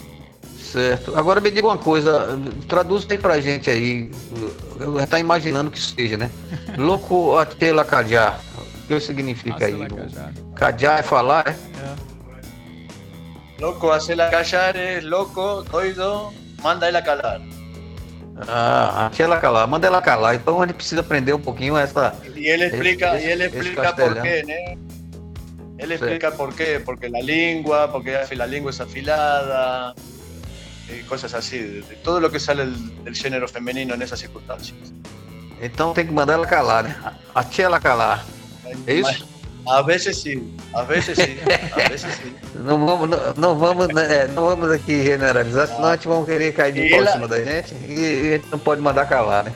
Certo. 0.60 1.15
Agora 1.15 1.40
me 1.40 1.52
diga 1.52 1.68
uma 1.68 1.78
coisa, 1.78 2.38
traduz 2.68 3.06
aí 3.10 3.18
pra 3.18 3.40
gente 3.40 3.70
aí. 3.70 4.10
Eu 4.80 4.98
já 4.99 5.06
tá 5.07 5.20
imaginando 5.20 5.70
que 5.70 5.80
seja, 5.80 6.18
né? 6.18 6.32
Louco 6.78 7.38
Atela 7.38 7.86
Cajá. 7.86 8.40
O 8.84 8.88
que 8.88 8.99
significa 8.99 9.65
aí? 9.65 9.88
Cajá 10.55 10.99
é 10.99 11.03
falar, 11.03 11.47
é? 11.47 11.55
Loco, 13.60 13.91
hacela 13.91 14.30
callar 14.30 14.76
es 14.76 15.03
loco, 15.05 15.64
oído, 15.72 16.34
manda 16.61 16.89
él 16.89 16.97
a 16.97 17.01
calar. 17.01 17.39
Ah, 18.47 19.05
Atela 19.05 19.39
calar. 19.39 19.68
Manda 19.68 19.88
ela 19.88 20.01
calar. 20.01 20.35
Então 20.35 20.61
a 20.61 20.65
gente 20.65 20.76
precisa 20.76 21.01
aprender 21.01 21.34
um 21.34 21.39
pouquinho 21.39 21.77
essa. 21.77 22.14
Y 22.35 22.47
él 22.47 22.64
explica, 22.64 23.19
y 23.22 23.26
él 23.26 23.41
ese 23.41 23.57
explica 23.60 23.95
por 23.95 24.22
qué, 24.22 24.43
¿no? 24.43 25.77
Él 25.77 25.91
explica 25.91 26.31
por 26.31 26.55
qué, 26.55 26.81
porque 26.84 27.10
la 27.10 27.19
lengua, 27.22 27.91
porque 27.91 28.18
la 28.35 28.47
lengua 28.47 28.72
es 28.72 28.81
afilada, 28.81 29.93
y 30.89 31.03
cosas 31.03 31.34
así, 31.34 31.60
de, 31.60 31.81
de 31.81 31.95
todo 31.97 32.19
lo 32.19 32.31
que 32.31 32.39
sale 32.39 32.65
del, 32.65 33.03
del 33.03 33.15
género 33.15 33.47
femenino 33.47 33.93
en 33.93 34.01
esas 34.01 34.19
circunstancias. 34.19 34.93
Então 35.61 35.93
tem 35.93 36.05
que 36.05 36.11
mandar 36.11 36.34
ela 36.34 36.47
calar, 36.47 36.84
né? 36.84 36.95
Atela 37.34 37.80
calar. 37.80 38.26
É 38.88 38.94
isso? 38.95 39.26
A 39.66 39.82
veces 39.82 40.18
sí, 40.22 40.54
a 40.74 40.82
veces 40.84 41.18
sí, 41.18 41.38
a 41.74 41.88
veces 41.90 42.14
sí. 42.22 42.36
Não 42.56 42.86
vamos, 42.86 43.10
não, 43.10 43.34
não 43.38 43.58
vamos, 43.58 43.88
né, 43.88 44.28
não 44.28 44.44
vamos 44.45 44.70
aqui 44.72 45.04
generalizar, 45.06 45.68
senão 45.68 45.86
a 45.86 45.95
gente 45.95 46.08
vai 46.08 46.26
querer 46.26 46.54
cair 46.54 46.74
de 46.74 46.82
pau 46.90 46.90
em 46.90 47.02
ela- 47.02 47.12
cima 47.14 47.28
da 47.30 47.41
gente 47.41 47.74
e, 47.88 47.94
e 47.94 48.28
a 48.34 48.38
gente 48.38 48.48
não 48.52 48.60
pode 48.60 48.82
mandar 48.82 49.06
calar, 49.08 49.45
né? 49.45 49.54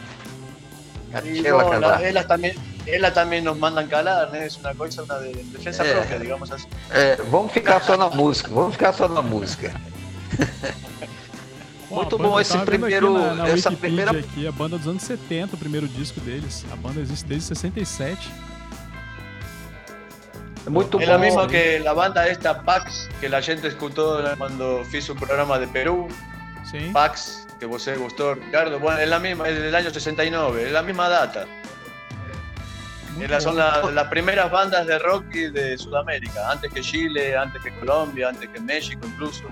Atela 1.14 1.64
no, 1.64 1.70
calar. 1.72 2.00
la- 2.02 2.08
ellas, 2.10 2.26
también, 2.26 2.56
ellas 2.86 3.14
también 3.14 3.44
nos 3.44 3.58
mandan 3.58 3.88
calar, 3.88 4.30
¿no? 4.32 4.38
es 4.38 4.56
una 4.58 4.74
cosa, 4.76 5.04
una 5.04 5.16
de, 5.20 5.34
defensa 5.34 5.86
Eh. 5.86 5.94
propia, 5.94 6.20
digamos 6.20 6.52
así. 6.52 6.68
É, 6.92 7.18
vamos 7.30 7.52
ficar 7.52 7.84
só 7.84 7.98
na 7.98 8.10
música, 8.10 8.50
vamos 8.54 8.74
ficar 8.74 8.94
só 8.94 9.10
na 9.10 9.22
música. 9.22 9.74
Muito 11.90 12.18
bom 12.18 12.40
esse 12.40 12.58
primeiro- 12.60 13.16
Aqui 13.16 13.26
na, 13.26 13.34
na 13.36 13.50
essa 13.50 13.70
Wikipedia 13.70 14.06
primeira- 14.06 14.20
aqui, 14.20 14.48
a 14.48 14.52
banda 14.52 14.78
dos 14.78 14.88
anos 14.88 15.04
70, 15.04 15.56
o 15.56 15.58
primeiro 15.58 15.88
disco 15.88 16.20
deles. 16.20 16.66
A 16.72 16.76
banda 16.76 17.00
existe 17.00 17.26
desde 17.26 17.46
67. 17.48 18.30
Muito 20.70 21.00
es 21.00 21.08
bom. 21.08 21.14
lo 21.14 21.20
mismo 21.20 21.48
que 21.48 21.80
la 21.80 21.94
banda 21.94 22.28
esta 22.28 22.62
Pax, 22.64 23.10
que 23.22 23.30
la 23.30 23.42
gente 23.42 23.68
escuchó 23.70 24.20
cuando 24.38 24.84
hizo 24.92 25.14
un 25.14 25.20
programa 25.20 25.58
de 25.60 25.68
Perú. 25.68 26.08
Sí. 26.70 26.90
Pax, 26.92 27.48
que 27.60 27.66
vos 27.66 27.88
gustó, 27.98 28.34
Ricardo. 28.36 28.80
Bueno, 28.80 29.00
es 29.00 29.08
la 29.10 29.20
misma, 29.20 29.48
es 29.48 29.58
del 29.62 29.74
año 29.74 29.90
69, 29.90 30.66
es 30.66 30.72
la 30.72 30.82
misma 30.82 31.08
data. 31.10 31.46
Esas 33.20 33.44
son 33.44 33.56
la- 33.58 33.82
las 33.92 34.08
primeras 34.10 34.52
bandas 34.52 34.86
de 34.86 35.00
rock 35.00 35.26
de 35.32 35.76
Sudamérica, 35.78 36.52
antes 36.52 36.72
que 36.72 36.82
Chile, 36.82 37.36
antes 37.36 37.64
que 37.64 37.72
Colombia, 37.80 38.30
antes 38.30 38.48
que 38.50 38.60
México 38.60 39.08
incluso. 39.08 39.44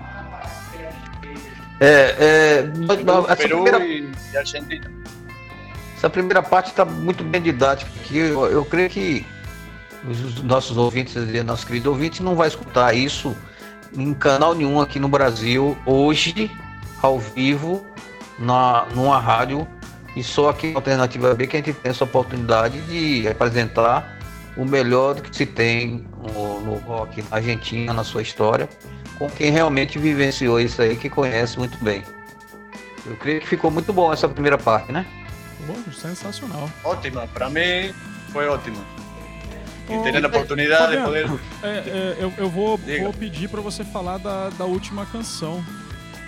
É, 1.80 2.14
é, 2.18 2.72
mas- 2.86 3.02
mas 3.04 3.24
essa, 3.24 3.36
Perú 3.36 3.64
primeira, 3.64 4.18
Argentina. 4.38 4.90
essa 5.96 6.08
primeira 6.08 6.42
parte 6.42 6.68
está 6.70 6.84
muito 6.84 7.22
bem 7.24 7.42
didática 7.42 7.90
aqui. 8.00 8.18
Eu, 8.18 8.46
eu 8.46 8.64
creio 8.64 8.88
que 8.88 9.26
os 10.08 10.42
nossos 10.42 10.76
ouvintes, 10.76 11.16
e 11.16 11.42
nossos 11.42 11.64
queridos 11.64 11.88
ouvintes, 11.88 12.20
não 12.20 12.34
vai 12.34 12.48
escutar 12.48 12.94
isso 12.94 13.36
em 13.96 14.12
canal 14.14 14.54
nenhum 14.54 14.80
aqui 14.80 14.98
no 14.98 15.08
Brasil 15.08 15.76
hoje, 15.84 16.50
ao 17.02 17.18
vivo, 17.18 17.84
na, 18.38 18.86
numa 18.94 19.18
rádio, 19.18 19.66
e 20.14 20.22
só 20.22 20.48
aqui 20.48 20.70
na 20.70 20.78
Alternativa 20.78 21.34
B 21.34 21.46
que 21.46 21.56
a 21.56 21.60
gente 21.60 21.74
tem 21.74 21.90
essa 21.90 22.04
oportunidade 22.04 22.80
de 22.82 23.28
apresentar 23.28 24.16
o 24.56 24.64
melhor 24.64 25.14
do 25.14 25.22
que 25.22 25.36
se 25.36 25.44
tem 25.44 26.06
no, 26.34 26.60
no 26.60 26.74
rock 26.76 27.22
na 27.30 27.36
Argentina, 27.36 27.92
na 27.92 28.02
sua 28.02 28.22
história, 28.22 28.68
com 29.18 29.28
quem 29.28 29.50
realmente 29.50 29.98
vivenciou 29.98 30.58
isso 30.58 30.80
aí, 30.80 30.96
que 30.96 31.10
conhece 31.10 31.58
muito 31.58 31.82
bem. 31.82 32.02
Eu 33.04 33.16
creio 33.16 33.40
que 33.40 33.46
ficou 33.46 33.70
muito 33.70 33.92
bom 33.92 34.12
essa 34.12 34.28
primeira 34.28 34.58
parte, 34.58 34.90
né? 34.90 35.06
Pô, 35.66 35.92
sensacional. 35.92 36.70
Ótima, 36.82 37.26
para 37.32 37.48
mí 37.50 37.94
fue 38.32 38.46
ótima. 38.46 38.78
Y 39.88 39.94
Ô, 39.96 40.02
tener 40.02 40.20
la 40.22 40.28
oportunidad 40.28 40.90
de 40.90 40.98
poder. 40.98 41.26
é, 41.62 41.68
é, 41.68 42.16
eu, 42.18 42.32
eu 42.38 42.50
vou, 42.50 42.76
vou 42.76 43.12
pedir 43.12 43.48
pra 43.48 43.60
você 43.60 43.84
falar 43.84 44.18
da, 44.18 44.48
da 44.50 44.64
última 44.64 45.06
canção. 45.06 45.64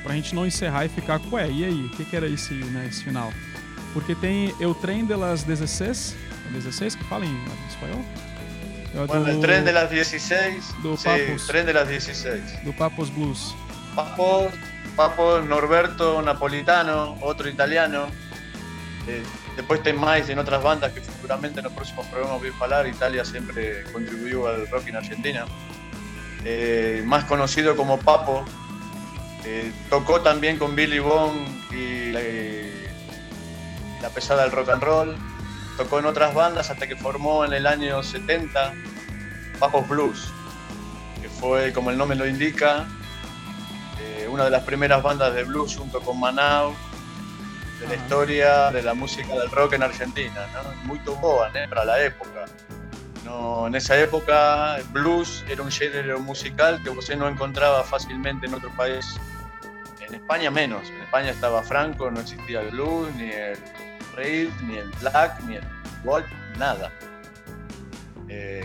Pra 0.04 0.14
gente 0.14 0.34
não 0.34 0.46
encerrar 0.46 0.84
e 0.84 0.88
ficar 0.88 1.18
com, 1.18 1.34
ué, 1.34 1.50
e 1.50 1.64
aí? 1.64 1.86
O 1.86 1.88
que, 1.90 2.04
que 2.04 2.14
era 2.16 2.26
esse, 2.28 2.54
né, 2.54 2.86
esse 2.88 3.02
final? 3.02 3.32
Porque 3.92 4.14
tem 4.14 4.54
Eu 4.60 4.74
Trem 4.74 5.04
de 5.04 5.14
las 5.14 5.42
16. 5.42 6.14
É 6.48 6.52
16 6.52 6.94
que 6.94 7.04
fala 7.04 7.26
em 7.26 7.44
espanhol? 7.68 8.04
É 8.94 9.06
Bueno, 9.06 9.24
do- 9.24 9.30
el 9.30 9.40
tren 9.40 9.64
de 9.64 9.72
las 9.72 9.90
16. 9.90 10.74
do 10.82 10.96
Sí, 10.96 11.04
Papus. 11.08 11.46
tren 11.46 11.66
de 11.66 11.72
las 11.74 11.88
16. 11.88 12.40
Do 12.64 12.72
Papos 12.72 13.10
Blues. 13.10 13.54
Papo, 13.94 14.50
Papo 14.96 15.40
Norberto 15.42 16.22
Napolitano, 16.22 17.18
otro 17.20 17.48
italiano. 17.48 18.06
Eh, 19.06 19.22
después 19.58 19.82
tem 19.82 19.96
más 19.96 20.28
en 20.28 20.38
otras 20.38 20.62
bandas 20.62 20.92
que 20.92 21.00
futuramente 21.00 21.58
en 21.58 21.64
los 21.64 21.72
próximos 21.72 22.06
programas 22.06 22.38
voy 22.38 22.52
a 22.60 22.64
hablar. 22.64 22.86
Italia 22.86 23.24
siempre 23.24 23.82
contribuyó 23.92 24.46
al 24.46 24.68
rock 24.70 24.86
en 24.86 24.96
Argentina. 24.96 25.46
Eh, 26.44 27.02
más 27.04 27.24
conocido 27.24 27.76
como 27.76 27.98
Papo. 27.98 28.44
Eh, 29.44 29.72
tocó 29.90 30.20
también 30.20 30.58
con 30.58 30.76
Billy 30.76 31.00
Bond 31.00 31.72
y 31.72 32.12
la, 32.12 32.20
la 34.00 34.08
pesada 34.10 34.42
del 34.44 34.52
rock 34.52 34.68
and 34.68 34.82
roll. 34.82 35.16
Tocó 35.76 35.98
en 35.98 36.06
otras 36.06 36.34
bandas 36.34 36.70
hasta 36.70 36.86
que 36.86 36.94
formó 36.94 37.44
en 37.44 37.52
el 37.52 37.66
año 37.66 38.00
70 38.00 38.72
Papos 39.58 39.88
Blues, 39.88 40.32
que 41.20 41.28
fue, 41.28 41.72
como 41.72 41.90
el 41.90 41.98
nombre 41.98 42.16
lo 42.16 42.28
indica, 42.28 42.86
eh, 44.00 44.28
una 44.28 44.44
de 44.44 44.50
las 44.50 44.62
primeras 44.62 45.02
bandas 45.02 45.34
de 45.34 45.42
blues 45.42 45.76
junto 45.76 46.00
con 46.00 46.20
Manao 46.20 46.76
della 47.78 47.96
storia 48.06 48.70
della 48.70 48.94
musica 48.94 49.34
del 49.34 49.48
rock 49.50 49.74
in 49.74 49.82
Argentina, 49.82 50.46
no? 50.52 50.72
molto 50.84 51.14
boa 51.16 51.48
né? 51.50 51.66
para 51.68 51.84
la 51.84 52.02
época. 52.02 52.44
No, 53.24 53.66
en 53.66 53.74
esa 53.74 53.96
época, 53.98 54.78
el 54.78 54.84
blues 54.84 55.44
era 55.48 55.62
un 55.62 55.70
género 55.70 56.18
musical 56.18 56.80
que 56.82 56.88
usted 56.90 57.16
no 57.16 57.28
encontraba 57.28 57.84
fácilmente 57.84 58.46
en 58.46 58.54
otro 58.54 58.70
país. 58.76 59.16
En 60.00 60.14
España 60.14 60.50
menos. 60.50 60.88
En 60.88 61.02
España 61.02 61.30
estaba 61.30 61.62
Franco, 61.62 62.10
no 62.10 62.20
existía 62.20 62.62
el 62.62 62.70
blues, 62.70 63.14
ni 63.16 63.30
el 63.30 63.58
rave, 64.16 64.50
ni 64.62 64.78
el 64.78 64.88
black, 65.00 65.40
ni 65.42 65.56
el 65.56 65.64
gold, 66.04 66.24
nada. 66.56 66.90
Eh, 68.28 68.64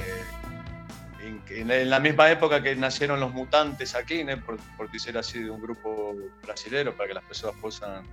en, 1.21 1.41
en- 1.49 1.71
en 1.71 1.89
la 1.89 1.99
misma 1.99 2.29
época 2.31 2.61
que 2.63 2.75
nacieron 2.75 3.19
los 3.19 3.31
mutantes 3.33 3.95
aquí, 3.95 4.23
¿no? 4.23 4.39
por, 4.45 4.57
por 4.77 4.89
decir 4.91 5.17
así, 5.17 5.43
de 5.43 5.49
un 5.49 5.61
grupo 5.61 6.15
brasilero, 6.43 6.95
para 6.95 7.07
que 7.09 7.13
las 7.15 7.23
personas 7.25 7.55
puedan 7.59 8.05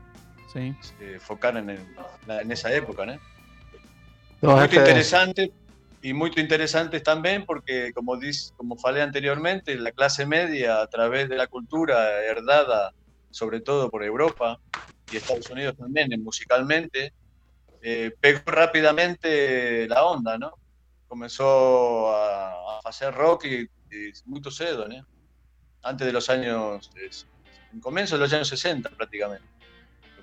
Sim. 0.52 0.74
se 0.80 1.14
enfocar 1.14 1.56
en, 1.56 1.70
en 1.70 2.52
esa 2.52 2.72
época. 2.72 3.06
¿no? 3.06 3.12
Então, 4.38 4.56
Muito 4.56 4.62
referência. 4.76 4.80
interesante 4.80 5.52
y 6.02 6.14
muy 6.14 6.32
interesantes 6.36 7.02
también 7.02 7.44
porque, 7.44 7.92
como, 7.92 8.16
dis, 8.16 8.52
como 8.56 8.76
falé 8.76 9.02
anteriormente, 9.02 9.74
la 9.76 9.92
clase 9.92 10.24
media 10.24 10.80
a 10.80 10.86
través 10.86 11.28
de 11.28 11.36
la 11.36 11.46
cultura 11.46 12.22
herdada, 12.24 12.92
sobre 13.30 13.60
todo 13.60 13.90
por 13.90 14.02
Europa 14.02 14.58
y 15.10 15.16
Estados 15.16 15.48
Unidos 15.50 15.76
también, 15.76 16.08
musicalmente, 16.22 17.12
eh, 17.82 18.12
pegó 18.18 18.40
rápidamente 18.46 19.86
la 19.88 20.04
onda, 20.04 20.38
¿no? 20.38 20.52
Comenzó 21.06 22.14
a, 22.14 22.52
a 22.52 22.80
hacer 22.84 23.12
rock 23.14 23.44
y, 23.44 23.62
y 23.90 24.12
muy 24.24 24.40
cedo, 24.50 24.88
¿no? 24.88 25.06
Antes 25.82 26.06
de 26.06 26.12
los 26.12 26.28
años, 26.30 26.90
en 27.72 27.80
comienzo 27.80 28.16
de 28.16 28.22
los 28.22 28.32
años 28.32 28.48
60 28.48 28.88
prácticamente. 28.90 29.44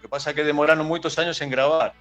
Que 0.07 0.11
pasa 0.11 0.29
es 0.29 0.37
que 0.37 0.45
demoraron 0.45 0.87
muchos 0.87 1.19
años 1.19 1.41
en 1.41 1.49
grabar. 1.49 1.93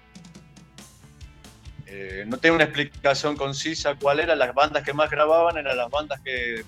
Eh, 1.86 2.22
no 2.28 2.36
tengo 2.38 2.54
una 2.54 2.62
explicación 2.62 3.36
concisa 3.36 3.96
cuál 3.96 4.20
era. 4.20 4.36
Las 4.36 4.54
bandas 4.54 4.84
que 4.84 4.92
más 4.92 5.10
grababan 5.10 5.56
eran 5.58 5.76
las 5.76 5.90
bandas 5.90 6.20
que 6.20 6.64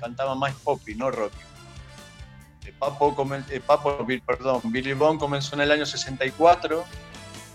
cantaban 0.00 0.36
más 0.36 0.52
pop 0.56 0.80
y 0.88 0.96
no 0.96 1.12
rock. 1.12 1.32
Eh, 2.66 2.74
Papo, 2.76 3.14
comen- 3.14 3.44
eh, 3.50 3.60
Papo, 3.64 4.04
perdón, 4.26 4.62
Billy 4.64 4.92
Bond 4.94 5.20
comenzó 5.20 5.54
en 5.54 5.60
el 5.60 5.70
año 5.70 5.86
64. 5.86 6.84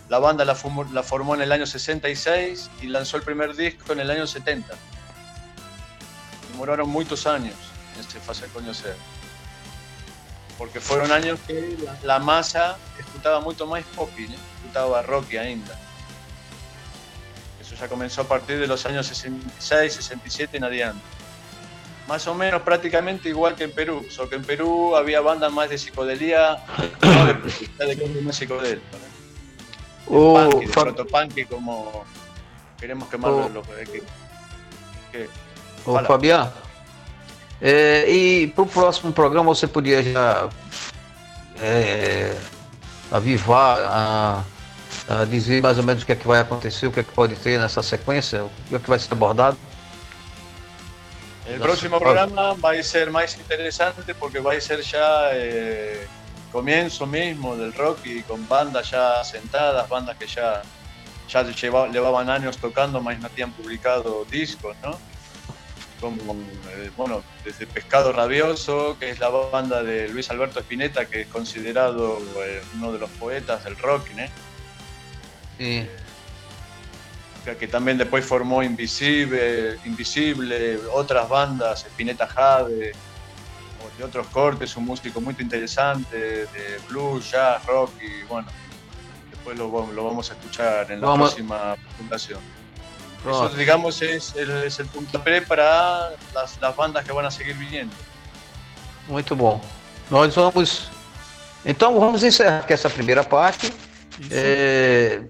La 0.08 0.20
banda 0.20 0.46
la, 0.46 0.56
la 0.94 1.04
formó 1.04 1.36
en 1.36 1.42
el 1.42 1.52
año 1.52 1.66
66 1.66 2.70
y 2.82 2.88
lanzó 2.88 3.18
el 3.18 3.24
primer 3.24 3.54
disco 3.58 3.92
en 3.92 4.00
el 4.00 4.10
año 4.12 4.26
70. 4.28 4.74
Demoraron 6.54 6.88
muchos 6.88 7.28
años 7.28 7.56
en 7.98 8.04
se 8.10 8.32
hacer 8.32 8.48
conocer. 8.52 8.96
Porque 10.58 10.80
fueron 10.80 11.12
años 11.12 11.40
que 11.46 11.78
la, 12.04 12.20
masa 12.20 12.78
escuchaba 12.98 13.40
mucho 13.42 13.66
más 13.68 13.84
pop, 13.96 14.10
¿no? 14.18 14.36
escuchaba 14.62 15.02
rock 15.02 15.34
ainda. 15.36 15.78
Eso 17.62 17.76
ya 17.76 17.88
comenzó 17.88 18.22
a 18.22 18.28
partir 18.28 18.60
de 18.60 18.68
los 18.68 18.86
años 18.86 19.06
66, 19.08 19.94
67 19.94 20.58
en 20.58 20.64
adelante. 20.64 21.02
Más 22.08 22.28
o 22.28 22.36
menos 22.36 22.62
prácticamente 22.62 23.30
igual 23.30 23.56
que 23.56 23.64
en 23.66 23.72
Perú, 23.72 24.06
solo 24.10 24.30
que 24.30 24.36
en 24.36 24.44
Perú 24.44 24.96
había 24.96 25.22
bandas 25.22 25.52
más 25.52 25.70
de 25.70 25.78
psicodelia, 25.78 26.64
no 27.02 27.26
de, 27.86 27.96
de 27.96 28.22
más 28.22 28.36
psicodélico, 28.36 28.86
¿no? 28.92 29.16
O 30.18 30.50
Punk, 30.52 31.34
de 31.34 31.46
como 31.48 32.06
queremos 32.80 33.10
quemarlo. 33.10 33.46
O- 33.48 33.50
lo 33.50 33.64
que- 33.64 34.04
que- 35.12 35.30
Fala. 35.84 36.08
Fabiano, 36.08 36.52
é, 37.62 38.10
e 38.10 38.48
para 38.48 38.64
o 38.64 38.68
próximo 38.68 39.12
programa 39.14 39.54
você 39.54 39.68
podia 39.68 40.02
já 40.04 40.50
é, 41.62 42.36
avivar, 43.12 43.80
a, 43.82 44.44
a 45.10 45.26
dizer 45.26 45.62
mais 45.62 45.78
ou 45.78 45.84
menos 45.84 46.04
o 46.04 46.06
que 46.06 46.12
é 46.12 46.16
que 46.16 46.28
vai 46.28 46.42
acontecer, 46.42 46.88
o 46.88 46.92
que 46.92 47.00
é 47.00 47.04
que 47.04 47.12
pode 47.12 47.36
ter 47.36 47.60
nessa 47.60 47.82
sequência, 47.84 48.44
o 48.44 48.52
que 48.70 48.76
é 48.76 48.80
que 48.80 48.90
vai 48.90 49.00
ser 49.00 49.14
abordado? 49.14 49.58
El 51.48 51.60
próximo 51.60 52.00
programa 52.00 52.54
va 52.56 52.72
a 52.72 52.82
ser 52.84 53.12
más 53.12 53.38
interesante 53.38 54.16
porque 54.16 54.40
va 54.40 54.54
a 54.54 54.60
ser 54.60 54.82
ya 54.82 55.30
eh, 55.34 56.08
comienzo 56.52 57.06
mismo 57.06 57.56
del 57.56 57.72
rock 57.74 58.00
y 58.06 58.24
con 58.24 58.48
bandas 58.48 58.90
ya 58.90 59.24
sentadas, 59.24 59.88
bandas 59.88 60.18
que 60.18 60.26
ya, 60.26 60.64
ya 61.30 61.44
lleva- 61.44 61.88
llevaban 61.90 62.32
años 62.32 62.58
tocando, 62.58 63.00
más 63.00 63.20
no 63.20 63.28
habían 63.28 63.52
publicado 63.52 64.26
discos, 64.26 64.76
¿no? 64.82 64.98
Como, 66.12 66.34
eh, 66.70 66.92
bueno, 66.96 67.24
desde 67.44 67.66
Pescado 67.68 68.12
Rabioso, 68.12 68.98
que 69.00 69.10
es 69.10 69.20
la 69.20 69.30
banda 69.30 69.82
de 69.84 70.10
Luis 70.10 70.30
Alberto 70.30 70.60
Spinetta, 70.60 71.06
que 71.06 71.22
es 71.22 71.28
considerado 71.28 72.20
eh, 72.46 72.62
uno 72.76 72.92
de 72.92 73.00
los 73.00 73.10
poetas 73.12 73.64
del 73.64 73.78
rock. 73.78 74.08
Sim. 75.58 75.88
que- 77.46 77.56
que 77.58 77.68
también 77.68 77.96
después 77.98 78.26
formó 78.26 78.64
Invisible, 78.64 79.78
Invisible, 79.86 80.80
otras 80.92 81.30
bandas, 81.30 81.86
Spinetta 81.86 82.26
Jade, 82.28 82.92
de 83.98 84.04
otros 84.04 84.26
cortes, 84.28 84.76
un 84.76 84.86
músico 84.86 85.22
muy 85.22 85.36
interesante, 85.40 86.18
de 86.18 86.80
blues, 86.90 87.30
jazz, 87.32 87.64
rock 87.68 87.92
y 88.02 88.24
bueno, 88.24 88.48
después 89.30 89.58
lo, 89.58 89.70
vam- 89.72 89.92
lo 89.94 90.04
vamos 90.06 90.30
a 90.32 90.34
escuchar 90.34 90.92
en 90.92 91.00
la 91.02 91.08
Vamos- 91.08 91.30
próxima 91.36 91.76
presentación. 91.86 92.40
Eso, 93.32 93.50
digamos, 93.50 94.02
es 94.02 94.36
el, 94.36 94.50
es 94.64 94.80
el 94.80 94.88
puntapié 94.88 95.42
para 95.42 96.12
las, 96.34 96.60
las 96.62 96.76
bandas 96.76 97.04
que 97.06 97.12
van 97.12 97.26
a 97.26 97.32
seguir 97.32 97.56
viniendo. 97.56 97.94
Muito 99.08 99.36
bom. 99.36 99.60
Nós 100.10 100.36
vamos. 100.36 100.90
Então 101.66 102.00
vamos 102.00 102.24
encerrar 102.24 102.60
aqui 102.60 102.74
essa 102.74 102.90
primeira 102.90 103.24
parte. 103.24 103.72
É, 104.32 105.22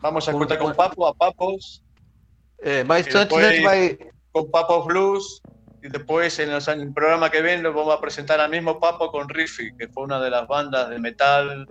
Vamos 0.00 0.28
a 0.28 0.32
Por- 0.32 0.42
escuchar 0.42 0.58
con 0.58 0.68
por- 0.68 0.76
Papo 0.76 1.06
a 1.06 1.14
Papos, 1.14 1.82
é, 2.60 2.82
mas 2.84 3.06
E 3.06 3.16
antes 3.16 3.36
a 3.38 3.50
gente 3.52 3.62
vai. 3.62 3.98
con 4.32 4.50
Papos 4.50 4.84
Blues 4.86 5.40
y 5.82 5.88
después 5.88 6.38
en, 6.40 6.50
los- 6.50 6.66
en 6.68 6.80
el 6.80 6.92
programa 6.92 7.30
que 7.30 7.40
viene 7.40 7.62
lo 7.62 7.72
vamos 7.72 7.94
a 7.94 8.00
presentar 8.00 8.40
al 8.40 8.50
mismo 8.50 8.80
Papo 8.80 9.12
con 9.12 9.28
Riffy, 9.28 9.72
que 9.78 9.86
fue 9.88 10.02
una 10.04 10.18
de 10.20 10.30
las 10.30 10.48
bandas 10.48 10.90
de 10.90 10.98
metal 10.98 11.68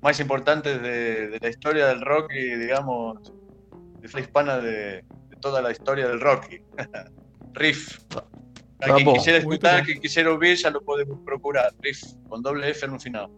más 0.00 0.18
importantes 0.20 0.80
de, 0.80 1.28
de 1.28 1.38
la 1.40 1.48
historia 1.50 1.86
del 1.88 2.00
rock 2.00 2.32
y 2.32 2.54
digamos 2.56 3.18
de 4.00 4.08
la 4.12 4.20
hispana 4.20 4.58
de, 4.58 5.04
de 5.30 5.36
toda 5.40 5.60
la 5.62 5.70
historia 5.70 6.08
del 6.08 6.20
rock. 6.20 6.46
Riff. 7.54 7.98
A 8.14 8.86
Tá 8.86 8.94
quien 8.94 9.12
quisiera 9.12 9.40
Muito 9.42 9.54
escuchar, 9.66 9.80
bom. 9.80 9.84
quien 9.86 10.00
quisiera 10.00 10.32
oír, 10.32 10.56
ya 10.56 10.70
lo 10.70 10.80
podemos 10.82 11.18
procurar. 11.24 11.72
Riff, 11.80 12.00
con 12.28 12.42
doble 12.42 12.68
F 12.70 12.86
en 12.86 12.92
un 12.92 13.00
final. 13.00 13.28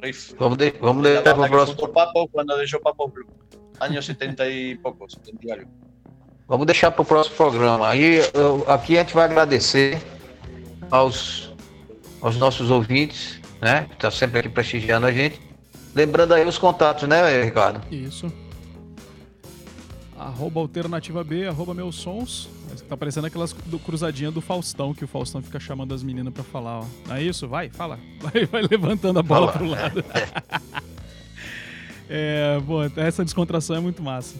Riff. 0.00 0.32
Vamos, 0.38 0.56
de, 0.56 0.70
vamos 0.80 1.06
para 1.22 1.38
o 1.38 1.46
próximo. 1.50 1.92
Papo 1.92 2.28
cuando 2.28 2.56
dejó 2.56 2.80
Papo 2.80 3.08
Blue. 3.08 3.26
Años 3.80 4.06
70 4.06 4.48
y 4.48 4.74
pocos, 4.76 5.12
70 5.12 5.46
y 5.46 5.50
algo. 5.50 5.70
Vamos 6.48 6.66
deixar 6.66 6.92
para 6.92 7.02
o 7.02 7.04
próximo 7.04 7.36
programa. 7.36 7.90
Aí 7.90 8.22
eu- 8.32 8.64
aqui 8.68 8.96
a 8.96 9.02
gente 9.02 9.12
vai 9.14 9.26
agradecer 9.26 9.98
aos, 10.90 11.52
aos 12.22 12.38
nossos 12.38 12.70
ouvintes, 12.70 13.38
né? 13.60 13.84
Que 13.90 13.94
está 13.96 14.10
sempre 14.10 14.38
aqui 14.40 14.48
prestigiando 14.48 15.06
a 15.06 15.12
gente. 15.12 15.38
Lembrando 15.94 16.32
aí 16.32 16.46
os 16.46 16.56
contatos, 16.56 17.06
né, 17.06 17.42
Ricardo? 17.42 17.82
Isso. 17.92 18.32
Arroba 20.18 20.60
alternativa 20.60 21.22
B, 21.22 21.46
arroba 21.46 21.74
meus 21.74 21.96
sons. 21.96 22.48
Tá 22.88 22.96
parecendo 22.96 23.26
aquelas 23.26 23.52
do 23.52 23.78
cruzadinha 23.78 24.30
do 24.30 24.40
Faustão, 24.40 24.94
que 24.94 25.04
o 25.04 25.08
Faustão 25.08 25.42
fica 25.42 25.60
chamando 25.60 25.92
as 25.92 26.02
meninas 26.02 26.32
pra 26.32 26.42
falar, 26.42 26.80
ó. 26.80 26.86
Não 27.06 27.16
é 27.16 27.22
isso? 27.22 27.46
Vai, 27.46 27.68
fala. 27.68 27.98
Vai, 28.20 28.46
vai 28.46 28.62
levantando 28.62 29.18
a 29.18 29.22
bola 29.22 29.52
Fala. 29.52 29.58
pro 29.58 29.68
lado. 29.68 30.04
é, 32.08 32.58
bom, 32.60 32.82
essa 32.96 33.24
descontração 33.24 33.76
é 33.76 33.80
muito 33.80 34.02
massa. 34.02 34.36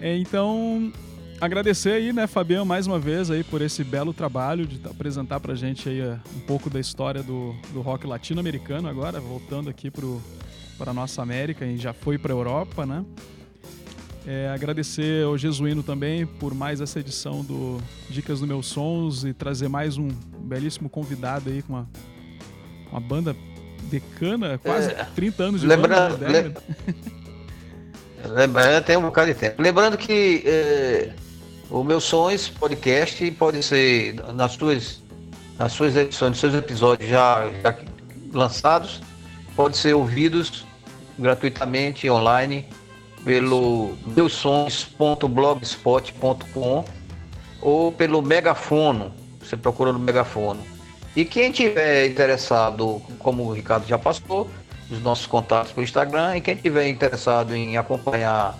É, 0.00 0.16
então, 0.16 0.92
agradecer 1.40 1.92
aí, 1.92 2.12
né, 2.12 2.26
Fabiano, 2.26 2.66
mais 2.66 2.86
uma 2.86 2.98
vez 2.98 3.30
aí 3.30 3.44
por 3.44 3.62
esse 3.62 3.84
belo 3.84 4.12
trabalho 4.12 4.66
de 4.66 4.80
apresentar 4.86 5.38
pra 5.38 5.54
gente 5.54 5.88
aí 5.88 6.00
eh, 6.00 6.18
um 6.36 6.40
pouco 6.40 6.68
da 6.68 6.80
história 6.80 7.22
do, 7.22 7.54
do 7.72 7.80
rock 7.80 8.06
latino-americano 8.06 8.88
agora, 8.88 9.20
voltando 9.20 9.70
aqui 9.70 9.92
pro, 9.92 10.20
para 10.76 10.92
nossa 10.92 11.22
América 11.22 11.64
e 11.64 11.76
já 11.76 11.92
foi 11.92 12.18
para 12.18 12.32
Europa, 12.32 12.84
né? 12.84 13.04
É, 14.26 14.48
agradecer 14.54 15.24
ao 15.24 15.36
Jesuíno 15.36 15.82
também 15.82 16.24
por 16.24 16.54
mais 16.54 16.80
essa 16.80 17.00
edição 17.00 17.42
do 17.42 17.80
Dicas 18.08 18.38
do 18.38 18.46
Meus 18.46 18.66
Sons 18.66 19.24
e 19.24 19.32
trazer 19.32 19.68
mais 19.68 19.96
um 19.98 20.06
belíssimo 20.38 20.88
convidado 20.88 21.50
aí 21.50 21.60
com 21.60 21.72
uma, 21.72 21.88
uma 22.92 23.00
banda 23.00 23.34
decana, 23.90 24.58
quase 24.58 24.90
É, 24.92 25.04
30 25.14 25.42
anos 25.42 25.60
de 25.62 25.66
lembrando- 25.66 26.18
banda. 26.18 26.28
né? 26.28 26.40
lem- 26.42 26.54
Lembra- 28.36 28.80
tem 28.80 28.96
um 28.96 29.02
bocado 29.02 29.32
de 29.32 29.38
tempo. 29.38 29.60
Lembrando 29.60 29.98
que 29.98 30.44
é, 30.46 31.12
o 31.68 31.82
Meus 31.82 32.04
Sons 32.04 32.48
podcast 32.48 33.28
pode 33.32 33.60
ser 33.64 34.14
nas 34.34 34.52
suas, 34.52 35.02
nas 35.58 35.72
suas 35.72 35.96
edições, 35.96 36.30
nos 36.30 36.38
seus 36.38 36.54
episódios 36.54 37.10
já, 37.10 37.50
já 37.60 37.76
lançados, 38.32 39.00
pode 39.56 39.76
ser 39.76 39.94
ouvidos 39.94 40.64
gratuitamente 41.18 42.08
online 42.08 42.64
pelo 43.24 43.96
meusons.blogspot.com 44.06 46.84
ou 47.60 47.92
pelo 47.92 48.22
megafono. 48.22 49.12
Você 49.40 49.56
procura 49.56 49.92
no 49.92 49.98
megafono. 49.98 50.60
E 51.14 51.24
quem 51.24 51.52
tiver 51.52 52.06
interessado, 52.06 53.02
como 53.18 53.44
o 53.44 53.52
Ricardo 53.52 53.86
já 53.86 53.98
passou, 53.98 54.48
os 54.90 55.02
nossos 55.02 55.26
contatos 55.26 55.72
pelo 55.72 55.84
Instagram. 55.84 56.36
E 56.36 56.40
quem 56.40 56.56
tiver 56.56 56.88
interessado 56.88 57.54
em 57.54 57.76
acompanhar 57.76 58.58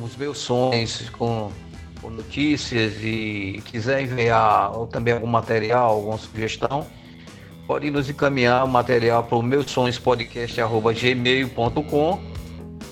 os 0.00 0.16
meus 0.16 0.38
sons 0.38 1.10
com, 1.10 1.52
com 2.00 2.08
notícias 2.10 2.94
e 3.02 3.60
quiser 3.66 4.02
enviar 4.02 4.76
ou 4.76 4.86
também 4.86 5.12
algum 5.14 5.26
material, 5.26 5.96
alguma 5.96 6.18
sugestão, 6.18 6.86
pode 7.66 7.90
nos 7.90 8.08
encaminhar 8.08 8.64
o 8.64 8.68
material 8.68 9.24
para 9.24 9.36
o 9.36 9.42
meusonspodcast.gmail.com 9.42 12.38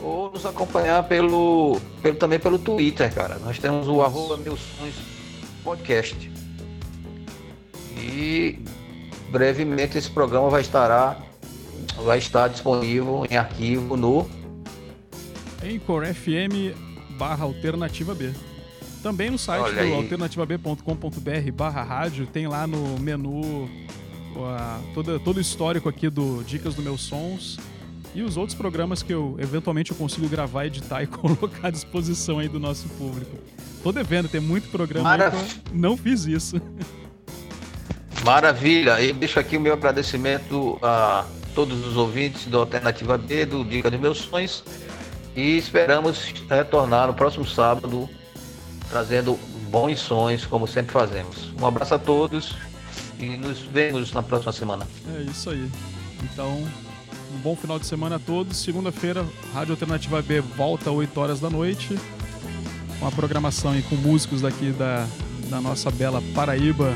ou 0.02 0.30
nos 0.30 0.44
acompanhar 0.46 1.02
pelo, 1.04 1.80
pelo, 2.02 2.16
também 2.16 2.38
pelo 2.38 2.58
Twitter, 2.58 3.12
cara. 3.14 3.38
Nós 3.38 3.58
temos 3.58 3.88
o 3.88 4.02
arroba 4.02 4.36
meus 4.36 4.60
sonhos 4.78 4.94
podcast. 5.64 6.30
E 7.98 8.58
brevemente 9.30 9.98
esse 9.98 10.10
programa 10.10 10.48
vai 10.48 10.60
estar, 10.60 11.20
vai 12.04 12.18
estar 12.18 12.48
disponível 12.48 13.26
em 13.30 13.36
arquivo 13.36 13.96
no 13.96 14.28
Anchor 15.64 16.04
FM 16.06 16.76
barra 17.18 17.44
Alternativa 17.44 18.14
B. 18.14 18.30
Também 19.02 19.30
no 19.30 19.38
site 19.38 19.62
Olha 19.62 19.86
do 19.86 19.94
alternativab.com.br 19.94 21.52
barra 21.54 21.82
rádio, 21.82 22.26
tem 22.26 22.46
lá 22.46 22.66
no 22.66 22.98
menu 22.98 23.68
a- 24.36 24.80
toda, 24.94 25.18
todo 25.18 25.38
o 25.38 25.40
histórico 25.40 25.88
aqui 25.88 26.10
do 26.10 26.42
Dicas 26.44 26.74
do 26.74 26.82
Meus 26.82 27.00
Sons 27.02 27.56
e 28.16 28.22
os 28.22 28.38
outros 28.38 28.56
programas 28.56 29.02
que 29.02 29.12
eu 29.12 29.36
eventualmente 29.38 29.90
eu 29.90 29.96
consigo 29.96 30.26
gravar, 30.26 30.64
editar 30.64 31.02
e 31.02 31.06
colocar 31.06 31.68
à 31.68 31.70
disposição 31.70 32.38
aí 32.38 32.48
do 32.48 32.58
nosso 32.58 32.88
público. 32.88 33.36
Tô 33.82 33.92
devendo, 33.92 34.26
tem 34.26 34.40
muito 34.40 34.70
programa 34.70 35.12
aí 35.12 35.18
que 35.18 35.24
eu 35.24 35.30
Maravilha. 35.32 35.62
não 35.70 35.96
fiz 35.98 36.24
isso. 36.24 36.60
Maravilha, 38.24 39.00
e 39.02 39.12
deixo 39.12 39.38
aqui 39.38 39.58
o 39.58 39.60
meu 39.60 39.74
agradecimento 39.74 40.78
a 40.82 41.26
todos 41.54 41.86
os 41.86 41.96
ouvintes 41.96 42.46
do 42.46 42.58
Alternativa 42.58 43.18
B, 43.18 43.44
do 43.44 43.62
Dica 43.62 43.90
dos 43.90 44.00
Meus 44.00 44.18
Sonhos, 44.18 44.64
e 45.36 45.58
esperamos 45.58 46.32
retornar 46.48 47.08
no 47.08 47.14
próximo 47.14 47.46
sábado, 47.46 48.08
trazendo 48.88 49.38
bons 49.70 50.00
sonhos, 50.00 50.46
como 50.46 50.66
sempre 50.66 50.92
fazemos. 50.92 51.52
Um 51.60 51.66
abraço 51.66 51.94
a 51.94 51.98
todos 51.98 52.56
e 53.18 53.36
nos 53.36 53.60
vemos 53.60 54.12
na 54.12 54.22
próxima 54.22 54.52
semana. 54.52 54.86
É 55.18 55.22
isso 55.22 55.50
aí. 55.50 55.70
Então, 56.24 56.66
um 57.34 57.38
bom 57.38 57.56
final 57.56 57.78
de 57.78 57.86
semana 57.86 58.16
a 58.16 58.18
todos. 58.18 58.56
Segunda-feira, 58.56 59.24
Rádio 59.52 59.72
Alternativa 59.72 60.22
B 60.22 60.40
volta 60.40 60.90
às 60.90 60.96
8 60.96 61.20
horas 61.20 61.40
da 61.40 61.50
noite. 61.50 61.98
Com 62.98 63.06
a 63.06 63.10
programação 63.10 63.72
aí 63.72 63.82
com 63.82 63.96
músicos 63.96 64.40
daqui 64.40 64.70
da, 64.70 65.06
da 65.48 65.60
nossa 65.60 65.90
bela 65.90 66.22
Paraíba. 66.34 66.94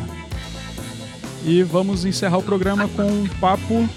E 1.45 1.63
vamos 1.63 2.05
encerrar 2.05 2.39
o 2.39 2.43
programa 2.43 2.89
com 2.89 3.03
um 3.03 3.29
papo, 3.41 3.89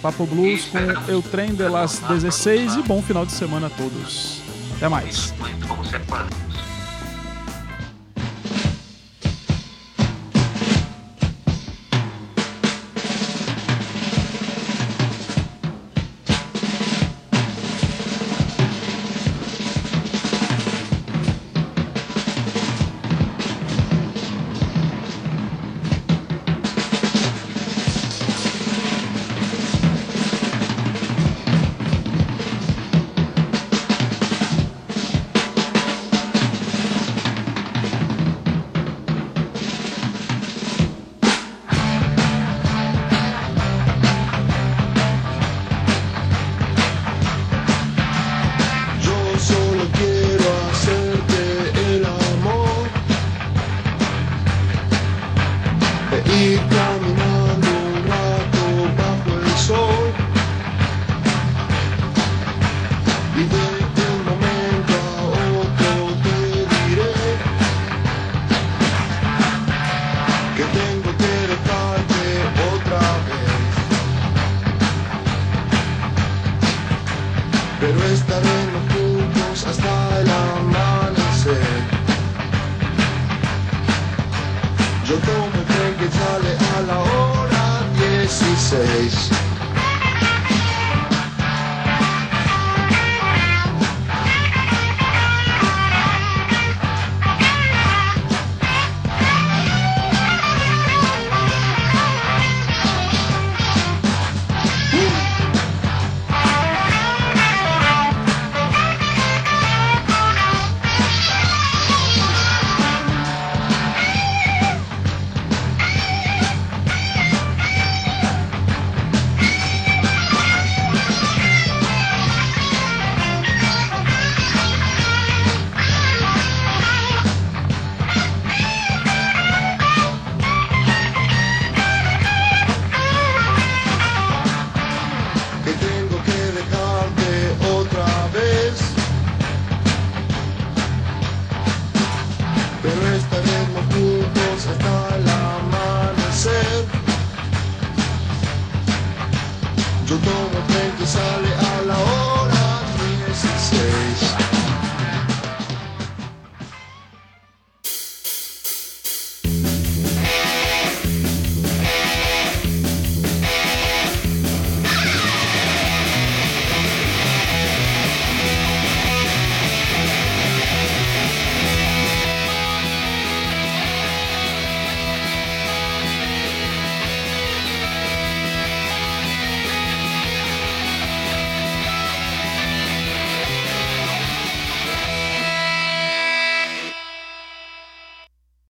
papo 0.00 0.26
blues 0.26 0.64
com 0.64 0.78
Eu 1.10 1.22
Trem 1.22 1.54
de 1.54 1.68
las 1.68 1.98
16 2.00 2.76
e 2.76 2.82
bom 2.82 3.02
final 3.02 3.26
de 3.26 3.32
semana 3.32 3.66
a 3.66 3.70
todos. 3.70 4.40
Até 4.76 4.88
mais. 4.88 5.34